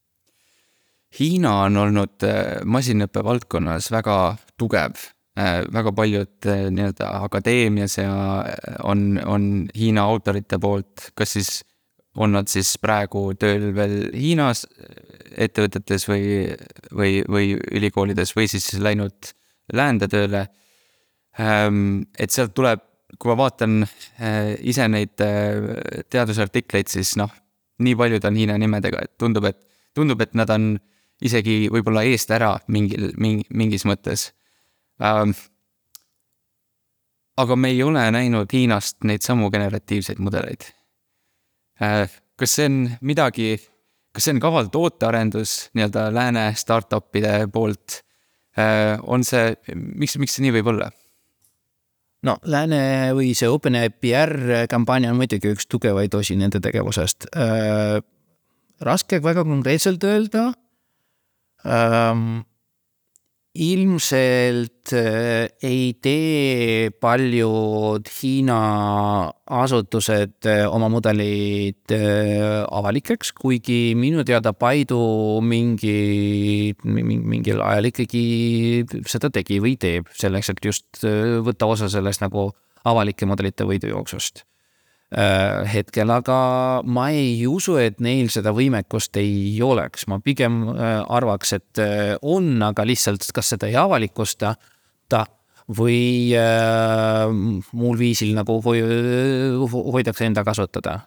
[1.19, 2.23] Hiina on olnud
[2.71, 4.19] masinõppe valdkonnas väga
[4.61, 4.95] tugev.
[4.95, 5.20] Äh,
[5.73, 8.13] väga paljud äh, nii-öelda akadeemias ja
[8.43, 9.45] äh, on, on
[9.77, 11.51] Hiina autorite poolt, kas siis
[12.19, 14.65] on nad siis praegu tööl veel Hiinas
[15.39, 16.25] ettevõtetes või,
[16.91, 19.31] või, või ülikoolides või siis läinud
[19.73, 20.49] läände tööle.
[21.39, 22.83] Ähm, et sealt tuleb,
[23.19, 23.85] kui ma vaatan
[24.67, 25.19] ise neid
[26.11, 27.31] teadusartikleid, siis noh,
[27.83, 29.59] nii paljud on Hiina nimedega, et tundub, et,
[29.95, 30.73] tundub, et nad on
[31.23, 34.31] isegi võib-olla eest ära mingil, mingi, mingis mõttes.
[37.41, 40.69] Aga me ei ole näinud Hiinast neid samu generatiivseid mudeleid
[41.83, 42.11] äh,.
[42.37, 43.57] kas see on midagi,
[44.15, 48.01] kas see on kaval tootearendus nii-öelda lääne startup'ide poolt
[48.59, 48.99] äh,?
[49.03, 50.91] on see, miks, miks see nii võib olla?
[52.27, 52.83] no lääne
[53.17, 54.37] või see OpenAI PR
[54.71, 58.01] kampaania on muidugi üks tugevaid osi nende tegevusest äh,.
[58.85, 60.51] raske väga konkreetselt öelda
[61.65, 62.43] ähm,
[63.55, 68.59] ilmselt äh, ei tee paljud Hiina
[69.51, 78.25] asutused äh, oma mudelid äh, avalikeks, kuigi minu teada Baidu mingi, mingil ajal ikkagi
[79.11, 82.53] seda tegi või teeb selleks, et just võtta osa sellest nagu
[82.87, 84.45] avalike mudelite võidujooksust
[85.11, 86.37] hetkel, aga
[86.87, 92.15] ma ei usu, et neil seda võimekust ei oleks, ma pigem äh, arvaks, et äh,
[92.23, 94.55] on, aga lihtsalt kas seda ei avalikusta
[95.11, 95.25] ta
[95.75, 101.01] või äh, muul viisil nagu hoitakse enda kasutada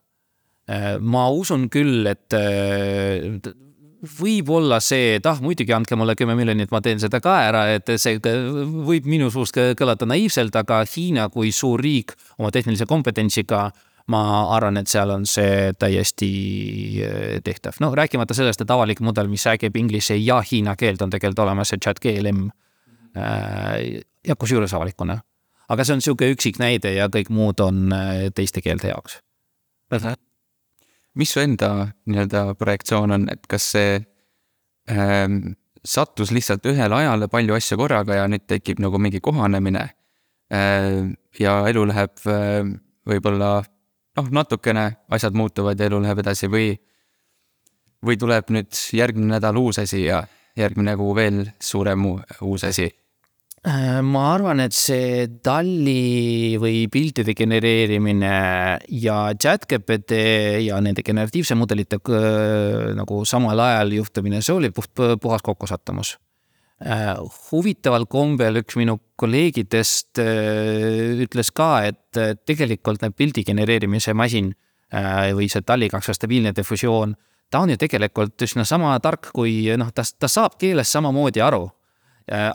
[0.67, 0.97] äh,.
[0.99, 3.39] ma usun küll, et äh,
[4.19, 7.63] võib olla see, et ah, muidugi andke mulle kümme miljonit, ma teen seda ka ära,
[7.71, 13.63] et see võib minu suust kõlada naiivselt, aga Hiina kui suur riik oma tehnilise kompetentsiga
[13.69, 14.21] äh, ma
[14.55, 16.31] arvan, et seal on see täiesti
[17.05, 21.13] äh, tehtav, noh rääkimata sellest, et avalik mudel, mis räägib inglise ja hiina keelt, on
[21.13, 22.49] tegelikult olemas see chat GLM.
[24.27, 25.19] ja kusjuures avalikuna.
[25.69, 27.93] aga see on niisugune üksik näide ja kõik muud on
[28.35, 29.19] teiste keelte jaoks.
[31.13, 34.01] mis su enda nii-öelda projektsioon on, et kas see
[34.89, 35.53] ähm,
[35.85, 39.89] sattus lihtsalt ühele ajale palju asju korraga ja nüüd tekib nagu mingi kohanemine
[40.53, 41.13] äh,.
[41.39, 42.73] ja elu läheb äh,
[43.07, 43.63] võib-olla
[44.17, 46.73] noh, natukene asjad muutuvad ja elu läheb edasi või,
[48.05, 50.23] või tuleb nüüd järgmine nädal uus asi ja
[50.59, 52.89] järgmine kuu veel suurem uus asi?
[53.63, 58.33] Äh, ma arvan, et see talli või piltide genereerimine
[58.99, 60.19] ja chat-GPT
[60.65, 64.91] ja nende generatiivse mudelite äh, nagu samal ajal juhtumine, see oli puht,
[65.23, 66.17] puhas kokkusattumus
[67.51, 74.51] huvitaval kombel üks minu kolleegidest äh, ütles ka, et tegelikult need pildi genereerimise masin
[74.93, 77.15] äh, või see TALI kaks stabiilne diffusioon,
[77.49, 81.69] ta on ju tegelikult üsna sama tark kui noh, ta, ta saab keelest samamoodi aru.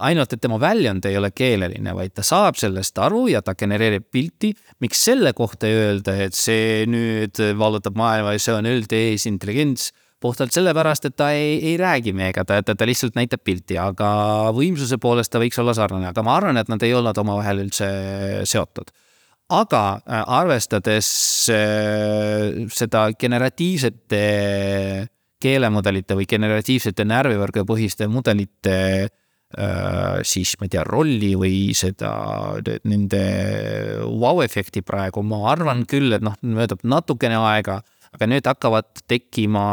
[0.00, 4.06] ainult, et tema väljund ei ole keeleline, vaid ta saab sellest aru ja ta genereerib
[4.10, 4.54] pilti.
[4.80, 11.08] miks selle kohta öelda, et see nüüd vallutab maailma ja see on üldteesintelligents puhtalt sellepärast,
[11.08, 14.08] et ta ei, ei räägi meiega, ta, ta, ta lihtsalt näitab pilti, aga
[14.56, 17.90] võimsuse poolest ta võiks olla sarnane, aga ma arvan, et nad ei olnud omavahel üldse
[18.48, 18.90] seotud.
[19.48, 21.08] aga äh, arvestades
[21.54, 24.24] äh, seda generatiivsete
[25.40, 28.74] keelemudelite või generatiivsete närvivõrgupõhiste mudelite
[29.06, 32.10] äh, siis ma ei tea, rolli või seda,
[32.84, 33.22] nende
[34.02, 37.78] vau-efekti praegu, ma arvan küll, et noh, möödub natukene aega
[38.16, 39.64] aga nüüd hakkavad tekkima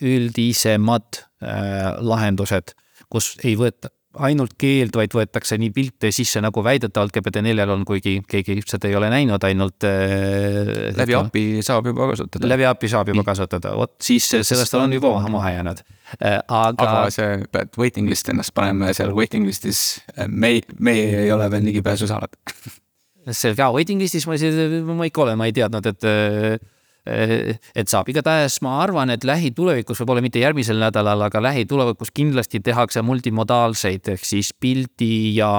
[0.00, 2.76] üldisemad äh, lahendused,
[3.12, 8.18] kus ei võeta ainult keeld, vaid võetakse nii pilte sisse, nagu väidetavalt GPT4-l on, kuigi
[8.28, 10.92] keegi seda ei ole näinud, ainult äh,.
[10.98, 12.50] läbi API saab juba kasutada.
[12.52, 15.80] läbi API saab juba kasutada, vot siis sellest on juba maha jäänud
[16.18, 16.38] äh,.
[16.42, 16.88] aga.
[16.88, 21.32] aga see, pead waiting list ennast panema ja seal waiting list'is äh, me, me ei
[21.32, 22.36] ole veel ligipääsu saanud
[23.30, 24.36] selge, waiting list'is ma,
[24.98, 26.60] ma ikka olen, ma ei teadnud, et äh,
[27.06, 33.02] et saab, igatahes ma arvan, et lähitulevikus, võib-olla mitte järgmisel nädalal, aga lähitulevikus kindlasti tehakse
[33.02, 35.52] multimodaalseid ehk siis pildi ja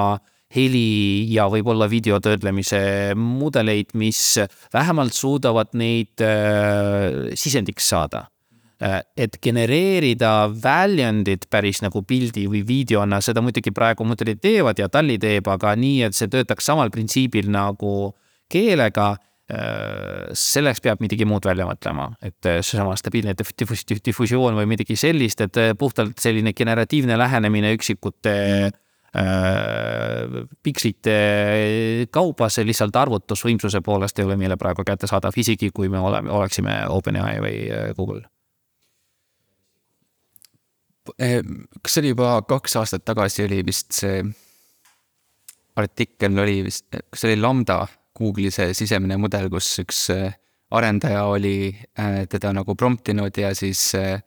[0.54, 4.22] heli ja võib-olla video töötlemise mudeleid, mis
[4.74, 8.28] vähemalt suudavad neid äh, sisendiks saada
[8.80, 9.02] äh,.
[9.18, 15.20] et genereerida väljundit päris nagu pildi või videona, seda muidugi praegu mudelid teevad ja Tali
[15.20, 18.14] teeb, aga nii, et see töötaks samal printsiibil nagu
[18.54, 19.16] keelega
[20.38, 25.44] selleks peab midagi muud välja mõtlema, et äh, seesama stabiilne diffus, diffusioon või midagi sellist,
[25.46, 28.36] et äh, puhtalt selline generatiivne lähenemine üksikute
[28.70, 31.18] äh, pikslite
[32.14, 36.84] kaupa, see lihtsalt arvutusvõimsuse poolest ei ole meile praegu kättesaadav, isegi kui me oleme, oleksime
[36.94, 37.58] OpenAI või
[37.98, 38.24] Google.
[41.04, 44.22] kas see oli juba kaks aastat tagasi oli vist see
[45.76, 47.82] artikkel oli vist, kas see oli Lambda
[48.18, 50.36] Google'i see sisemine mudel, kus üks äh,
[50.74, 54.22] arendaja oli äh, teda nagu prompt inud ja siis äh,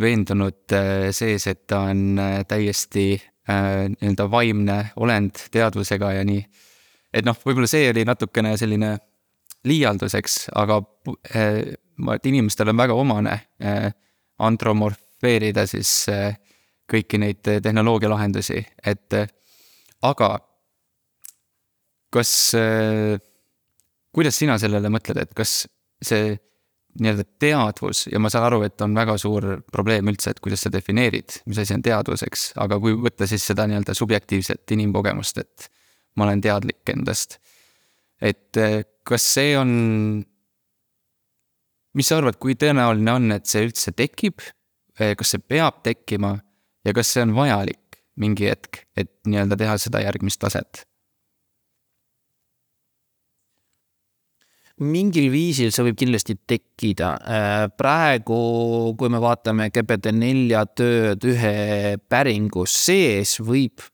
[0.00, 0.74] veendunud
[1.14, 2.18] sees, et ta on
[2.50, 3.12] täiesti
[3.46, 6.40] nii-öelda vaimne olend teadvusega ja nii.
[7.14, 8.88] et noh, võib-olla see oli natukene selline
[9.70, 13.36] liialduseks, aga ma, et inimestel on väga omane
[14.48, 15.92] antromorfeerida siis
[16.90, 19.20] kõiki neid tehnoloogia lahendusi, et
[20.02, 20.32] aga
[22.14, 23.18] kas, äh,
[24.14, 25.64] kuidas sina sellele mõtled, et kas
[26.04, 26.34] see
[27.00, 30.70] nii-öelda teadvus ja ma saan aru, et on väga suur probleem üldse, et kuidas sa
[30.72, 35.68] defineerid, mis asi on teadvus, eks, aga kui võtta siis seda nii-öelda subjektiivset inimkogemust, et
[36.18, 37.40] ma olen teadlik endast.
[38.22, 39.70] et äh, kas see on,
[41.98, 44.44] mis sa arvad, kui tõenäoline on, et see üldse tekib?
[44.94, 46.36] Äh, kas see peab tekkima
[46.86, 50.86] ja kas see on vajalik mingi hetk, et nii-öelda teha seda järgmist taset?
[54.82, 57.10] Mingil viisil see võib kindlasti tekkida.
[57.22, 58.38] Äh, praegu,
[58.98, 61.54] kui me vaatame GPT-4 tööd ühe
[62.10, 63.84] päringu sees, võib,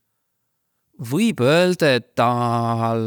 [1.10, 3.04] võib öelda, et tal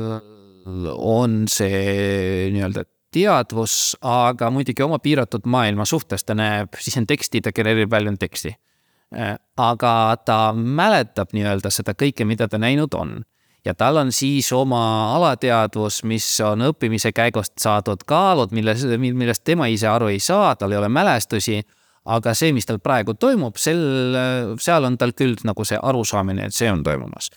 [0.63, 7.43] on see nii-öelda teadvus, aga muidugi oma piiratud maailma suhtes ta näeb, siis on teksti,
[7.43, 8.53] ta genereerib välja teksti.
[9.13, 9.93] Äh, aga
[10.25, 13.21] ta mäletab nii-öelda seda kõike, mida ta näinud on
[13.65, 14.83] ja tal on siis oma
[15.15, 20.75] alateadvus, mis on õppimise käigust saadud kaalud, milles, millest tema ise aru ei saa, tal
[20.75, 21.63] ei ole mälestusi.
[22.03, 23.79] aga see, mis tal praegu toimub, sel,
[24.59, 27.29] seal on tal küll nagu see arusaamine, et see on toimumas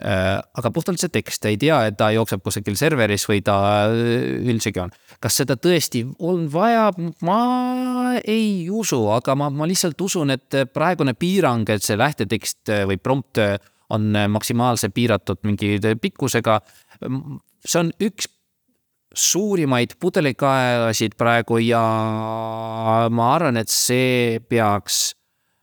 [0.00, 3.58] äh, aga puhtalt see tekst, ta ei tea, et ta jookseb kusagil serveris või ta
[3.92, 4.94] üldsegi on.
[5.20, 6.88] kas seda tõesti on vaja,
[7.20, 12.96] ma ei usu, aga ma, ma lihtsalt usun, et praegune piirang, et see lähtetekst või
[12.96, 13.44] prompt
[13.94, 16.60] on maksimaalse piiratud mingi pikkusega.
[17.64, 18.28] see on üks
[19.14, 21.82] suurimaid pudelikaelasid praegu ja
[23.10, 25.14] ma arvan, et see peaks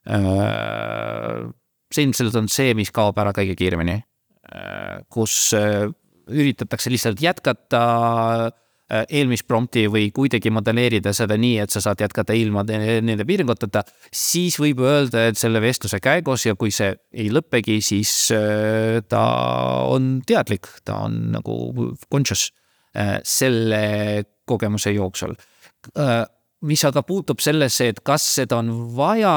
[0.07, 1.49] äh,.
[1.91, 5.91] see ilmselt on see, mis kaob ära kõige kiiremini äh,, kus äh,
[6.31, 7.83] üritatakse lihtsalt jätkata
[8.91, 13.85] äh, eelmist prompti või kuidagi modelleerida seda nii, et sa saad jätkata ilma nende piiranguteta,
[14.11, 19.25] siis võib öelda, et selle vestluse käigus ja kui see ei lõppegi, siis äh, ta
[19.89, 21.61] on teadlik, ta on nagu
[22.11, 22.51] conscious
[22.91, 25.37] Äh, selle kogemuse jooksul.
[26.67, 29.31] Mis aga puutub sellesse, et kas seda on vaja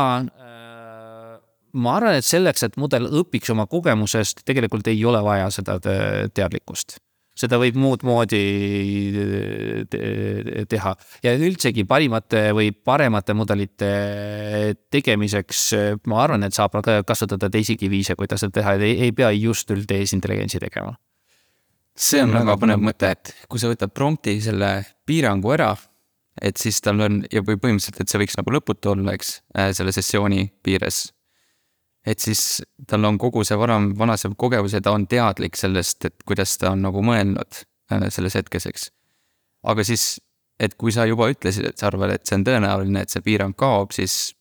[1.75, 6.99] ma arvan, et selleks, et mudel õpiks oma kogemusest, tegelikult ei ole vaja seda teadlikkust.
[7.35, 8.43] Seda võib muud moodi
[10.71, 10.93] teha.
[11.27, 13.91] Ja üldsegi parimate või paremate mudelite
[14.95, 15.65] tegemiseks
[16.11, 20.63] ma arvan, et saab kasutada teisigi viise, kuidas seda teha, et ei, pea just üldteesintelligentsi
[20.63, 20.95] tegema.
[21.95, 25.73] See on väga põnev mõte, et kui sa võtad prompti selle piirangu ära,
[26.43, 29.37] et siis tal on ja või põhimõtteliselt, et see võiks nagu lõputu olla, eks,
[29.79, 31.14] selle sessiooni piires.
[32.07, 36.27] Et siis tal on kogu see varem, vanasem kogemus ja ta on teadlik sellest, et
[36.29, 37.61] kuidas ta on nagu mõelnud
[37.93, 38.91] äh, selles hetkes, eks.
[39.65, 40.19] aga siis,
[40.61, 43.57] et kui sa juba ütlesid, et sa arvad, et see on tõenäoline, et see piirang
[43.57, 44.35] kaob, siis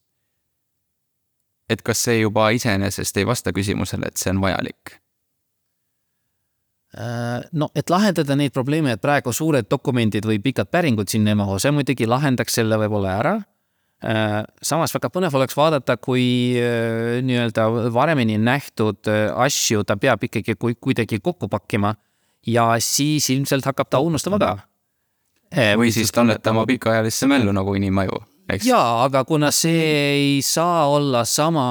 [1.71, 4.97] et kas see juba iseenesest ei vasta küsimusele, et see on vajalik
[6.93, 11.39] Äh, no, et lahendada neid probleeme, et praegu suured dokumendid või pikad päringud sinna ei
[11.39, 13.33] mahu, see muidugi lahendaks selle võib-olla ära.
[14.03, 16.25] Äh, samas väga põnev oleks vaadata, kui
[16.59, 19.07] äh, nii-öelda varemini nähtud
[19.45, 21.93] asju ta peab ikkagi kuidagi kokku pakkima
[22.47, 24.57] ja siis ilmselt hakkab ta unustama ka.
[25.77, 28.17] või siis talletama pikaajalisse mällu nagu inimaju
[28.49, 28.65] eks.
[28.67, 31.65] jaa, aga kuna see ei saa olla sama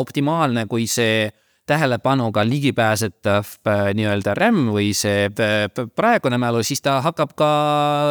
[0.00, 1.28] optimaalne kui see
[1.66, 5.66] tähelepanuga ligipääsetav äh, nii-öelda RAM või see äh,
[5.98, 7.50] praegune mälu, siis ta hakkab ka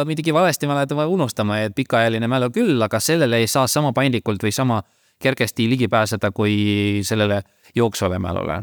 [0.08, 4.44] midagi valesti mäletama ja unustama, et pikaajaline mälu küll, aga sellele ei saa sama paindlikult
[4.44, 4.82] või sama
[5.22, 7.42] kergesti ligi pääseda kui sellele
[7.74, 8.62] jooksvale mälule.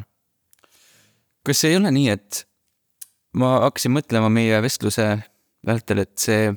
[1.45, 2.45] kas ei ole nii, et
[3.35, 5.07] ma hakkasin mõtlema meie vestluse
[5.65, 6.53] vältel, et see,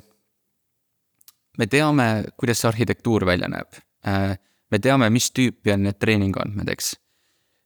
[1.57, 2.07] me teame,
[2.37, 3.81] kuidas see arhitektuur välja näeb.
[4.07, 4.37] Äh,
[4.71, 6.93] me teame, mis tüüpi on need treeninguandmed, eks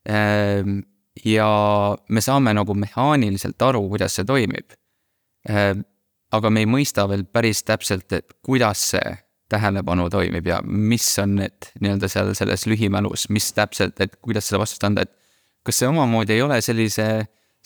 [0.06, 1.47] ja
[2.10, 4.74] me saame nagu mehaaniliselt aru, kuidas see toimib.
[5.49, 5.84] Ehm,
[6.32, 9.18] aga me ei mõista veel päris täpselt, et kuidas see
[9.52, 14.62] tähelepanu toimib ja mis on need nii-öelda seal selles lühimälus, mis täpselt, et kuidas seda
[14.62, 15.12] vastust anda, et
[15.68, 17.08] kas see omamoodi ei ole sellise,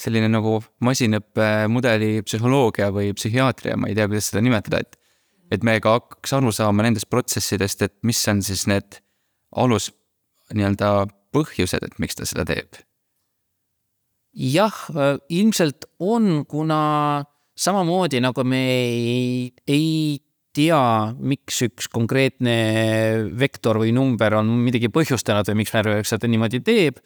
[0.01, 5.01] selline nagu masinõppemudeli psühholoogia või psühhiaatria, ma ei tea, kuidas seda nimetada, et
[5.53, 8.97] et me ka hakkaks aru saama nendest protsessidest, et mis on siis need
[9.61, 9.91] alus
[10.53, 11.05] nii-öelda
[11.36, 12.83] põhjused, et miks ta seda teeb?
[14.36, 17.23] jah, äh, ilmselt on, kuna
[17.55, 20.19] samamoodi nagu me ei, ei
[20.55, 22.55] tea, miks üks konkreetne
[23.39, 26.99] vektor või number on midagi põhjustanud või miks närvivärk seda niimoodi teeb.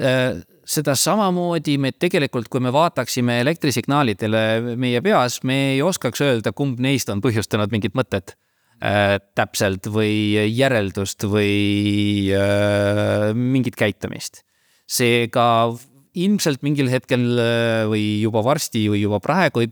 [0.00, 6.52] Äh, seda samamoodi me tegelikult, kui me vaataksime elektrisignaalidele meie peas, me ei oskaks öelda,
[6.52, 8.36] kumb neist on põhjustanud mingit mõtet
[8.80, 14.42] täpselt või järeldust või äh, mingit käitumist.
[14.84, 15.72] seega
[16.14, 19.64] ilmselt mingil hetkel äh, või juba varsti või juba praegu,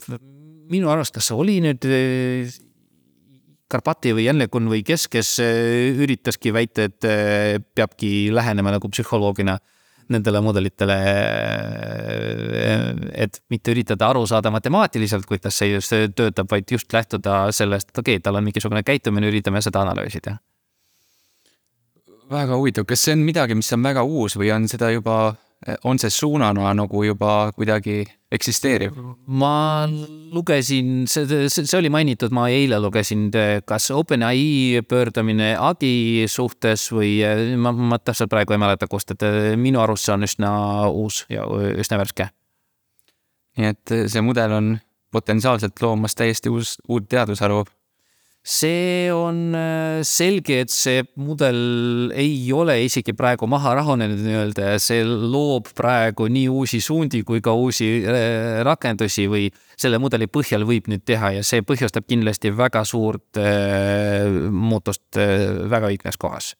[0.72, 2.48] minu arust, kas see oli nüüd äh,
[3.72, 9.58] Karpati või Jänlekun või kes, kes äh, üritaski väita, et äh, peabki lähenema nagu psühholoogina
[9.58, 10.96] äh, nendele mudelitele,
[13.24, 18.02] et mitte üritada aru saada matemaatiliselt, kuidas see just töötab, vaid just lähtuda sellest, et
[18.02, 20.38] okei okay,, tal on mingisugune käitumine, üritame seda analüüsida.
[22.32, 25.34] väga huvitav, kas see on midagi, mis on väga uus või on seda juba
[25.84, 28.02] on see suunana nagu juba kuidagi
[28.32, 28.96] eksisteeriv?
[29.26, 29.86] ma
[30.32, 33.28] lugesin, see, see oli mainitud, ma eile lugesin,
[33.68, 37.18] kas OpenAI pöördumine Agi suhtes või
[37.60, 39.26] ma, ma täpselt praegu ei mäleta, kust, et
[39.60, 40.54] minu arust see on üsna
[40.90, 41.46] uus ja
[41.78, 42.30] üsna värske.
[43.58, 44.74] nii et see mudel on
[45.12, 47.64] potentsiaalselt loomas täiesti uus, uut teadusharu
[48.42, 54.80] see on äh, selge, et see mudel ei ole isegi praegu maha rahunenud nii-öelda ja
[54.82, 59.46] see loob praegu nii uusi suundi kui ka uusi äh, rakendusi või
[59.78, 65.46] selle mudeli põhjal võib nüüd teha ja see põhjustab kindlasti väga suurt äh, muutust äh,
[65.70, 66.56] väga õiges kohas.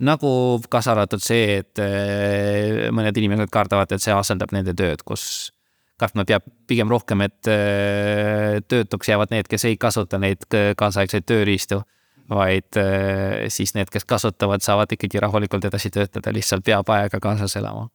[0.00, 0.32] nagu
[0.72, 5.52] kaasa arvatud see, et äh, mõned inimesed kardavad, et see asendab nende tööd, kus
[6.00, 10.48] kartma peab pigem rohkem, et äh, töötuks jäävad need, kes ei kasuta neid
[10.80, 11.82] kaasaegseid tööriistu,
[12.30, 17.56] vaid äh, siis need, kes kasutavad, saavad ikkagi rahulikult edasi töötada, lihtsalt peab aega kaasas
[17.60, 17.88] elama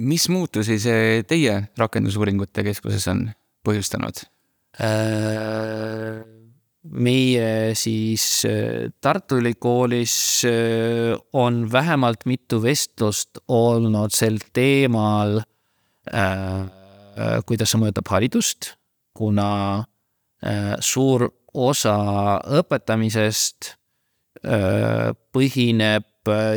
[0.00, 3.26] mis muutusi see teie rakendusuuringute keskuses on
[3.66, 4.22] põhjustanud?
[4.80, 6.22] Äh,
[6.96, 10.14] meie siis äh, Tartu Ülikoolis
[10.48, 15.42] äh, on vähemalt mitu vestlust olnud sel teemal,
[17.46, 18.72] kuidas see mõjutab haridust,
[19.16, 19.84] kuna
[20.82, 21.96] suur osa
[22.60, 23.74] õpetamisest
[25.32, 26.08] põhineb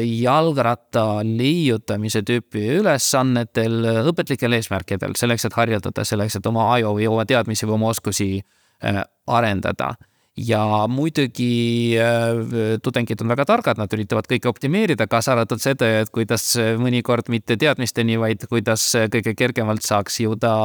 [0.06, 7.26] jalgratta leiutamise tüüpi ülesannetel õpetlikel eesmärkidel, selleks, et harjutada, selleks, et oma aju või oma
[7.26, 9.96] teadmisi või oma oskusi äh, arendada.
[10.36, 16.12] Ja muidugi äh, tudengid on väga targad, nad üritavad kõike optimeerida, kaasa arvatud seda, et
[16.14, 20.56] kuidas mõnikord mitte teadmisteni, vaid kuidas kõige kergemalt saaks jõuda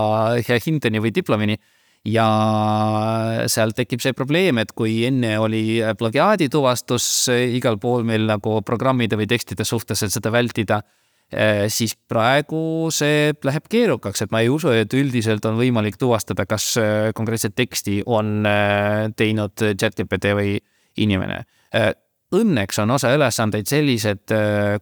[0.43, 1.61] hea hindeni või diplomini.
[2.09, 2.25] Ja
[3.53, 7.29] seal tekib see probleem, et kui enne oli plagiaadituvastus
[7.59, 10.81] igal pool meil nagu programmide või tekstide suhtes, et seda vältida,
[11.71, 16.73] siis praegu see läheb keerukaks, et ma ei usu, et üldiselt on võimalik tuvastada, kas
[16.81, 20.57] eh, konkreetset teksti on eh, teinud chatGPT või
[21.01, 21.45] inimene.
[22.35, 24.33] Õnneks on osa ülesandeid sellised,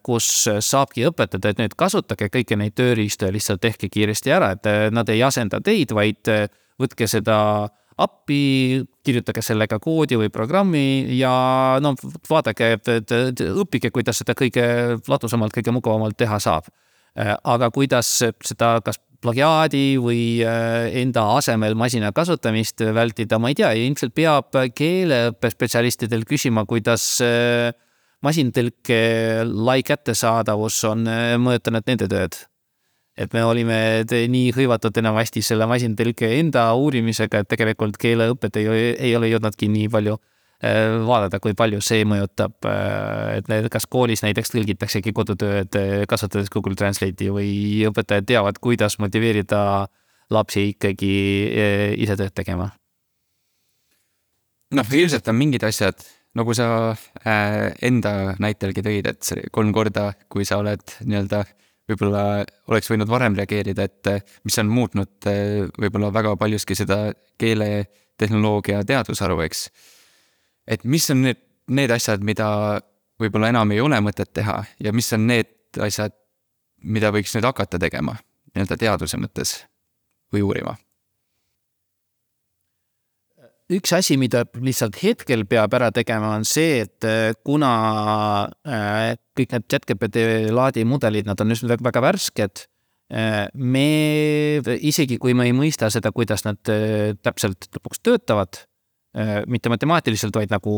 [0.05, 0.27] kus
[0.65, 5.09] saabki õpetada, et nüüd kasutage kõiki neid tööriistu ja lihtsalt tehke kiiresti ära, et nad
[5.13, 6.29] ei asenda teid, vaid
[6.81, 7.39] võtke seda
[7.99, 11.33] appi, kirjutage sellega koodi või programmi ja
[11.83, 11.95] no
[12.31, 13.13] vaadake, et
[13.49, 14.65] õppige, kuidas seda kõige
[15.09, 16.71] ladusamalt, kõige mugavamalt teha saab.
[17.19, 23.73] aga kuidas seda, kas plagiaadi või äh, enda asemel masina kasutamist vältida, ma ei tea,
[23.75, 27.73] ilmselt peab keeleõppespetsialistidel küsima, kuidas äh,
[28.25, 29.01] masintõlke
[29.49, 32.39] lai kättesaadavus on äh, mõjutanud nende tööd
[33.19, 39.15] et me olime nii hõivatud enamasti selle masintõlke enda uurimisega, et tegelikult keeleõpet ei, ei
[39.19, 44.23] ole jõudnudki nii palju äh, vaadata, kui palju see mõjutab, äh, et need, kas koolis
[44.27, 47.51] näiteks tõlgitaksegi kodutööd äh, kasutades Google Translate'i või
[47.91, 49.63] õpetajad teavad, kuidas motiveerida
[50.31, 51.15] lapsi ikkagi
[52.05, 52.71] ise tööd tegema?
[54.77, 56.03] noh, ilmselt on mingid asjad,
[56.37, 56.93] nagu sa
[57.25, 61.55] enda näitelgi tõid, et kolm korda, kui sa oled nii-öelda äh,
[61.89, 62.23] võib-olla
[62.69, 67.01] oleks võinud varem reageerida, et eh, mis on muutnud eh, võib-olla väga paljuski seda
[67.41, 67.89] keele,
[68.19, 69.69] tehnoloogia teadusharu, eks.
[70.67, 71.41] et mis on need,
[71.71, 72.49] need asjad, mida
[73.21, 76.15] võib-olla enam ei ole mõtet teha ja mis on need asjad,
[76.83, 78.17] mida võiks nüüd hakata tegema
[78.55, 79.59] nii-öelda teaduse mõttes
[80.33, 80.77] või uurima
[83.73, 87.73] üks asi, mida lihtsalt hetkel peab ära tegema, on see, et äh, kuna
[88.65, 90.25] äh, kõik need chatGPT
[90.55, 92.65] laadi mudelid, nad on just väga värsked.
[93.09, 93.89] Äh, me,
[94.77, 96.61] isegi kui me ei mõista seda, kuidas nad
[97.25, 98.65] täpselt lõpuks töötavad,
[99.49, 100.73] mitte matemaatiliselt, vaid nagu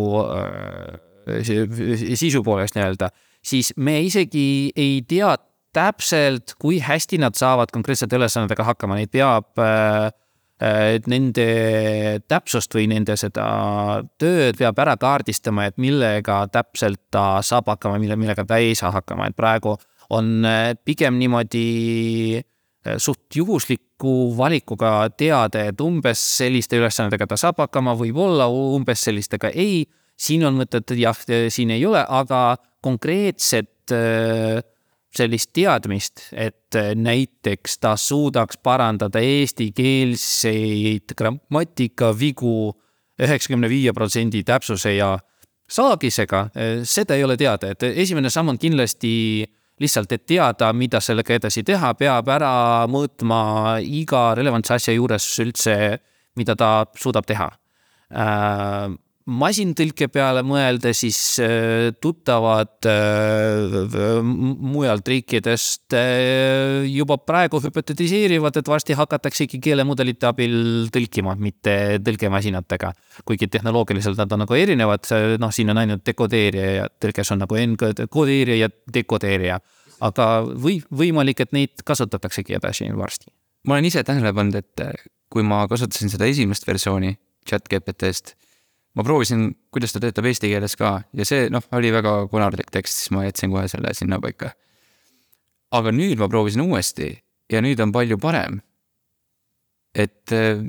[1.42, 3.10] sisu poolest nii-öelda,
[3.44, 5.34] siis me isegi ei tea
[5.74, 10.10] täpselt, kui hästi nad saavad konkreetsete ülesannetega hakkama, neid peab Äh,
[10.60, 11.44] et nende
[12.28, 13.46] täpsust või nende seda
[14.20, 18.92] tööd peab ära kaardistama, et millega täpselt ta saab hakkama, mille, millega ta ei saa
[18.98, 19.76] hakkama, et praegu
[20.12, 27.62] on äh, pigem niimoodi äh, suht juhusliku valikuga teada, et umbes selliste ülesannetega ta saab
[27.64, 29.86] hakkama, võib-olla umbes sellistega ei.
[30.20, 31.16] siin on mõtet, et jah,
[31.48, 34.60] siin ei ole, aga konkreetset äh,
[35.14, 42.54] sellist teadmist, et äh, näiteks ta suudaks parandada eestikeelseid grammatikavigu
[43.20, 45.18] üheksakümne viie protsendi täpsuse ja
[45.70, 49.44] saagisega, äh, seda ei ole teada, et esimene samm on kindlasti
[49.80, 53.42] lihtsalt, et teada, mida sellega edasi teha, peab ära mõõtma
[53.82, 55.76] iga relevantse asja juures üldse,
[56.36, 57.48] mida ta suudab teha.
[58.10, 58.90] Äh,
[59.30, 68.96] masintõlke peale mõelda, siis äh, tuttavad äh, mujalt riikidest äh, juba praegu hüpotetiseerivad, et varsti
[68.98, 70.56] hakataksegi keelemudelite abil
[70.92, 71.74] tõlkima, mitte
[72.06, 72.92] tõlkemasinatega.
[73.28, 75.06] kuigi tehnoloogiliselt nad on nagu erinevad,
[75.38, 79.60] noh, siin on ainult dekodeerija ja tõlkes on nagu enkodeerija ja dekodeerija.
[80.00, 83.30] aga või, võimalik, et neid kasutataksegi edasi varsti.
[83.66, 88.34] ma olen ise tähele pannud, et kui ma kasutasin seda esimest versiooni chat GPT-st
[88.94, 92.98] ma proovisin, kuidas ta töötab eesti keeles ka ja see noh, oli väga konarlik tekst,
[92.98, 94.52] siis ma jätsin kohe selle sinnapaika.
[95.70, 97.12] aga nüüd ma proovisin uuesti
[97.52, 98.60] ja nüüd on palju parem.
[99.94, 100.62] et eh,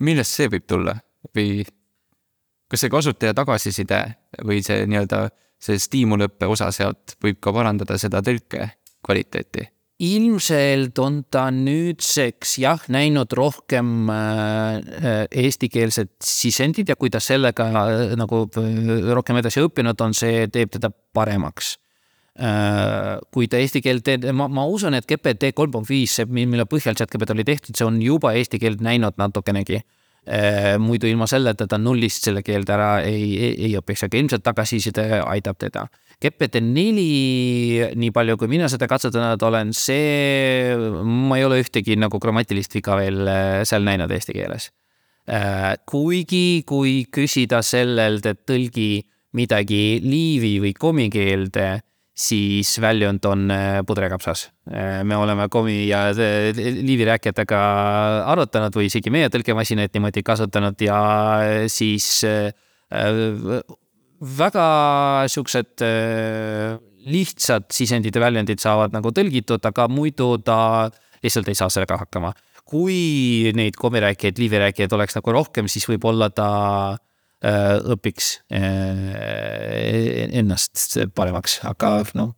[0.00, 0.98] millest see võib tulla
[1.36, 1.64] või
[2.68, 4.00] kas see kasutaja tagasiside
[4.44, 5.28] või see nii-öelda
[5.58, 8.70] see stiimulõppe osa sealt võib ka parandada seda tõlke
[9.04, 9.77] kvaliteeti?
[9.98, 18.14] Ilmselt on ta nüüdseks jah, näinud rohkem äh, eestikeelset sisendit ja kui ta sellega äh,
[18.18, 21.76] nagu äh, rohkem edasi õppinud on, see teeb teda paremaks.
[22.38, 26.68] Kui ta eesti keelt teeb, ma, ma usun, et GPT kolm punkt viis, see, mille
[26.70, 29.80] põhjal chat-GPT oli tehtud, see on juba eesti keelt näinud natukenegi
[30.82, 35.06] muidu ilma selleta ta nullist selle keelde ära ei, ei, ei õpiks, aga ilmselt tagasiside
[35.22, 35.86] aitab teda.
[36.18, 40.74] GPT-4, nii palju kui mina seda katsetanud olen, see,
[41.06, 44.72] ma ei ole ühtegi nagu grammatilist viga veel äh, seal näinud eesti keeles.
[45.30, 49.04] Äh, kuigi, kui küsida sellelt, et tõlgi
[49.38, 51.68] midagi liivi või komi keelde,
[52.18, 54.48] siis väljund on äh, pudrekapsas.
[55.04, 57.58] me oleme komi ja liivi rääkijatega
[58.28, 60.98] arutanud või isegi meie tõlkemasinaid niimoodi kasutanud ja
[61.72, 62.08] siis
[64.20, 64.68] väga
[65.30, 66.76] siuksed äh,
[67.08, 70.90] lihtsad sisendid ja väljendid saavad nagu tõlgitud, aga muidu ta
[71.22, 72.34] lihtsalt ei saa sellega hakkama.
[72.68, 76.48] kui neid komirääkijaid, liivirääkijaid oleks nagu rohkem, siis võib-olla ta
[76.92, 76.98] äh,
[77.42, 82.34] õpiks äh, ennast paremaks, aga noh.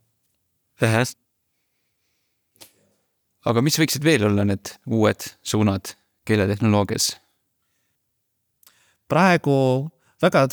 [3.45, 5.95] aga mis võiksid veel olla need uued suunad
[6.29, 7.15] keeletehnoloogias?
[9.11, 9.91] praegu
[10.23, 10.45] väga,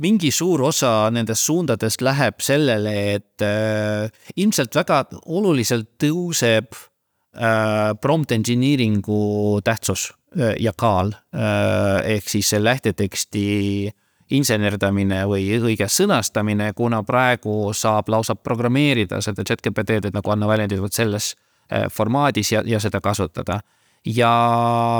[0.00, 4.06] mingi suur osa nendest suundadest läheb sellele, et äh,
[4.40, 12.14] ilmselt väga oluliselt tõuseb äh, prompt engineering'u tähtsus äh, ja kaal äh,.
[12.16, 13.90] ehk siis lähteteksti
[14.30, 20.94] insenerdamine või õige sõnastamine, kuna praegu saab lausa programmeerida seda chat-GPT-d, nagu anna väljendid vot
[20.94, 21.34] selles
[21.72, 23.60] äh, formaadis ja, ja seda kasutada
[24.06, 24.32] ja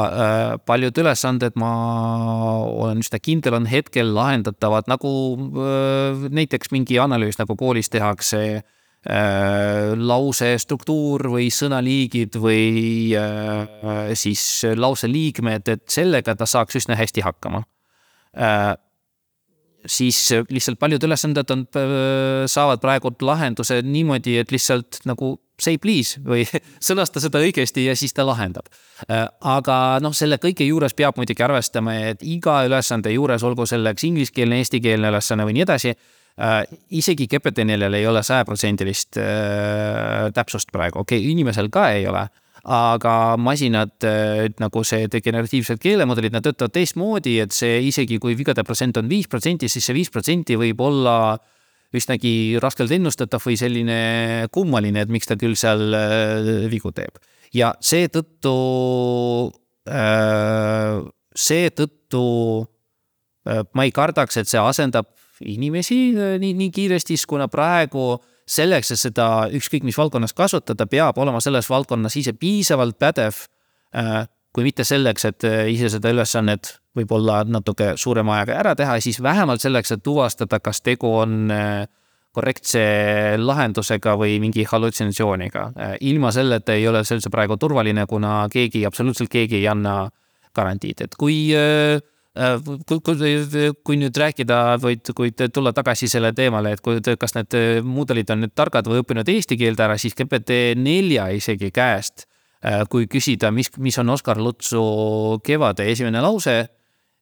[0.05, 1.71] äh, paljud ülesanded, ma
[2.67, 8.69] olen üsna kindel, on hetkel lahendatavad nagu äh, näiteks mingi analüüs, nagu koolis tehakse äh,
[9.01, 13.15] lause struktuur või sõnaliigid või
[14.13, 14.43] siis
[14.77, 17.63] lause liikmed, et sellega ta saaks üsna hästi hakkama
[19.89, 20.19] siis
[20.53, 21.65] lihtsalt paljud ülesanded on,
[22.45, 26.45] saavad praegu lahenduse niimoodi, et lihtsalt nagu say please või
[26.89, 28.71] sõnasta seda õigesti ja siis ta lahendab.
[29.07, 34.07] Äh, aga noh, selle kõige juures peab muidugi arvestama, et iga ülesande juures, olgu selleks
[34.09, 36.09] ingliskeelne, eestikeelne ülesanne või nii edasi äh,.
[36.97, 42.29] Isegi GPT-4-l ei ole sajaprotsendilist äh, täpsust praegu, okei okay,, inimesel ka ei ole
[42.61, 48.65] aga masinad äh, nagu see degeneratiivsed keelemudelid, nad töötavad teistmoodi, et see isegi kui vigade
[48.69, 51.49] protsent on viis protsenti, siis see viis protsenti võib olla äh,
[51.97, 54.01] üsnagi raskelt ennustatav või selline
[54.55, 57.19] kummaline, et miks ta küll seal äh, vigu teeb.
[57.55, 58.55] ja seetõttu,
[59.91, 61.01] äh,
[61.35, 62.25] seetõttu
[63.49, 65.11] äh, ma ei kardaks, et see asendab
[65.45, 68.19] inimesi nii, nii kiiresti, kuna praegu
[68.51, 73.47] selleks, et seda ükskõik mis valdkonnas kasutada, peab olema selles valdkonnas ise piisavalt pädev
[74.55, 79.63] kui mitte selleks, et ise seda ülesannet võib-olla natuke suurema ajaga ära teha, siis vähemalt
[79.63, 81.87] selleks, et tuvastada, kas tegu on äh,
[82.35, 82.83] korrektse
[83.39, 85.67] lahendusega või mingi hallutsinatsiooniga.
[85.77, 90.03] Äh, ilma selleta ei ole see üldse praegu turvaline, kuna keegi, absoluutselt keegi ei anna
[90.57, 92.01] garantiid, et kui äh,
[92.89, 97.57] kui, kui, kui nüüd rääkida või kui tulla tagasi selle teemale, et kui, kas need
[97.85, 102.27] mudelid on nüüd targad või õppinud eesti keelde ära, siis GPT nelja isegi käest,
[102.93, 104.83] kui küsida, mis, mis on Oskar Lutsu
[105.45, 106.59] Kevade esimene lause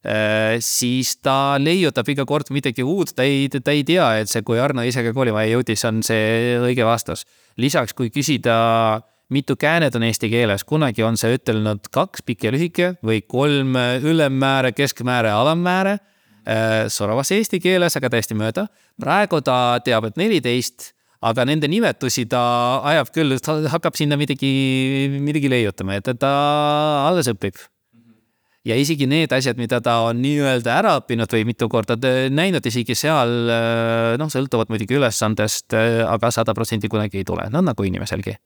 [0.06, 4.44] Äh, siis ta leiutab iga kord midagi uut, ta ei, ta ei tea, et see,
[4.46, 7.26] kui Arno ise ka koolimaja jõudis, on see õige vastus.
[7.58, 12.52] lisaks, kui küsida, mitu käänet on eesti keeles, kunagi on see ütelnud kaks, pikk ja
[12.54, 15.98] lühike või kolm ülemmääre, keskmääre, alammääre.
[16.48, 18.68] Äh, soravas eesti keeles, aga täiesti mööda.
[19.00, 22.42] praegu ta teab, et neliteist aga nende nimetusi ta
[22.86, 23.38] ajab küll,
[23.72, 26.30] hakkab sinna midagi, midagi leiutama, et ta
[27.08, 27.58] alles õpib
[28.68, 31.96] ja isegi need asjad, mida ta on nii-öelda ära õppinud või mitu korda
[32.30, 33.34] näinud, isegi seal
[34.20, 38.38] noh, sõltuvad muidugi ülesandest, aga sada protsenti kunagi ei tule, no nagu inimeselgi.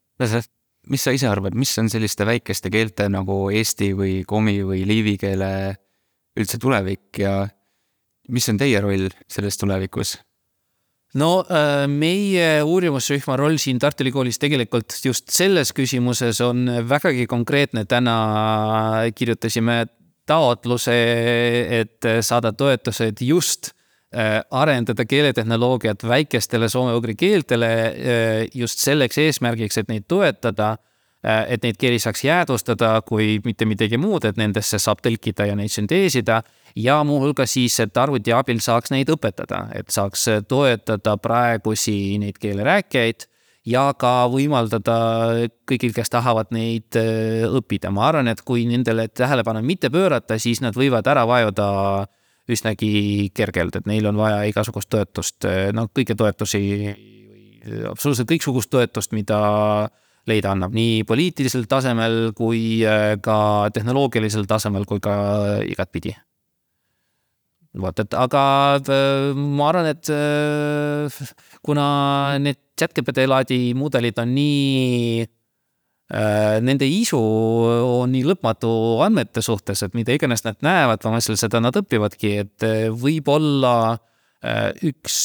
[0.90, 5.16] Mis sa ise arvad, mis on selliste väikeste keelte nagu eesti või komi või liivi
[5.20, 5.52] keele
[6.38, 7.42] üldse tulevik ja
[8.32, 10.16] mis on teie roll selles tulevikus?
[11.20, 11.42] no
[11.92, 17.84] meie uurimusrühma roll siin Tartu Ülikoolis tegelikult just selles küsimuses on vägagi konkreetne.
[17.84, 18.16] täna
[19.14, 19.84] kirjutasime
[20.26, 20.96] taotluse,
[21.82, 23.81] et saada toetused just äh,
[24.50, 30.74] arendada keeletehnoloogiat väikestele soome-ugri keeltele äh, just selleks eesmärgiks, et neid toetada,
[31.24, 35.56] äh, et neid keeli saaks jäädvustada, kui mitte midagi muud, et nendesse saab tõlkida ja
[35.56, 36.42] neid sünteesida
[36.76, 43.28] ja muuhulgas siis, et arvuti abil saaks neid õpetada, et saaks toetada praegusi neid keelerääkijaid
[43.68, 44.96] ja ka võimaldada
[45.68, 47.90] kõigil, kes tahavad neid äh, õppida.
[47.90, 51.68] ma arvan, et kui nendele tähelepanu mitte pöörata, siis nad võivad ära vajuda
[52.50, 56.62] üsnagi kergelt, et neil on vaja igasugust toetust, no kõiki toetusi
[57.90, 59.38] absoluutselt kõiksugust toetust, mida
[60.30, 65.14] leida annab nii poliitilisel tasemel kui äh, ka tehnoloogilisel tasemel kui ka
[65.66, 66.14] igatpidi.
[67.82, 68.42] vot, et aga
[68.76, 71.22] äh, ma arvan, et äh,
[71.64, 75.26] kuna need chat-GPT laadi mudelid on nii
[76.12, 78.68] Nende isu on nii lõpmatu
[79.00, 82.66] andmete suhtes, et mida iganes nad näevad, vahel seda nad õpivadki, et
[83.00, 83.76] võib-olla
[84.84, 85.16] üks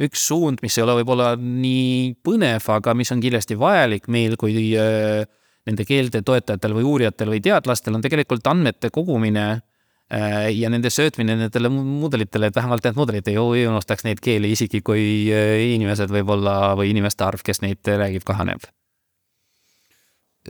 [0.00, 4.72] üks suund, mis ei ole võib-olla nii põnev, aga mis on kindlasti vajalik meil kui
[4.80, 5.26] äh,
[5.68, 11.36] nende keelte toetajatel või uurijatel või teadlastel, on tegelikult andmete kogumine äh, ja nende söötmine
[11.36, 16.72] nendele mudelitele, et vähemalt need mudelid ei, unustaks neid keeli, isegi kui äh, inimesed võib-olla
[16.78, 18.64] või inimeste arv, kes neid räägib, kahaneb.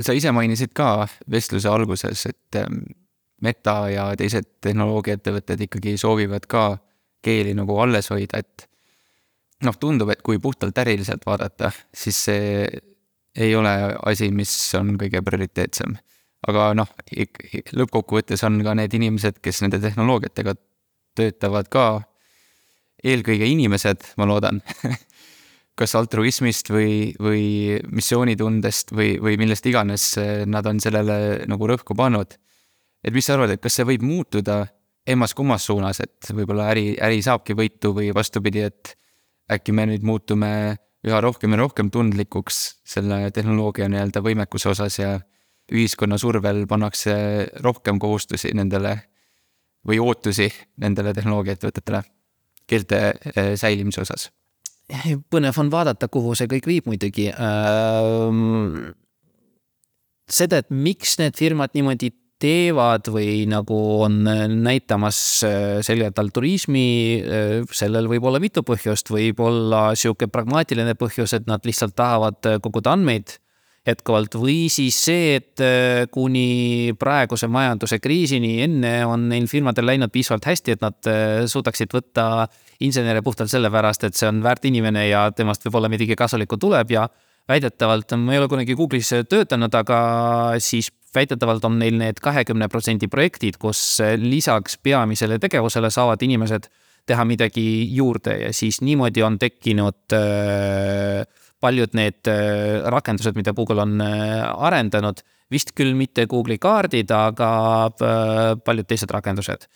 [0.01, 2.85] Sa ise mainisid ka vestluse alguses, et ähm,
[3.43, 6.77] Meta ja teised tehnoloogiaettevõtted ikkagi soovivad ka
[7.27, 8.69] keeli nagu alles hoida, et
[9.67, 12.69] noh, tundub, et kui puhtalt äriliselt vaadata, siis see
[13.35, 13.73] ei ole
[14.07, 15.97] asi, mis on kõige prioriteetsem.
[16.47, 16.89] aga noh,
[17.79, 20.55] lõppkokkuvõttes on ka need inimesed, kes nende tehnoloogiatega
[21.15, 21.85] töötavad ka
[23.05, 24.63] eelkõige inimesed, ma loodan
[25.79, 30.13] kas altruismist või, või missioonitundest või, või millest iganes
[30.47, 32.37] nad on sellele nagu rõhku pannud.
[33.05, 34.67] et mis sa arvad, et kas see võib muutuda
[35.07, 38.95] emmas-kummas suunas, et võib-olla äri, äri saabki võitu või vastupidi, et
[39.51, 40.53] äkki me nüüd muutume
[41.03, 45.17] üha rohkem ja rohkem tundlikuks selle tehnoloogia nii-öelda võimekuse osas ja
[45.73, 47.15] ühiskonna survel pannakse
[47.65, 48.95] rohkem kohustusi nendele
[49.89, 50.47] või ootusi
[50.83, 52.05] nendele tehnoloogiaettevõtetele
[52.71, 53.03] keelte
[53.35, 54.29] eh, säilimise osas?
[55.33, 57.31] Põnev on vaadata, kuhu see kõik viib muidugi.
[60.33, 62.13] Seda, et miks need firmad niimoodi
[62.43, 64.17] teevad või nagu on
[64.65, 65.19] näitamas
[65.87, 66.89] selgelt altruismi,
[67.71, 72.97] sellel võib olla mitu põhjust, võib olla sihuke pragmaatiline põhjus, et nad lihtsalt tahavad koguda
[72.97, 73.37] andmeid
[73.87, 74.35] jätkuvalt.
[74.39, 75.63] Või siis see, et
[76.15, 81.13] kuni praeguse majanduse kriisini enne on neil firmadel läinud piisavalt hästi, et nad
[81.51, 82.49] suudaksid võtta
[82.83, 87.07] insenere puhtalt sellepärast, et see on väärt inimene ja temast võib-olla midagi kasulikku tuleb ja
[87.49, 89.99] väidetavalt, ma ei ole kunagi Google'is töötanud, aga
[90.63, 96.71] siis väidetavalt on neil need kahekümne protsendi projektid, kus lisaks peamisele tegevusele saavad inimesed
[97.07, 97.65] teha midagi
[97.97, 101.25] juurde ja siis niimoodi on tekkinud äh,
[101.61, 107.49] paljud need äh, rakendused, mida Google on äh, arendanud, vist küll mitte Google'i kaardid, aga
[108.65, 109.67] paljud teised rakendused.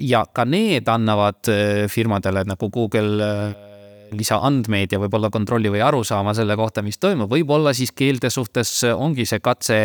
[0.00, 1.50] Ja ka need annavad
[1.92, 3.32] firmadele nagu Google
[4.16, 9.26] lisaandmeid ja võib-olla kontrolli või arusaama selle kohta, mis toimub, võib-olla siis keelte suhtes ongi
[9.28, 9.78] see katse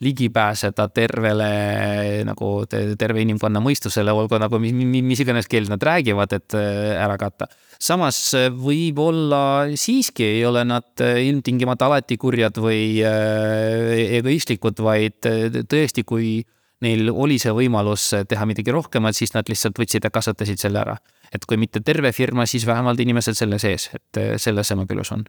[0.00, 1.48] ligi pääseda tervele
[2.24, 7.18] nagu terve inimkonna mõistusele, olgu nagu mis, mis iganes keelt nad räägivad, et äh, ära
[7.20, 7.50] katta.
[7.80, 13.02] samas äh, võib-olla siiski ei ole nad äh, ilmtingimata alati kurjad või
[14.20, 15.20] egoistlikud, vaid
[15.68, 16.40] tõesti, kui
[16.80, 20.96] neil oli see võimalus teha midagi rohkemat, siis nad lihtsalt võtsid ja kasutasid selle ära.
[21.32, 25.12] et kui mitte terve firma, siis vähemalt inimesed selle sees, et selles see nagu ilus
[25.12, 25.24] on.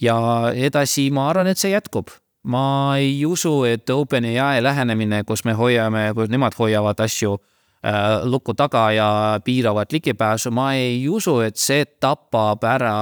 [0.00, 0.18] ja
[0.54, 2.10] edasi ma arvan, et see jätkub
[2.48, 8.54] ma ei usu, et OpenAI lähenemine, kus me hoiame, kus nemad hoiavad asju äh, luku
[8.54, 9.08] taga ja
[9.44, 12.94] piiravad ligipääsu, ma ei usu, et see tapab ära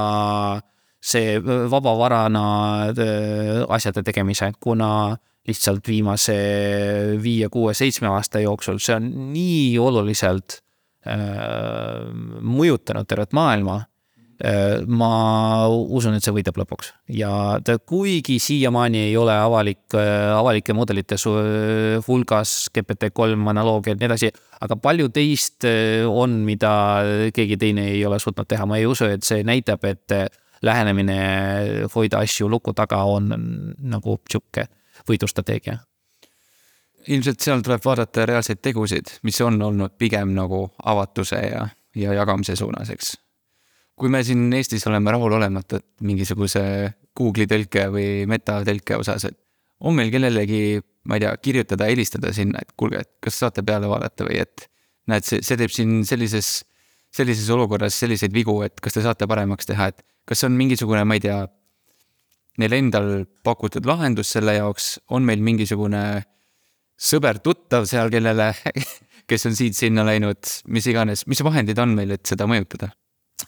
[1.06, 2.46] see vabavarana
[2.90, 5.16] äh, asjade tegemise, kuna
[5.46, 6.36] lihtsalt viimase
[7.22, 8.80] viie, kuue, seitsme aasta jooksul.
[8.82, 10.60] See on nii oluliselt
[11.06, 12.06] äh,
[12.42, 13.84] mõjutanud tervet maailma.
[14.44, 16.90] Äh, ma usun, et see võidab lõpuks.
[17.16, 21.16] Ja ta, kuigi siiamaani ei ole avalik, äh, avalike mudelite
[22.04, 26.74] hulgas GPT-3 analoogia ja nii edasi, aga palju teist äh, on, mida
[27.32, 30.18] keegi teine ei ole suutnud teha, ma ei usu, et see näitab, et
[30.66, 31.16] lähenemine
[31.94, 33.32] hoida asju luku taga on
[33.88, 34.66] nagu sihuke
[35.08, 35.78] võidustrateegia
[37.12, 41.62] ilmselt seal tuleb vaadata reaalseid tegusid, mis on olnud pigem nagu avatuse ja,
[41.94, 43.14] ja jagamise suunas, eks.
[43.96, 46.62] Kui me siin Eestis oleme rahulolematud mingisuguse
[47.16, 49.38] Google'i tõlke või meta tõlke osas, et
[49.80, 53.88] on meil kellelegi, ma ei tea, kirjutada, helistada sinna, et kuulge, et kas saate peale
[53.88, 54.66] vaadata või et
[55.08, 56.58] näed, see, see teeb siin sellises,
[57.14, 61.16] sellises olukorras selliseid vigu, et kas te saate paremaks teha, et kas on mingisugune, ma
[61.16, 61.38] ei tea,
[62.62, 63.10] neil endal
[63.44, 66.02] pakutud lahendus selle jaoks, on meil mingisugune
[66.96, 68.52] sõber-tuttav seal, kellele,
[69.30, 70.40] kes on siit-sinna läinud,
[70.72, 72.92] mis iganes, mis vahendid on meil, et seda mõjutada?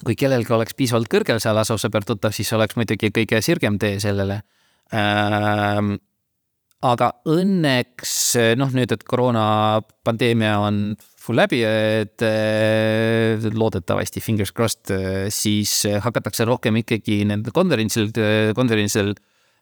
[0.04, 3.96] kui kellelgi oleks piisavalt kõrgel seal asuv sõber tuttav, siis oleks muidugi kõige sirgem tee
[4.02, 4.42] sellele
[4.94, 5.94] ähm,.
[6.84, 8.12] aga õnneks
[8.60, 10.82] noh, nüüd, et koroonapandeemia on
[11.28, 14.92] successful läbi, et loodetavasti, fingers crossed,
[15.30, 18.10] siis hakatakse rohkem ikkagi nendel konverentsil,
[18.56, 19.12] konverentsil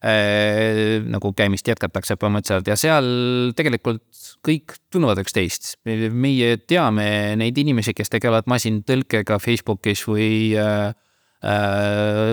[0.05, 4.05] äh, nagu käimist jätkatakse põhimõtteliselt ja seal tegelikult
[4.47, 5.76] kõik tunnevad üksteist.
[5.84, 10.94] meie teame neid inimesi, kes tegelevad masintõlkega Facebookis või äh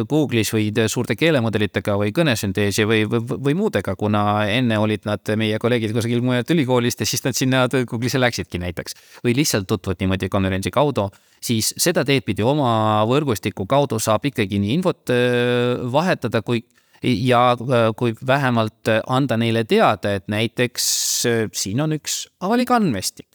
[0.09, 5.59] Google'is või suurte keelemudelitega või kõnesünteesi või, või, või muudega, kuna enne olid nad meie
[5.59, 8.95] kolleegid kusagil mujalt ülikoolist ja siis nad sinna Google'isse läksidki näiteks.
[9.23, 11.09] või lihtsalt tutvuvad niimoodi konverentsi kaudu,
[11.41, 16.63] siis seda teed pidi oma võrgustiku kaudu saab ikkagi nii infot äh, vahetada, kui
[17.03, 20.85] ja äh, kui vähemalt äh, anda neile teada, et näiteks
[21.27, 23.27] äh, siin on üks avalik andmestik.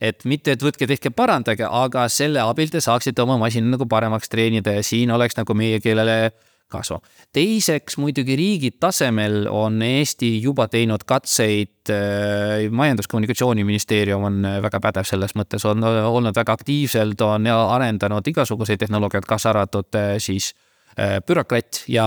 [0.00, 4.30] Et mitte, et võtke, tehke, parandage, aga selle abil te saaksite oma masina nagu paremaks
[4.30, 6.30] treenida ja siin oleks nagu meie keelele
[6.68, 6.98] kasu.
[7.32, 15.32] teiseks muidugi riigi tasemel on Eesti juba teinud katseid äh,, Majandus-Kommunikatsiooniministeerium on väga pädev selles
[15.34, 20.67] mõttes, on olnud väga aktiivselt, on arendanud igasuguseid tehnoloogiaid, kaasa arvatud äh, siis äh, Äh,
[21.22, 22.04] bürokratt ja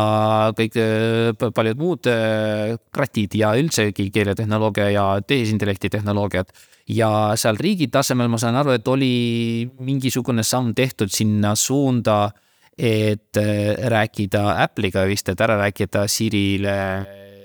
[0.58, 6.52] kõik äh, paljud muud äh, kratid ja üldsegi keeletehnoloogia ja tehisintellekti tehnoloogiad.
[6.92, 7.10] ja
[7.40, 12.32] seal riigi tasemel ma saan aru, et oli mingisugune samm tehtud sinna suunda,
[12.78, 13.38] et
[13.94, 16.76] rääkida Apple'iga vist, et ära rääkida Sirile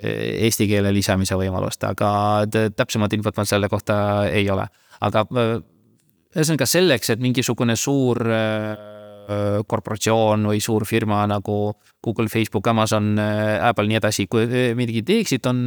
[0.02, 2.10] eesti keele lisamise võimalust, aga
[2.51, 4.66] täpsemat infot mul selle kohta ei ole.
[5.01, 5.27] aga
[6.35, 8.18] ühesõnaga selleks, et mingisugune suur
[9.66, 11.73] korporatsioon või suur firma nagu
[12.05, 14.47] Google, Facebook, Amazon, Apple, nii edasi, kui
[14.78, 15.65] midagi teeksid, on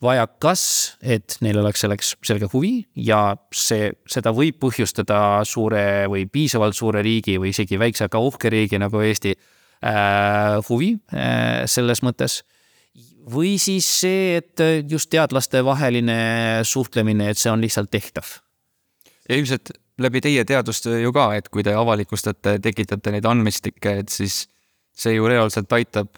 [0.00, 0.62] vaja kas,
[1.02, 2.72] et neil oleks selleks selge huvi
[3.04, 8.52] ja see, seda võib põhjustada suure või piisavalt suure riigi või isegi väikse, aga uhke
[8.52, 12.42] riigi nagu Eesti äh, huvi äh, selles mõttes.
[13.30, 18.40] või siis see, et just teadlaste vaheline suhtlemine, et see on lihtsalt tehtav.
[19.28, 19.70] ilmselt
[20.00, 24.42] läbi teie teadustöö ju ka, et kui te avalikustate, tekitate neid andmestikke, et siis
[24.96, 26.10] see ju reaalselt aitab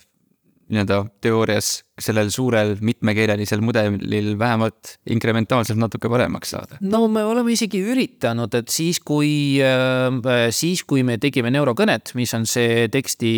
[0.72, 6.78] nii-öelda teoorias sellel suurel mitmekeelelisel mudelil vähemalt inkrementaalselt natuke paremaks saada?
[6.80, 12.32] no me oleme isegi üritanud, et siis, kui, äh, siis kui me tegime neurokõnet, mis
[12.38, 13.32] on see teksti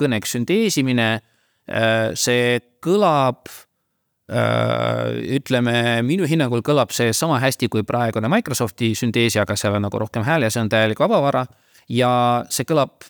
[0.00, 1.10] kõneks sünteesimine,
[1.68, 3.50] äh, see kõlab
[4.30, 9.98] ütleme, minu hinnangul kõlab see sama hästi kui praegune Microsofti sünteesi, aga seal on nagu
[9.98, 11.46] rohkem hääli ja see on täielik vabavara.
[11.90, 13.08] ja see kõlab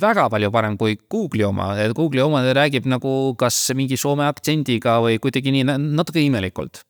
[0.00, 5.16] väga palju parem kui Google'i oma, Google'i oma räägib nagu kas mingi soome aktsendiga või
[5.18, 6.82] kuidagi nii natuke imelikult.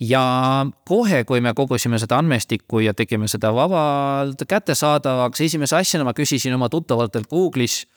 [0.00, 6.12] ja kohe, kui me kogusime seda andmestikku ja tegime seda vabalt kättesaadavaks, esimese asjana ma
[6.12, 7.91] küsisin oma tuttavatelt Google'is Äh,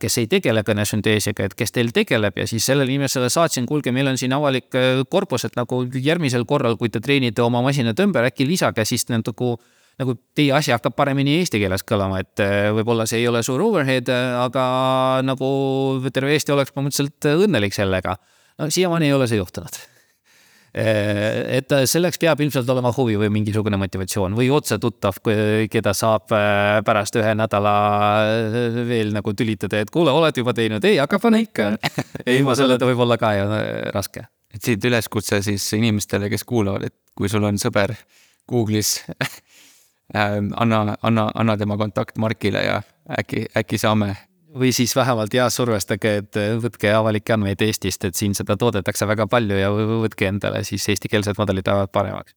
[0.00, 4.08] kes ei tegele kõnesünteesiga, et kes teil tegeleb ja siis sellele inimesele saatsin, kuulge, meil
[4.08, 8.30] on siin avalik äh, korpus, et nagu järgmisel korral, kui te treenite oma masinat ümber,
[8.30, 9.52] äkki lisage siis nagu
[10.00, 13.60] nagu teie asi hakkab paremini eesti keeles kõlama, et äh, võib-olla see ei ole suur
[13.66, 14.08] overhead,
[14.40, 14.64] aga
[15.26, 15.50] nagu
[16.08, 18.16] terve Eesti oleks põhimõtteliselt õnnelik sellega.
[18.56, 19.76] no siiamaani ei ole see juhtunud
[20.70, 25.18] et selleks peab ilmselt olema huvi või mingisugune motivatsioon või otse tuttav,
[25.70, 27.74] keda saab eh, pärast ühe nädala
[28.30, 31.72] eh, veel nagu tülitada, et kuule, oled juba teinud, ei, aga pane ikka.
[32.38, 33.50] ilma selleta võib olla ka ju
[33.96, 34.24] raske.
[34.54, 37.96] et siit üleskutse siis inimestele, kes kuulavad, et kui sul on sõber
[38.50, 39.00] Google'is
[40.14, 42.82] anna, anna, anna tema kontakt Markile ja
[43.18, 44.14] äkki, äkki saame
[44.58, 49.26] või siis vähemalt ja survestage, et võtke avalikke andmeid Eestist, et siin seda toodetakse väga
[49.30, 52.34] palju ja võtke endale siis eestikeelsed mudelid paremaks.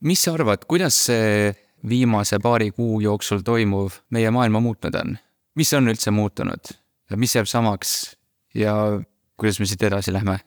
[0.00, 1.54] mis sa arvad, kuidas see
[1.88, 5.16] viimase paari kuu jooksul toimuv meie maailma muutnud on?
[5.54, 6.74] mis on üldse muutunud?
[7.16, 8.16] mis jääb samaks
[8.54, 9.00] ja
[9.36, 10.38] kuidas me siit edasi lähme?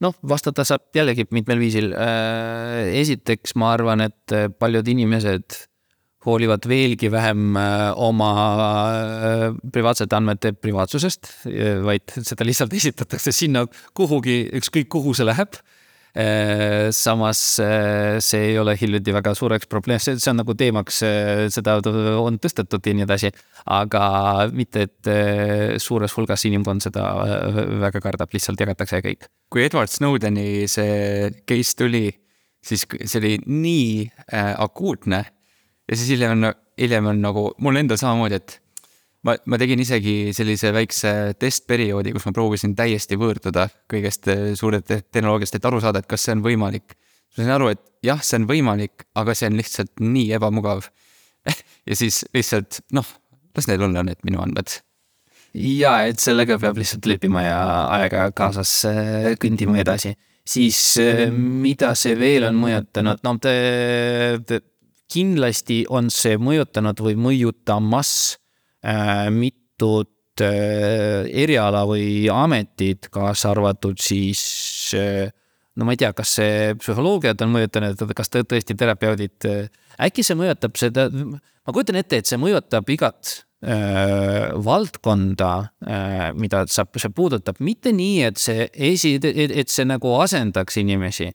[0.00, 1.92] noh, vastata saab jällegi mitmel viisil.
[1.92, 5.69] Äh, esiteks ma arvan, et paljud inimesed
[6.26, 11.32] hoolivad veelgi vähem äh, oma äh, privaatsete andmete privaatsusest,
[11.84, 13.66] vaid seda lihtsalt esitatakse sinna
[13.96, 15.60] kuhugi, ükskõik kuhu see läheb.
[16.10, 17.38] Äh, samas
[18.26, 20.98] see ei ole hiljuti väga suureks probleem, see, see on nagu teemaks,
[21.54, 21.76] seda
[22.18, 23.30] on tõstetud ja nii edasi.
[23.70, 24.04] aga
[24.52, 27.04] mitte, et suures hulgas inimkond seda
[27.86, 29.30] väga kardab, lihtsalt jagatakse kõik.
[29.48, 32.08] kui Edward Snowdeni see case tuli,
[32.60, 35.24] siis see oli nii äh, akuutne
[35.90, 38.56] ja siis hiljem on, hiljem on nagu mul endal samamoodi, et
[39.26, 44.92] ma, ma tegin isegi sellise väikse testperioodi, kus ma proovisin täiesti võõrduda kõigest eh, suurest
[45.10, 46.94] tehnoloogiast, et aru saada, et kas see on võimalik.
[47.34, 50.86] ma sain aru, et jah, see on võimalik, aga see on lihtsalt nii ebamugav
[51.88, 53.16] ja siis lihtsalt noh,
[53.56, 54.80] las neil olla need minu andmed.
[55.58, 57.60] ja et sellega peab lihtsalt leppima ja
[57.98, 58.84] aega kaasas
[59.42, 60.14] kõndima edasi
[60.46, 60.78] siis
[61.34, 64.60] mida see veel on mõjutanud, no te,
[65.10, 68.12] kindlasti on see mõjutanud või mõjutamas
[69.34, 74.94] mitut eriala või ametit, kaasa arvatud siis
[75.76, 79.46] no ma ei tea, kas see psühholoogiat on mõjutanud, kas tõesti terapeudid,
[80.00, 83.34] äkki see mõjutab seda, ma kujutan ette, et see mõjutab igat
[83.64, 85.52] äh, valdkonda
[85.84, 91.30] äh,, mida sa, see puudutab, mitte nii, et see esi, et see nagu asendaks inimesi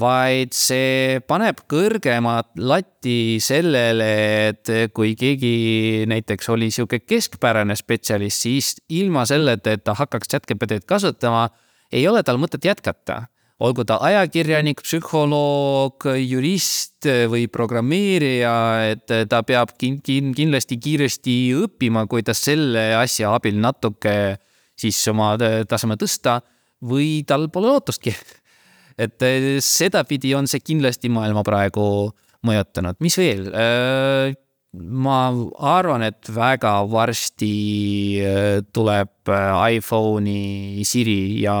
[0.00, 4.08] vaid see paneb kõrgemat latti sellele,
[4.50, 10.88] et kui keegi näiteks oli sihuke keskpärane spetsialist, siis ilma selleta, et ta hakkaks chat-GPT-d
[10.88, 11.48] kasutama,
[11.94, 13.24] ei ole tal mõtet jätkata
[13.62, 18.54] olgu ta ajakirjanik, psühholoog, jurist või programmeerija,
[18.94, 24.36] et ta peab kin-, kin-, kindlasti kiiresti õppima, kuidas selle asja abil natuke
[24.78, 25.34] siis oma
[25.70, 26.40] taseme tõsta
[26.84, 28.14] või tal pole lootustki.
[28.98, 29.26] Et
[29.64, 31.86] sedapidi on see kindlasti maailma praegu
[32.44, 33.50] mõjutanud, mis veel?
[34.74, 35.18] ma
[35.62, 37.50] arvan, et väga varsti
[38.18, 41.54] äh, tuleb äh, iPhone'i Siri ja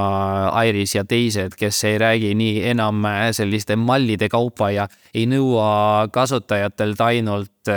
[0.66, 6.08] Iris ja teised, kes ei räägi nii enam äh, selliste mallide kaupa ja ei nõua
[6.12, 7.74] kasutajatelt ainult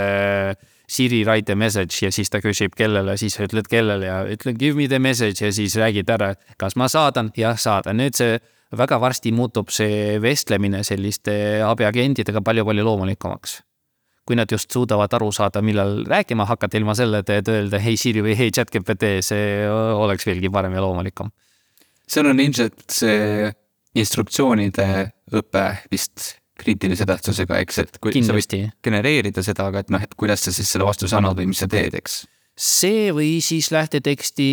[0.87, 4.55] Siri write a message ja siis ta küsib, kellele, siis sa ütled kellele ja ütle
[4.57, 7.99] give me the message ja siis räägid ära, kas ma saadan, jah, saadan.
[8.01, 8.39] nüüd see
[8.75, 13.61] väga varsti muutub see vestlemine selliste abiagentidega palju-palju loomulikumaks
[14.27, 18.19] kui nad just suudavad aru saada, millal rääkima hakata, ilma selleta, et öelda hei Siri
[18.25, 21.31] või hei chat-GPT, see oleks veelgi parem ja loomulikum.
[22.07, 23.47] seal on ilmselt see
[23.95, 24.87] instruktsioonide
[25.31, 28.59] õpe vist kriitilise tähtsusega, eks, et kui Kindlasti.
[28.59, 31.47] sa võid genereerida seda, aga et noh, et kuidas sa siis selle vastuse annad või
[31.53, 32.25] mis sa teed, eks
[32.57, 34.47] see või siis lähteteksti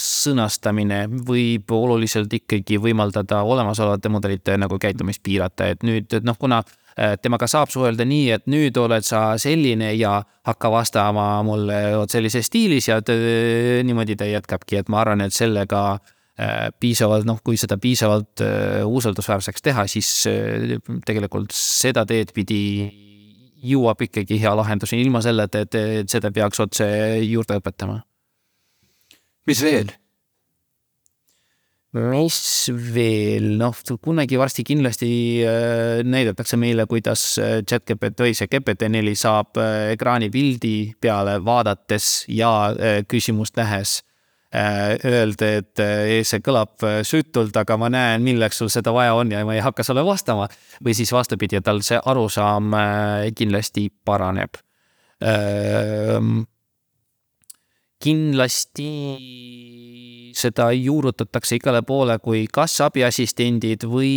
[0.00, 6.62] sõnastamine võib oluliselt ikkagi võimaldada olemasolevate mudelite nagu käitumist piirata, et nüüd noh, kuna
[6.92, 12.12] Äh, temaga saab suhelda nii, et nüüd oled sa selline ja hakka vastama mulle vot
[12.12, 17.56] sellises stiilis ja niimoodi ta jätkabki, et ma arvan, et sellega äh, piisavalt, noh, kui
[17.56, 20.10] seda piisavalt äh, usaldusväärseks teha, siis
[21.08, 22.60] tegelikult seda teed pidi
[23.62, 26.86] jõuab ikkagi hea lahenduseni ilma selleta, et seda peaks otse
[27.22, 28.02] juurde õpetama.
[29.46, 29.92] mis veel?
[31.92, 32.36] mis
[32.72, 35.08] veel, noh, kunagi varsti kindlasti
[35.44, 42.72] äh, näidatakse meile, kuidas äh, chat-GPT või see GPT-4 saab äh, ekraanipildi peale vaadates ja
[43.08, 44.00] küsimust nähes
[44.52, 45.82] öelda, et
[46.28, 49.84] see kõlab süütult, aga ma näen, milleks sul seda vaja on ja ma ei hakka
[49.86, 50.48] sulle vastama.
[50.84, 52.74] või siis vastupidi, et tal see arusaam
[53.34, 54.60] kindlasti paraneb.
[58.02, 58.88] kindlasti
[60.36, 64.14] seda juurutatakse igale poole kui kas abiassistendid või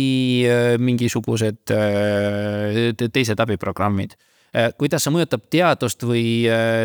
[0.48, 4.16] äh, mingisugused äh, teised abiprogrammid.
[4.56, 6.24] Äh, kuidas see mõjutab teadust või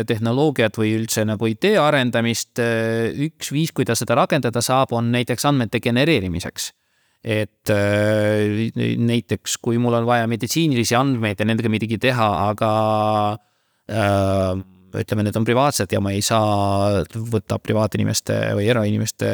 [0.08, 5.80] tehnoloogiat või üldse nagu idee arendamist, üks viis, kuidas seda rakendada saab, on näiteks andmete
[5.80, 6.72] genereerimiseks.
[7.22, 7.70] Et
[8.98, 12.70] näiteks kui mul on vaja meditsiinilisi andmeid ja nendega midagi teha, aga
[13.86, 14.62] äh,
[15.00, 19.28] ütleme, need on privaatsed ja ma ei saa võtta privaatinimeste või erainimeste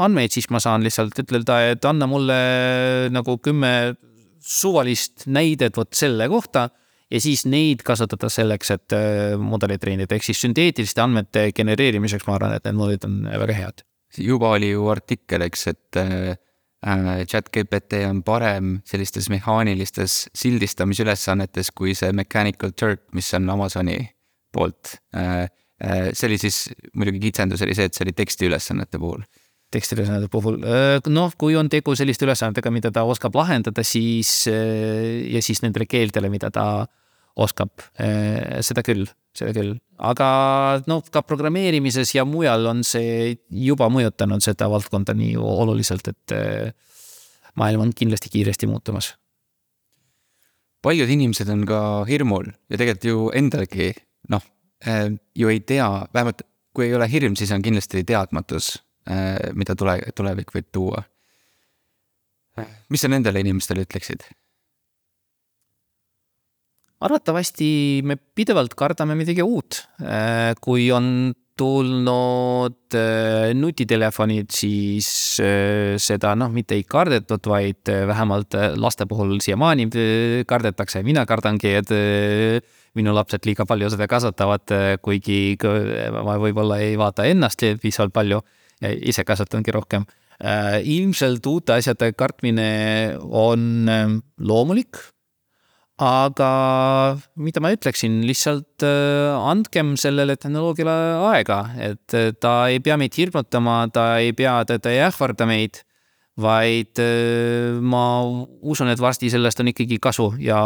[0.00, 2.38] andmeid, siis ma saan lihtsalt ütelda, et anna mulle
[3.12, 3.74] nagu kümme
[4.40, 6.70] suvalist näidet vot selle kohta
[7.10, 12.36] ja siis neid kasutada selleks, et äh, mudelit treenida, ehk siis sünteetiliste andmete genereerimiseks ma
[12.38, 13.84] arvan, et need mudelid on väga head.
[14.18, 16.30] juba oli ju artikkel, eks, et äh,
[16.86, 24.00] äh chat-GPT on parem sellistes mehaanilistes sildistamisülesannetes kui see Mechanical Turk, mis on Amazoni
[24.52, 24.96] poolt.
[25.14, 25.42] Äh,
[25.84, 29.22] äh, see oli siis, muidugi kitsendus oli see, et see oli tekstiülesannete puhul
[29.70, 35.42] tekstiülesannete puhul, äh, noh, kui on tegu selliste ülesannetega, mida ta oskab lahendada, siis ja
[35.46, 36.64] siis nendele keeltele, mida ta
[37.36, 37.70] oskab,
[38.66, 39.76] seda küll, seda küll.
[39.98, 40.26] aga
[40.90, 46.34] noh, ka programmeerimises ja mujal on see juba mõjutanud seda valdkonda nii oluliselt, et
[47.54, 49.14] maailm on kindlasti kiiresti muutumas.
[50.82, 53.92] paljud inimesed on ka hirmul ja tegelikult ju endalgi
[54.32, 54.44] noh,
[54.86, 56.42] äh, ju ei tea, vähemalt
[56.74, 58.76] kui ei ole hirm, siis on kindlasti teadmatus,
[59.10, 61.02] äh, mida tule, tulevik võib tuua.
[62.88, 64.24] mis sa nendele inimestele ütleksid?
[67.00, 67.68] Arvatavasti
[68.04, 69.82] me pidevalt kardame midagi uut.
[70.04, 72.96] Äh, kui on tulnud
[73.60, 75.08] nutitelefonid, siis
[76.00, 79.90] seda noh, mitte ei kardetud, vaid vähemalt laste puhul siiamaani
[80.48, 81.92] kardetakse, mina kardangi, et
[82.96, 84.72] minu lapsed liiga palju seda kasutavad,
[85.04, 88.40] kuigi ma võib-olla ei vaata ennast piisavalt palju,
[89.12, 90.08] ise kasutangi rohkem.
[90.40, 92.70] ilmselt uute asjade kartmine
[93.20, 93.90] on
[94.40, 94.96] loomulik
[96.00, 96.50] aga
[97.36, 100.94] mida ma ütleksin, lihtsalt äh, andkem sellele tehnoloogiale
[101.28, 105.82] aega, et äh, ta ei pea meid hirmutama, ta ei pea, ta ei ähvarda meid,
[106.40, 108.04] vaid äh, ma
[108.64, 110.60] usun, et varsti sellest on ikkagi kasu ja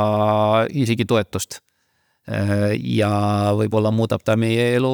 [0.71, 1.61] isegi toetust.
[2.25, 3.09] ja
[3.53, 4.93] võib-olla muudab ta meie elu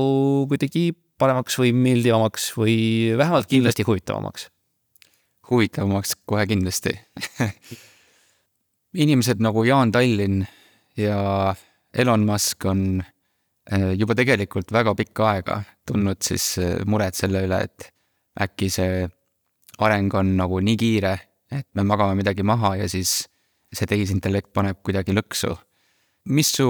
[0.51, 2.75] kuidagi paremaks või meeldivamaks või
[3.15, 4.49] vähemalt kindlasti huvitavamaks.
[5.51, 6.97] huvitavamaks kohe kindlasti
[8.95, 10.45] inimesed nagu Jaan Tallinn
[10.99, 11.55] ja
[11.95, 13.03] Elon Musk on
[13.73, 17.91] äh, juba tegelikult väga pikka aega tundnud siis äh, muret selle üle, et
[18.41, 19.07] äkki see
[19.81, 21.17] areng on nagu nii kiire,
[21.51, 23.25] et me magame midagi maha ja siis
[23.73, 25.55] see tehisintellekt paneb kuidagi lõksu.
[26.25, 26.69] mis su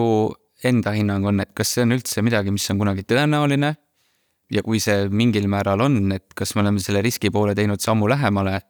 [0.64, 3.74] enda hinnang on, et kas see on üldse midagi, mis on kunagi tõenäoline?
[4.51, 8.09] ja kui see mingil määral on, et kas me oleme selle riski poole teinud sammu
[8.10, 8.60] lähemale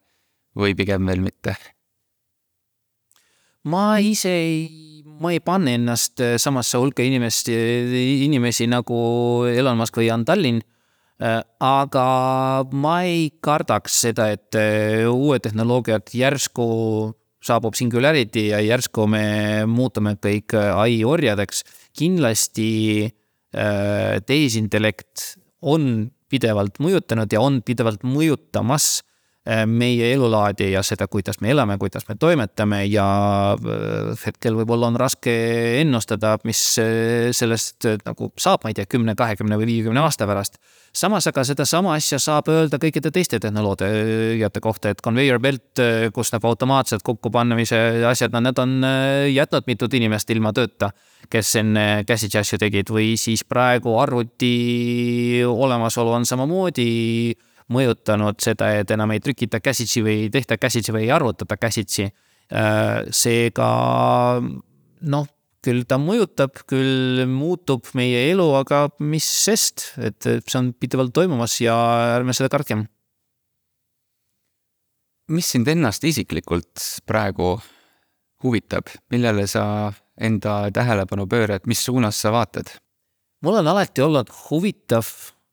[0.56, 1.56] või pigem veel mitte?
[3.68, 9.00] Ma ise ei, ma ei pane ennast äh, samasse hulka inimest, inimesi nagu
[9.50, 10.62] Elon Musk või Jan Tallinn.
[11.20, 12.04] Äh, aga
[12.72, 16.66] ma ei kardaks seda, et äh, uued tehnoloogiad järsku
[17.44, 21.64] saabub singularity ja järsku me muutume kõik ai orjadeks.
[21.96, 23.08] kindlasti
[24.26, 29.09] tehisintellekt on pidevalt mõjutanud ja on pidevalt mõjutamas Äh,
[29.66, 33.06] meie elulaadi ja seda, kuidas me elame, kuidas me toimetame ja
[33.56, 35.32] äh, hetkel võib-olla on raske
[35.80, 40.60] ennustada, mis äh, sellest nagu saab, ma ei tea, kümne, kahekümne või viiekümne aasta pärast.
[40.92, 45.80] samas aga sedasama asja saab öelda kõikide teiste tehnoloogiate kohta, et conveyor belt,
[46.12, 48.84] kus nagu automaatsed kokkupanemise asjad, no need on
[49.32, 50.92] jätnud mitut inimest ilma tööta,
[51.30, 56.90] kes enne käsitsi asju tegid või siis praegu arvuti olemasolu on samamoodi
[57.70, 62.08] mõjutanud seda, et enam ei trükita käsitsi või ei tehta käsitsi või ei arvutata käsitsi.
[62.50, 63.68] Äh, seega
[64.42, 65.28] noh,
[65.64, 71.58] küll ta mõjutab, küll muutub meie elu, aga mis sest, et see on pidevalt toimumas
[71.62, 71.76] ja
[72.16, 72.88] ärme seda kartkem.
[75.30, 77.52] mis sind ennast isiklikult praegu
[78.42, 82.72] huvitab, millele sa enda tähelepanu pöörad, mis suunas sa vaatad?
[83.44, 85.06] mul on alati olnud huvitav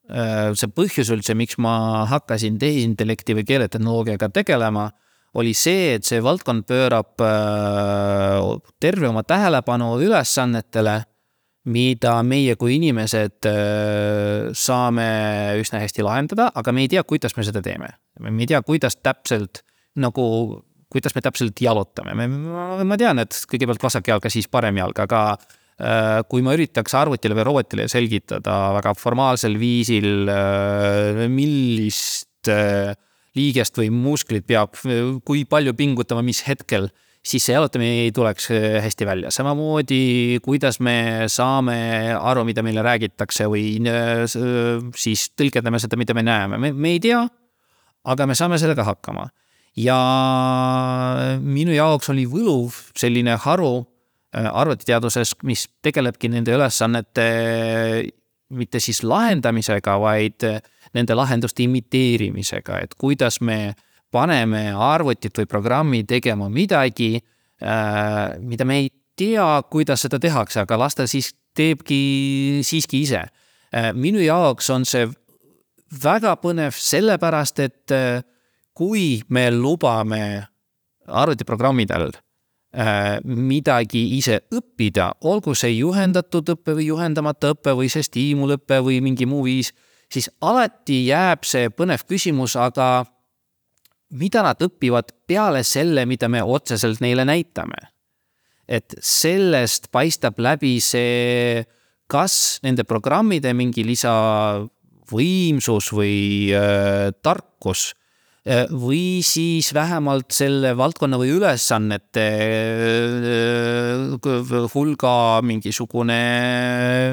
[0.07, 4.87] see põhjus üldse, miks ma hakkasin tehisintellekti või keeletehnoloogiaga tegelema,
[5.37, 8.39] oli see, et see valdkond pöörab äh,
[8.81, 11.01] terve oma tähelepanu ülesannetele,
[11.67, 15.09] mida meie kui inimesed äh, saame
[15.59, 17.91] üsna hästi lahendada, aga me ei tea, kuidas me seda teeme.
[18.23, 19.61] me ei tea, kuidas täpselt
[19.99, 20.23] nagu,
[20.93, 22.27] kuidas me täpselt jalutame, me,
[22.87, 26.95] ma tean, et kõigepealt vasak jalg ja siis parem jalg, aga Äh, kui ma üritaks
[26.97, 32.95] arvutile või robotile selgitada väga formaalsel viisil, äh, millist äh,
[33.37, 34.73] liigest või musklit peab,
[35.21, 36.87] kui palju pingutama, mis hetkel,
[37.21, 38.49] siis see jalutamine ei tuleks
[38.81, 39.29] hästi välja.
[39.29, 43.75] samamoodi, kuidas me saame aru, mida meile räägitakse või
[44.97, 47.19] siis tõlgendame seda, mida me näeme, me, me ei tea,
[48.09, 49.27] aga me saame sellega hakkama.
[49.77, 49.99] ja
[51.37, 53.96] minu jaoks oli võluv selline haru Äh,
[54.33, 57.27] arvutiteaduses, mis tegelebki nende ülesannete
[58.49, 60.61] mitte siis lahendamisega, vaid äh,
[60.95, 63.75] nende lahenduste imiteerimisega, et kuidas me
[64.11, 67.17] paneme arvutit või programmi tegema midagi,
[67.61, 73.23] äh, mida me ei tea, kuidas seda tehakse, aga las ta siis teebki siiski ise.
[73.93, 75.07] minu jaoks on see
[76.03, 77.95] väga põnev sellepärast, et
[78.77, 80.45] kui me lubame
[81.07, 82.26] arvutiprogrammidel Äh,
[82.77, 89.25] midagi ise õppida, olgu see juhendatud õpe või juhendamata õpe või see stiimulõpe või mingi
[89.25, 89.71] muu viis,
[90.13, 93.05] siis alati jääb see põnev küsimus, aga
[94.13, 97.93] mida nad õpivad peale selle, mida me otseselt neile näitame?
[98.67, 101.61] et sellest paistab läbi see,
[102.11, 108.06] kas nende programmide mingi lisavõimsus või äh, tarkus Äh,
[108.71, 112.27] või siis vähemalt selle valdkonna või ülesannete
[114.23, 116.19] äh, hulga mingisugune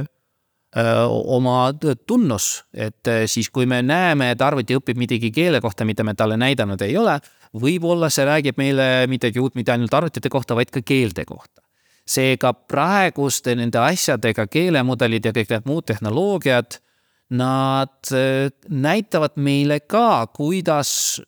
[0.05, 1.73] äh, oma
[2.06, 6.39] tunnus, et siis, kui me näeme, et arvuti õpib midagi keele kohta, mida me talle
[6.39, 7.19] näidanud ei ole,
[7.55, 11.61] võib-olla see räägib meile midagi uut mitte ainult arvutite kohta, vaid ka keelte kohta.
[12.05, 16.84] seega praeguste nende asjadega, keelemudelid ja kõik need muud tehnoloogiad
[17.30, 21.22] nad äh, näitavad meile ka, kuidas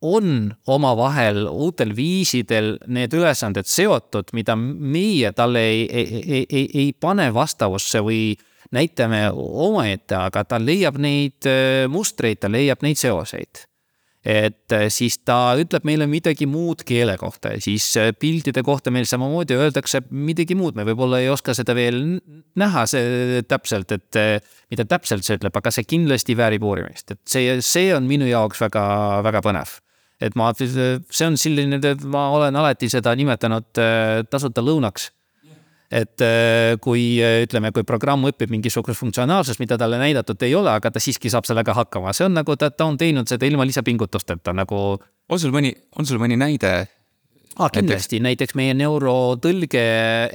[0.00, 6.92] on omavahel uutel viisidel need ülesanded seotud, mida meie talle ei, ei, ei, ei, ei
[6.92, 8.36] pane vastavusse või
[8.74, 13.66] näitame omaette, aga ta leiab neid äh, mustreid, ta leiab neid seoseid.
[14.26, 18.90] Et äh, siis ta ütleb meile midagi muud keele kohta ja siis äh, piltide kohta
[18.90, 22.18] meil samamoodi öeldakse midagi muud, me võib-olla ei oska seda veel
[22.58, 27.22] näha see täpselt, et äh, mida täpselt see ütleb, aga see kindlasti väärib uurimist, et
[27.30, 29.78] see, see on minu jaoks väga-väga põnev.
[30.16, 31.78] Et ma, see on selline,
[32.08, 33.76] ma olen alati seda nimetanud
[34.32, 35.10] tasuta lõunaks
[35.90, 40.72] et äh, kui äh, ütleme, kui programm õpib mingisugust funktsionaalsust, mida talle näidatud ei ole,
[40.72, 43.66] aga ta siiski saab sellega hakkama, see on nagu ta, ta on teinud seda ilma
[43.68, 44.98] lisapingutusteta nagu.
[45.28, 46.74] on sul mõni, on sul mõni näide?
[47.56, 49.84] Ah, kindlasti, näiteks meie neurotõlge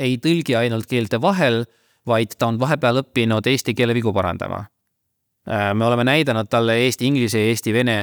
[0.01, 1.65] ei tõlgi ainult keelte vahel,
[2.07, 4.63] vaid ta on vahepeal õppinud eesti keele vigu parandama.
[5.49, 7.97] Äh, me oleme näidanud talle eesti, inglise, eesti, vene,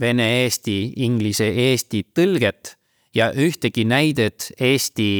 [0.00, 2.74] vene, eesti, inglise, eesti tõlget
[3.14, 5.10] ja ühtegi näidet eesti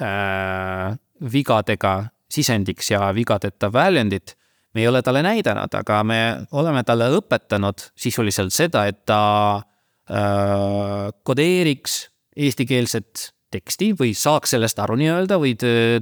[0.00, 0.96] äh,
[1.32, 1.94] vigadega
[2.30, 4.36] sisendiks ja vigadeta väljundit
[4.74, 6.18] me ei ole talle näidanud, aga me
[6.52, 9.20] oleme talle õpetanud sisuliselt seda, et ta
[9.56, 12.04] äh, kodeeriks
[12.36, 15.54] eestikeelset teksti või saaks sellest aru nii-öelda või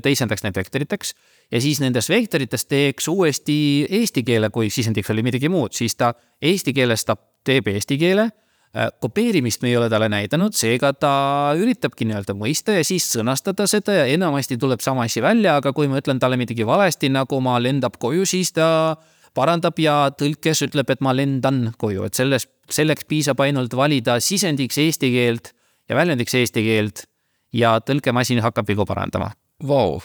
[0.02, 1.14] teisendaks need vektoriteks.
[1.52, 6.12] ja siis nendest vektoritest teeks uuesti eesti keele, kui sisendiks oli midagi muud, siis ta
[6.42, 7.16] eesti keeles ta
[7.46, 8.30] teeb eesti keele
[9.00, 11.10] kopeerimist me ei ole talle näidanud, seega ta
[11.56, 15.88] üritabki nii-öelda mõista ja siis sõnastada seda ja enamasti tuleb sama asi välja, aga kui
[15.88, 18.68] ma ütlen talle midagi valesti, nagu ma lendab koju, siis ta
[19.36, 24.78] parandab ja tõlkes ütleb, et ma lendan koju, et sellest, selleks piisab ainult valida sisendiks
[24.82, 25.52] eesti keelt
[25.88, 27.06] ja väljundiks eesti keelt
[27.56, 29.30] ja tõlkemasin hakkab vigu parandama.
[29.66, 30.00] Vau,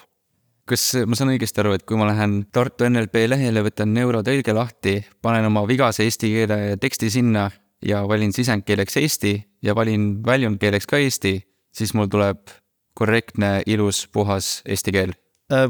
[0.69, 4.99] kas ma saan õigesti aru, et kui ma lähen Tartu NLP lehele, võtan neurotõlge lahti,
[5.23, 7.49] panen oma vigase eesti keele teksti sinna
[7.85, 11.39] ja valin sisendkeeleks eesti ja valin väljundkeeleks ka eesti,
[11.73, 12.51] siis mul tuleb
[12.97, 15.15] korrektne, ilus, puhas eesti keel
[15.53, 15.69] äh,?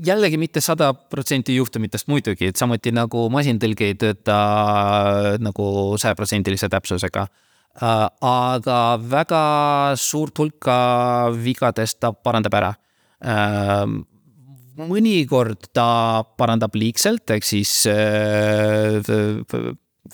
[0.00, 6.70] jällegi mitte sada protsenti juhtumitest muidugi, et samuti nagu masintõlge ei tööta äh, nagu sajaprotsendilise
[6.72, 8.06] täpsusega äh,.
[8.20, 8.78] aga
[9.10, 9.42] väga
[10.00, 10.78] suurt hulka
[11.36, 12.72] vigadest ta parandab ära
[13.20, 13.84] äh,
[14.80, 19.00] mõnikord ta parandab liigselt, ehk siis äh,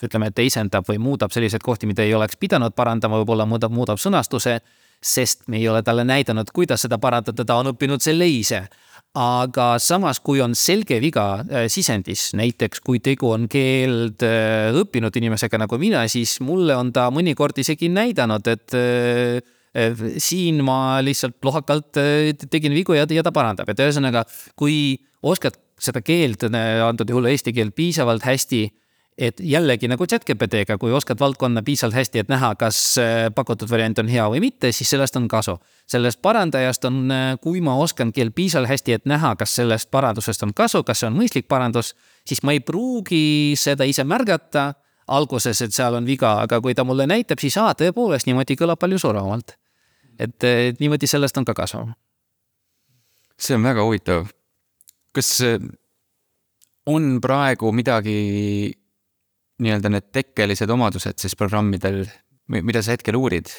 [0.02, 4.58] ütleme, teisendab või muudab selliseid kohti, mida ei oleks pidanud parandama, võib-olla muudab, muudab sõnastuse,
[5.02, 8.66] sest me ei ole talle näidanud, kuidas seda parandada, ta on õppinud selle ise.
[9.16, 15.14] aga samas, kui on selge viga äh, sisendis, näiteks kui tegu on keeld äh, õppinud
[15.16, 19.40] inimesega nagu mina, siis mulle on ta mõnikord isegi näidanud, et äh,
[20.20, 21.96] siin ma lihtsalt lohakalt
[22.50, 24.24] tegin vigu ja, ja ta parandab, et ühesõnaga,
[24.56, 26.44] kui oskad seda keelt,
[26.84, 28.66] antud juhul eesti keelt piisavalt hästi
[29.18, 33.98] et jällegi nagu chat-GPT-ga, kui oskad valdkonna piisavalt hästi, et näha, kas äh, pakutud variant
[34.02, 35.56] on hea või mitte, siis sellest on kasu.
[35.88, 40.42] sellest parandajast on, äh, kui ma oskan keelt piisavalt hästi, et näha, kas sellest parandusest
[40.44, 41.94] on kasu, kas see on mõistlik parandus,
[42.28, 44.74] siis ma ei pruugi seda ise märgata
[45.08, 48.80] alguses, et seal on viga, aga kui ta mulle näitab, siis aa, tõepoolest niimoodi kõlab
[48.80, 49.56] palju suravamalt.
[50.18, 50.44] et
[50.80, 51.86] niimoodi sellest on ka kasu.
[53.38, 54.26] see on väga huvitav.
[55.12, 55.56] kas äh,
[56.86, 58.74] on praegu midagi
[59.62, 62.04] nii-öelda need tekkelised omadused siis programmidel,
[62.52, 63.50] mida sa hetkel uurid?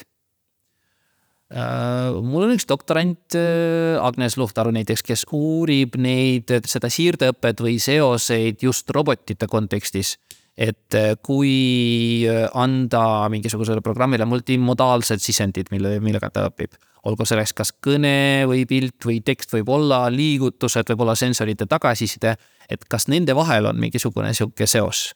[1.48, 7.78] Äh, mul on üks doktorant, äh, Agnes Luhtaru näiteks, kes uurib neid, seda siirdeõpet või
[7.80, 10.18] seoseid just robotite kontekstis.
[10.58, 16.74] et äh, kui anda mingisugusele programmile multimodaalsed sisendid, mille, millega ta õpib,
[17.06, 22.34] olgu selleks kas kõne või pilt või tekst võib olla, liigutused, võib olla sensorite tagasiside,
[22.68, 25.12] et kas nende vahel on mingisugune sihuke seos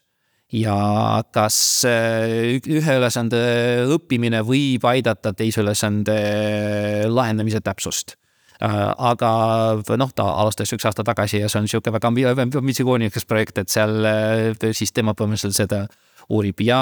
[0.53, 0.75] ja
[1.33, 1.57] kas
[1.89, 3.39] äh, ühe ülesande
[3.95, 6.17] õppimine võib aidata teise ülesande
[7.09, 8.15] lahendamise täpsust.
[8.61, 9.31] Äh, aga
[9.97, 12.11] noh, ta alustas üks aasta tagasi ja see on niisugune väga
[12.61, 15.85] ambitsioonikas projekt, et seal äh, siis tema põhimõtteliselt seda
[16.31, 16.77] uurib ja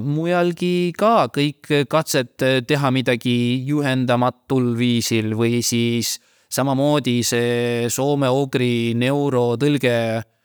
[0.00, 6.14] mujalgi ka kõik katsed teha midagi juhendamatul viisil või siis
[6.48, 10.35] samamoodi see soome-ugri neurotõlge Äh,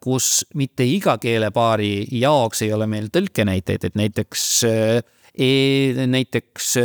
[0.00, 6.76] kus mitte iga keelepaari jaoks ei ole meil tõlkenäiteid, et näiteks e,, näiteks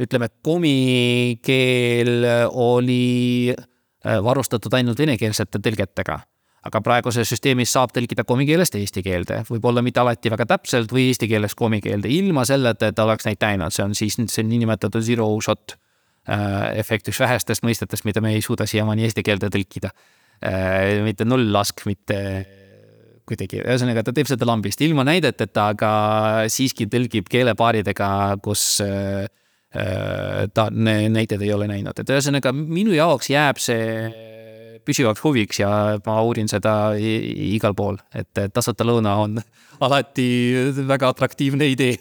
[0.00, 3.54] ütleme, komi keel oli
[4.04, 6.20] varustatud ainult venekeelsete tõlgetega.
[6.68, 11.06] Aga praeguses süsteemis saab tõlkida komi keelest eesti keelde, võib-olla mitte alati väga täpselt või
[11.08, 15.00] eesti keelest komi keelde, ilma selleta, et oleks neid näinud, see on siis see niinimetatud
[15.04, 15.78] zero shot
[16.76, 19.88] efekt, üks vähestest mõistetest, mida me ei suuda siiamaani eesti keelde tõlkida.
[19.88, 20.19] Äh,
[21.04, 22.16] mitte nulllask, mitte
[23.30, 25.90] kuidagi, ühesõnaga ta teeb seda lambist ilma näideteta, aga
[26.50, 28.08] siiski tõlgib keelepaaridega,
[28.44, 29.28] kus äh,
[29.74, 34.10] äh, ta näiteid ei ole näinud, et ühesõnaga minu jaoks jääb see
[34.86, 35.70] püsivaks huviks ja
[36.06, 39.38] ma uurin seda igal pool, et tasuta lõuna on
[39.86, 40.28] alati
[40.88, 41.98] väga atraktiivne idee.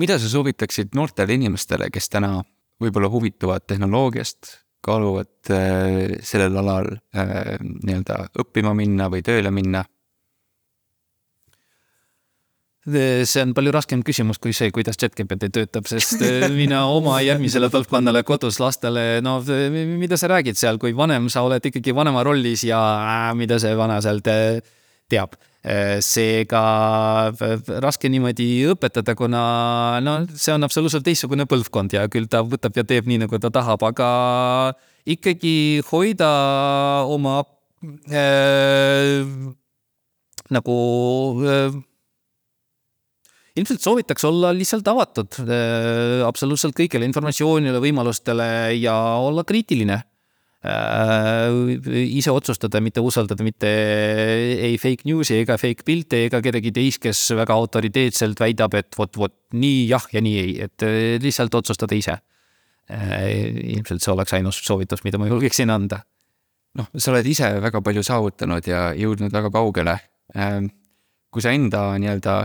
[0.00, 2.38] mida sa soovitaksid noortele inimestele, kes täna
[2.82, 9.84] võib-olla huvituvad tehnoloogiast, kaaluvad äh, sellel alal äh, nii-öelda õppima minna või tööle minna?
[12.82, 17.68] see on palju raskem küsimus kui see, kuidas chatGPT töötab, sest äh, mina oma järgmisele
[17.70, 19.36] põlvkonnale kodus lastele, no
[19.70, 22.80] mida sa räägid seal, kui vanem, sa oled ikkagi vanema rollis ja
[23.38, 25.38] mida see vana sealt teab.
[25.62, 26.60] Äh, seega
[27.84, 29.42] raske niimoodi õpetada, kuna
[30.02, 33.52] no see on absoluutselt teistsugune põlvkond ja küll ta võtab ja teeb nii, nagu ta
[33.54, 34.08] tahab, aga
[35.06, 36.32] ikkagi hoida
[37.06, 37.44] oma
[38.10, 39.22] äh,
[40.50, 40.76] nagu
[41.46, 41.78] äh,
[43.54, 48.48] ilmselt soovitaks olla lihtsalt avatud äh, absoluutselt kõigile informatsioonile, võimalustele
[48.80, 50.02] ja olla kriitiline.
[50.62, 53.70] Ise otsustada, mitte usaldada mitte
[54.68, 59.10] ei fake news'i ega fake pilte ega kedagi teist, kes väga autoriteetselt väidab, et vot,
[59.18, 63.26] vot nii jah ja nii ei, et äh, lihtsalt otsustada ise äh,.
[63.74, 66.04] ilmselt see oleks ainus soovitus, mida ma julgeksin anda.
[66.78, 69.98] noh, sa oled ise väga palju saavutanud ja jõudnud väga kaugele.
[70.36, 70.60] Äh,
[71.32, 72.42] kui sa enda nii-öelda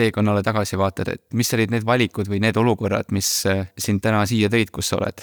[0.00, 4.24] teekonnale tagasi vaatad, et mis olid need valikud või need olukorrad, mis äh, sind täna
[4.26, 5.22] siia tõid, kus sa oled?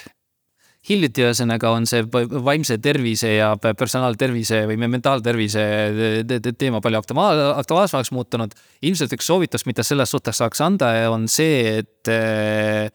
[0.88, 5.66] Hiljuti ühesõnaga on see vaimse tervise ja personaaltervise või mentaaltervise
[6.58, 8.56] teema palju aktuaalsemaks muutunud.
[8.82, 12.88] ilmselt üks soovitus, mida selles suhtes saaks anda, on see, et äh,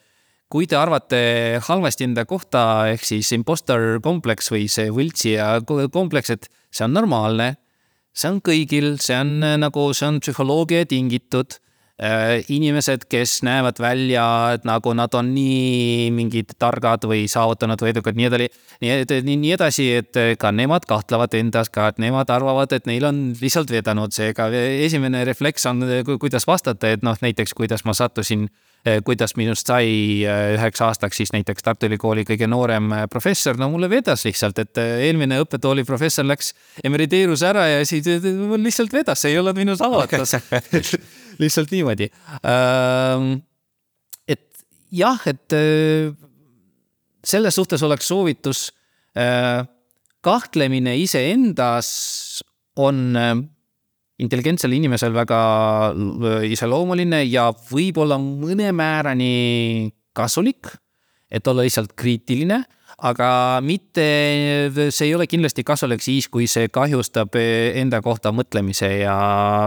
[0.52, 5.58] kui te arvate halvasti enda kohta, ehk siis imposter kompleks või see võltsija
[5.92, 7.54] kompleks, et see on normaalne
[8.12, 11.58] see on kõigil, see on nagu, see on psühholoogia tingitud
[12.48, 14.24] inimesed, kes näevad välja,
[14.56, 18.48] et nagu nad on nii mingid targad või saavutanud või edukad, nii edasi,
[18.82, 23.22] nii, nii edasi, et ka nemad kahtlevad endas ka, et nemad arvavad, et neil on
[23.38, 25.86] lihtsalt vedanud, seega esimene refleks on,
[26.18, 31.22] kuidas vastata, et noh, näiteks kuidas ma sattusin äh, kuidas minust sai äh, üheks aastaks
[31.22, 36.26] siis näiteks Tartu Ülikooli kõige noorem professor, no mulle vedas lihtsalt, et eelmine õppetooli professor
[36.26, 36.50] läks,
[36.82, 38.08] emeriteerus ära ja siis
[38.42, 40.34] mul lihtsalt vedas, see ei olnud minu saavutus
[41.40, 42.08] lihtsalt niimoodi.
[44.28, 45.56] et jah, et
[47.24, 48.68] selles suhtes oleks soovitus,
[50.22, 52.42] kahtlemine iseendas
[52.76, 53.16] on
[54.22, 55.40] intelligentsel inimesel väga
[56.48, 59.32] iseloomuline ja võib-olla mõne määrani
[60.16, 60.68] kasulik,
[61.32, 62.62] et olla lihtsalt kriitiline
[63.02, 63.28] aga
[63.64, 64.04] mitte,
[64.94, 69.16] see ei ole kindlasti kasulik siis, kui see kahjustab enda kohta mõtlemise ja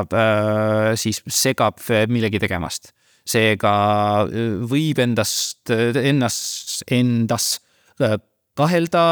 [0.06, 2.94] äh, siis segab millegi tegemast.
[3.26, 3.74] seega
[4.30, 7.60] äh, võib endast, ennast, endas
[8.00, 8.20] äh,
[8.56, 9.04] kahelda,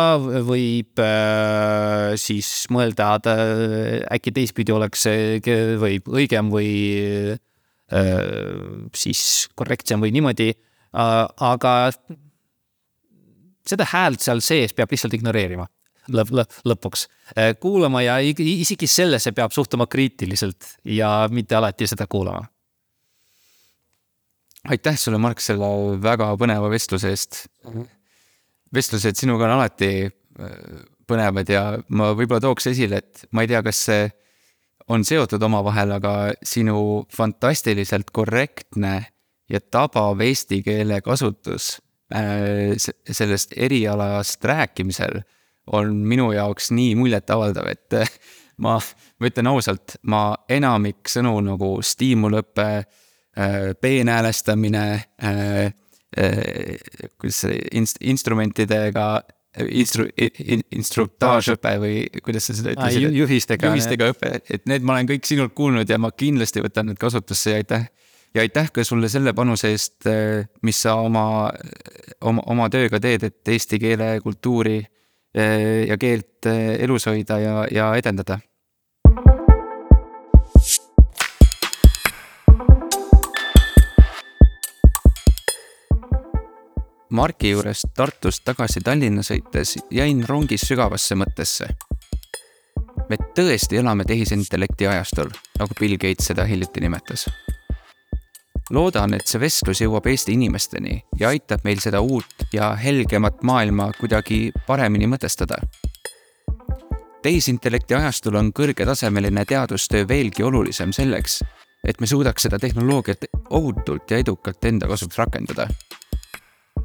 [0.47, 5.07] võib äh, siis mõelda, et äh, äkki teistpidi oleks
[5.81, 6.69] või õigem või
[7.03, 7.35] äh,
[8.95, 10.53] siis korrektsem või niimoodi.
[10.93, 11.73] aga
[13.67, 15.67] seda häält seal sees peab lihtsalt ignoreerima
[16.11, 16.33] lõpp,
[16.67, 17.07] lõpuks.
[17.37, 22.47] Äh, kuulama ja isegi sellesse peab suhtuma kriitiliselt ja mitte alati seda kuulama.
[24.69, 27.47] aitäh sulle, Mark, selle väga põneva vestluse eest.
[28.73, 33.63] vestlused sinuga on alati äh, põnevad ja ma võib-olla tooks esile, et ma ei tea,
[33.63, 34.11] kas see
[34.87, 39.05] on seotud omavahel, aga sinu fantastiliselt korrektne
[39.49, 41.77] ja tabav eesti keele kasutus
[42.13, 45.21] sellest erialast rääkimisel
[45.73, 48.09] on minu jaoks nii muljetavaldav, et äh,
[48.63, 48.77] ma,
[49.19, 54.85] ma ütlen ausalt, ma enamik sõnu nagu stiimulõpe, äh, peenhäälestamine,
[57.17, 59.07] kuidas see inst-, instrumentidega
[59.81, 60.09] instru-,
[60.75, 61.95] instruktaažõpe või
[62.25, 63.17] kuidas sa seda ütlesid?
[63.17, 63.71] juhistega.
[63.71, 67.55] juhistega õpe, et need ma olen kõik sinult kuulnud ja ma kindlasti võtan need kasutusse
[67.55, 67.87] ja aitäh
[68.33, 71.51] ja aitäh ka sulle selle panuse eest, eh, mis sa oma,
[72.21, 77.55] oma, oma tööga teed, et eesti keele, kultuuri eh, ja keelt eh, elus hoida ja,
[77.71, 78.39] ja edendada.
[87.13, 91.67] Marki juurest Tartust tagasi Tallinna sõites jäin rongis sügavasse mõttesse.
[93.09, 95.29] me tõesti elame tehisintellekti ajastul,
[95.59, 97.27] nagu Bill Gates seda hiljuti nimetas
[98.69, 103.91] loodan, et see vestlus jõuab Eesti inimesteni ja aitab meil seda uut ja helgemat maailma
[103.99, 105.57] kuidagi paremini mõtestada.
[107.23, 111.43] tehisintellekti ajastul on kõrgetasemeline teadustöö veelgi olulisem selleks,
[111.87, 115.67] et me suudaks seda tehnoloogiat ohutult ja edukalt enda kasuks rakendada.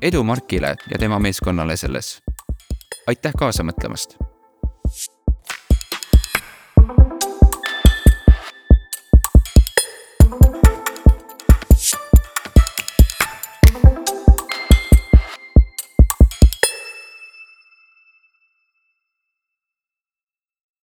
[0.02, 2.20] edu Markile ja tema meeskonnale selles.
[3.06, 4.27] aitäh kaasa mõtlemast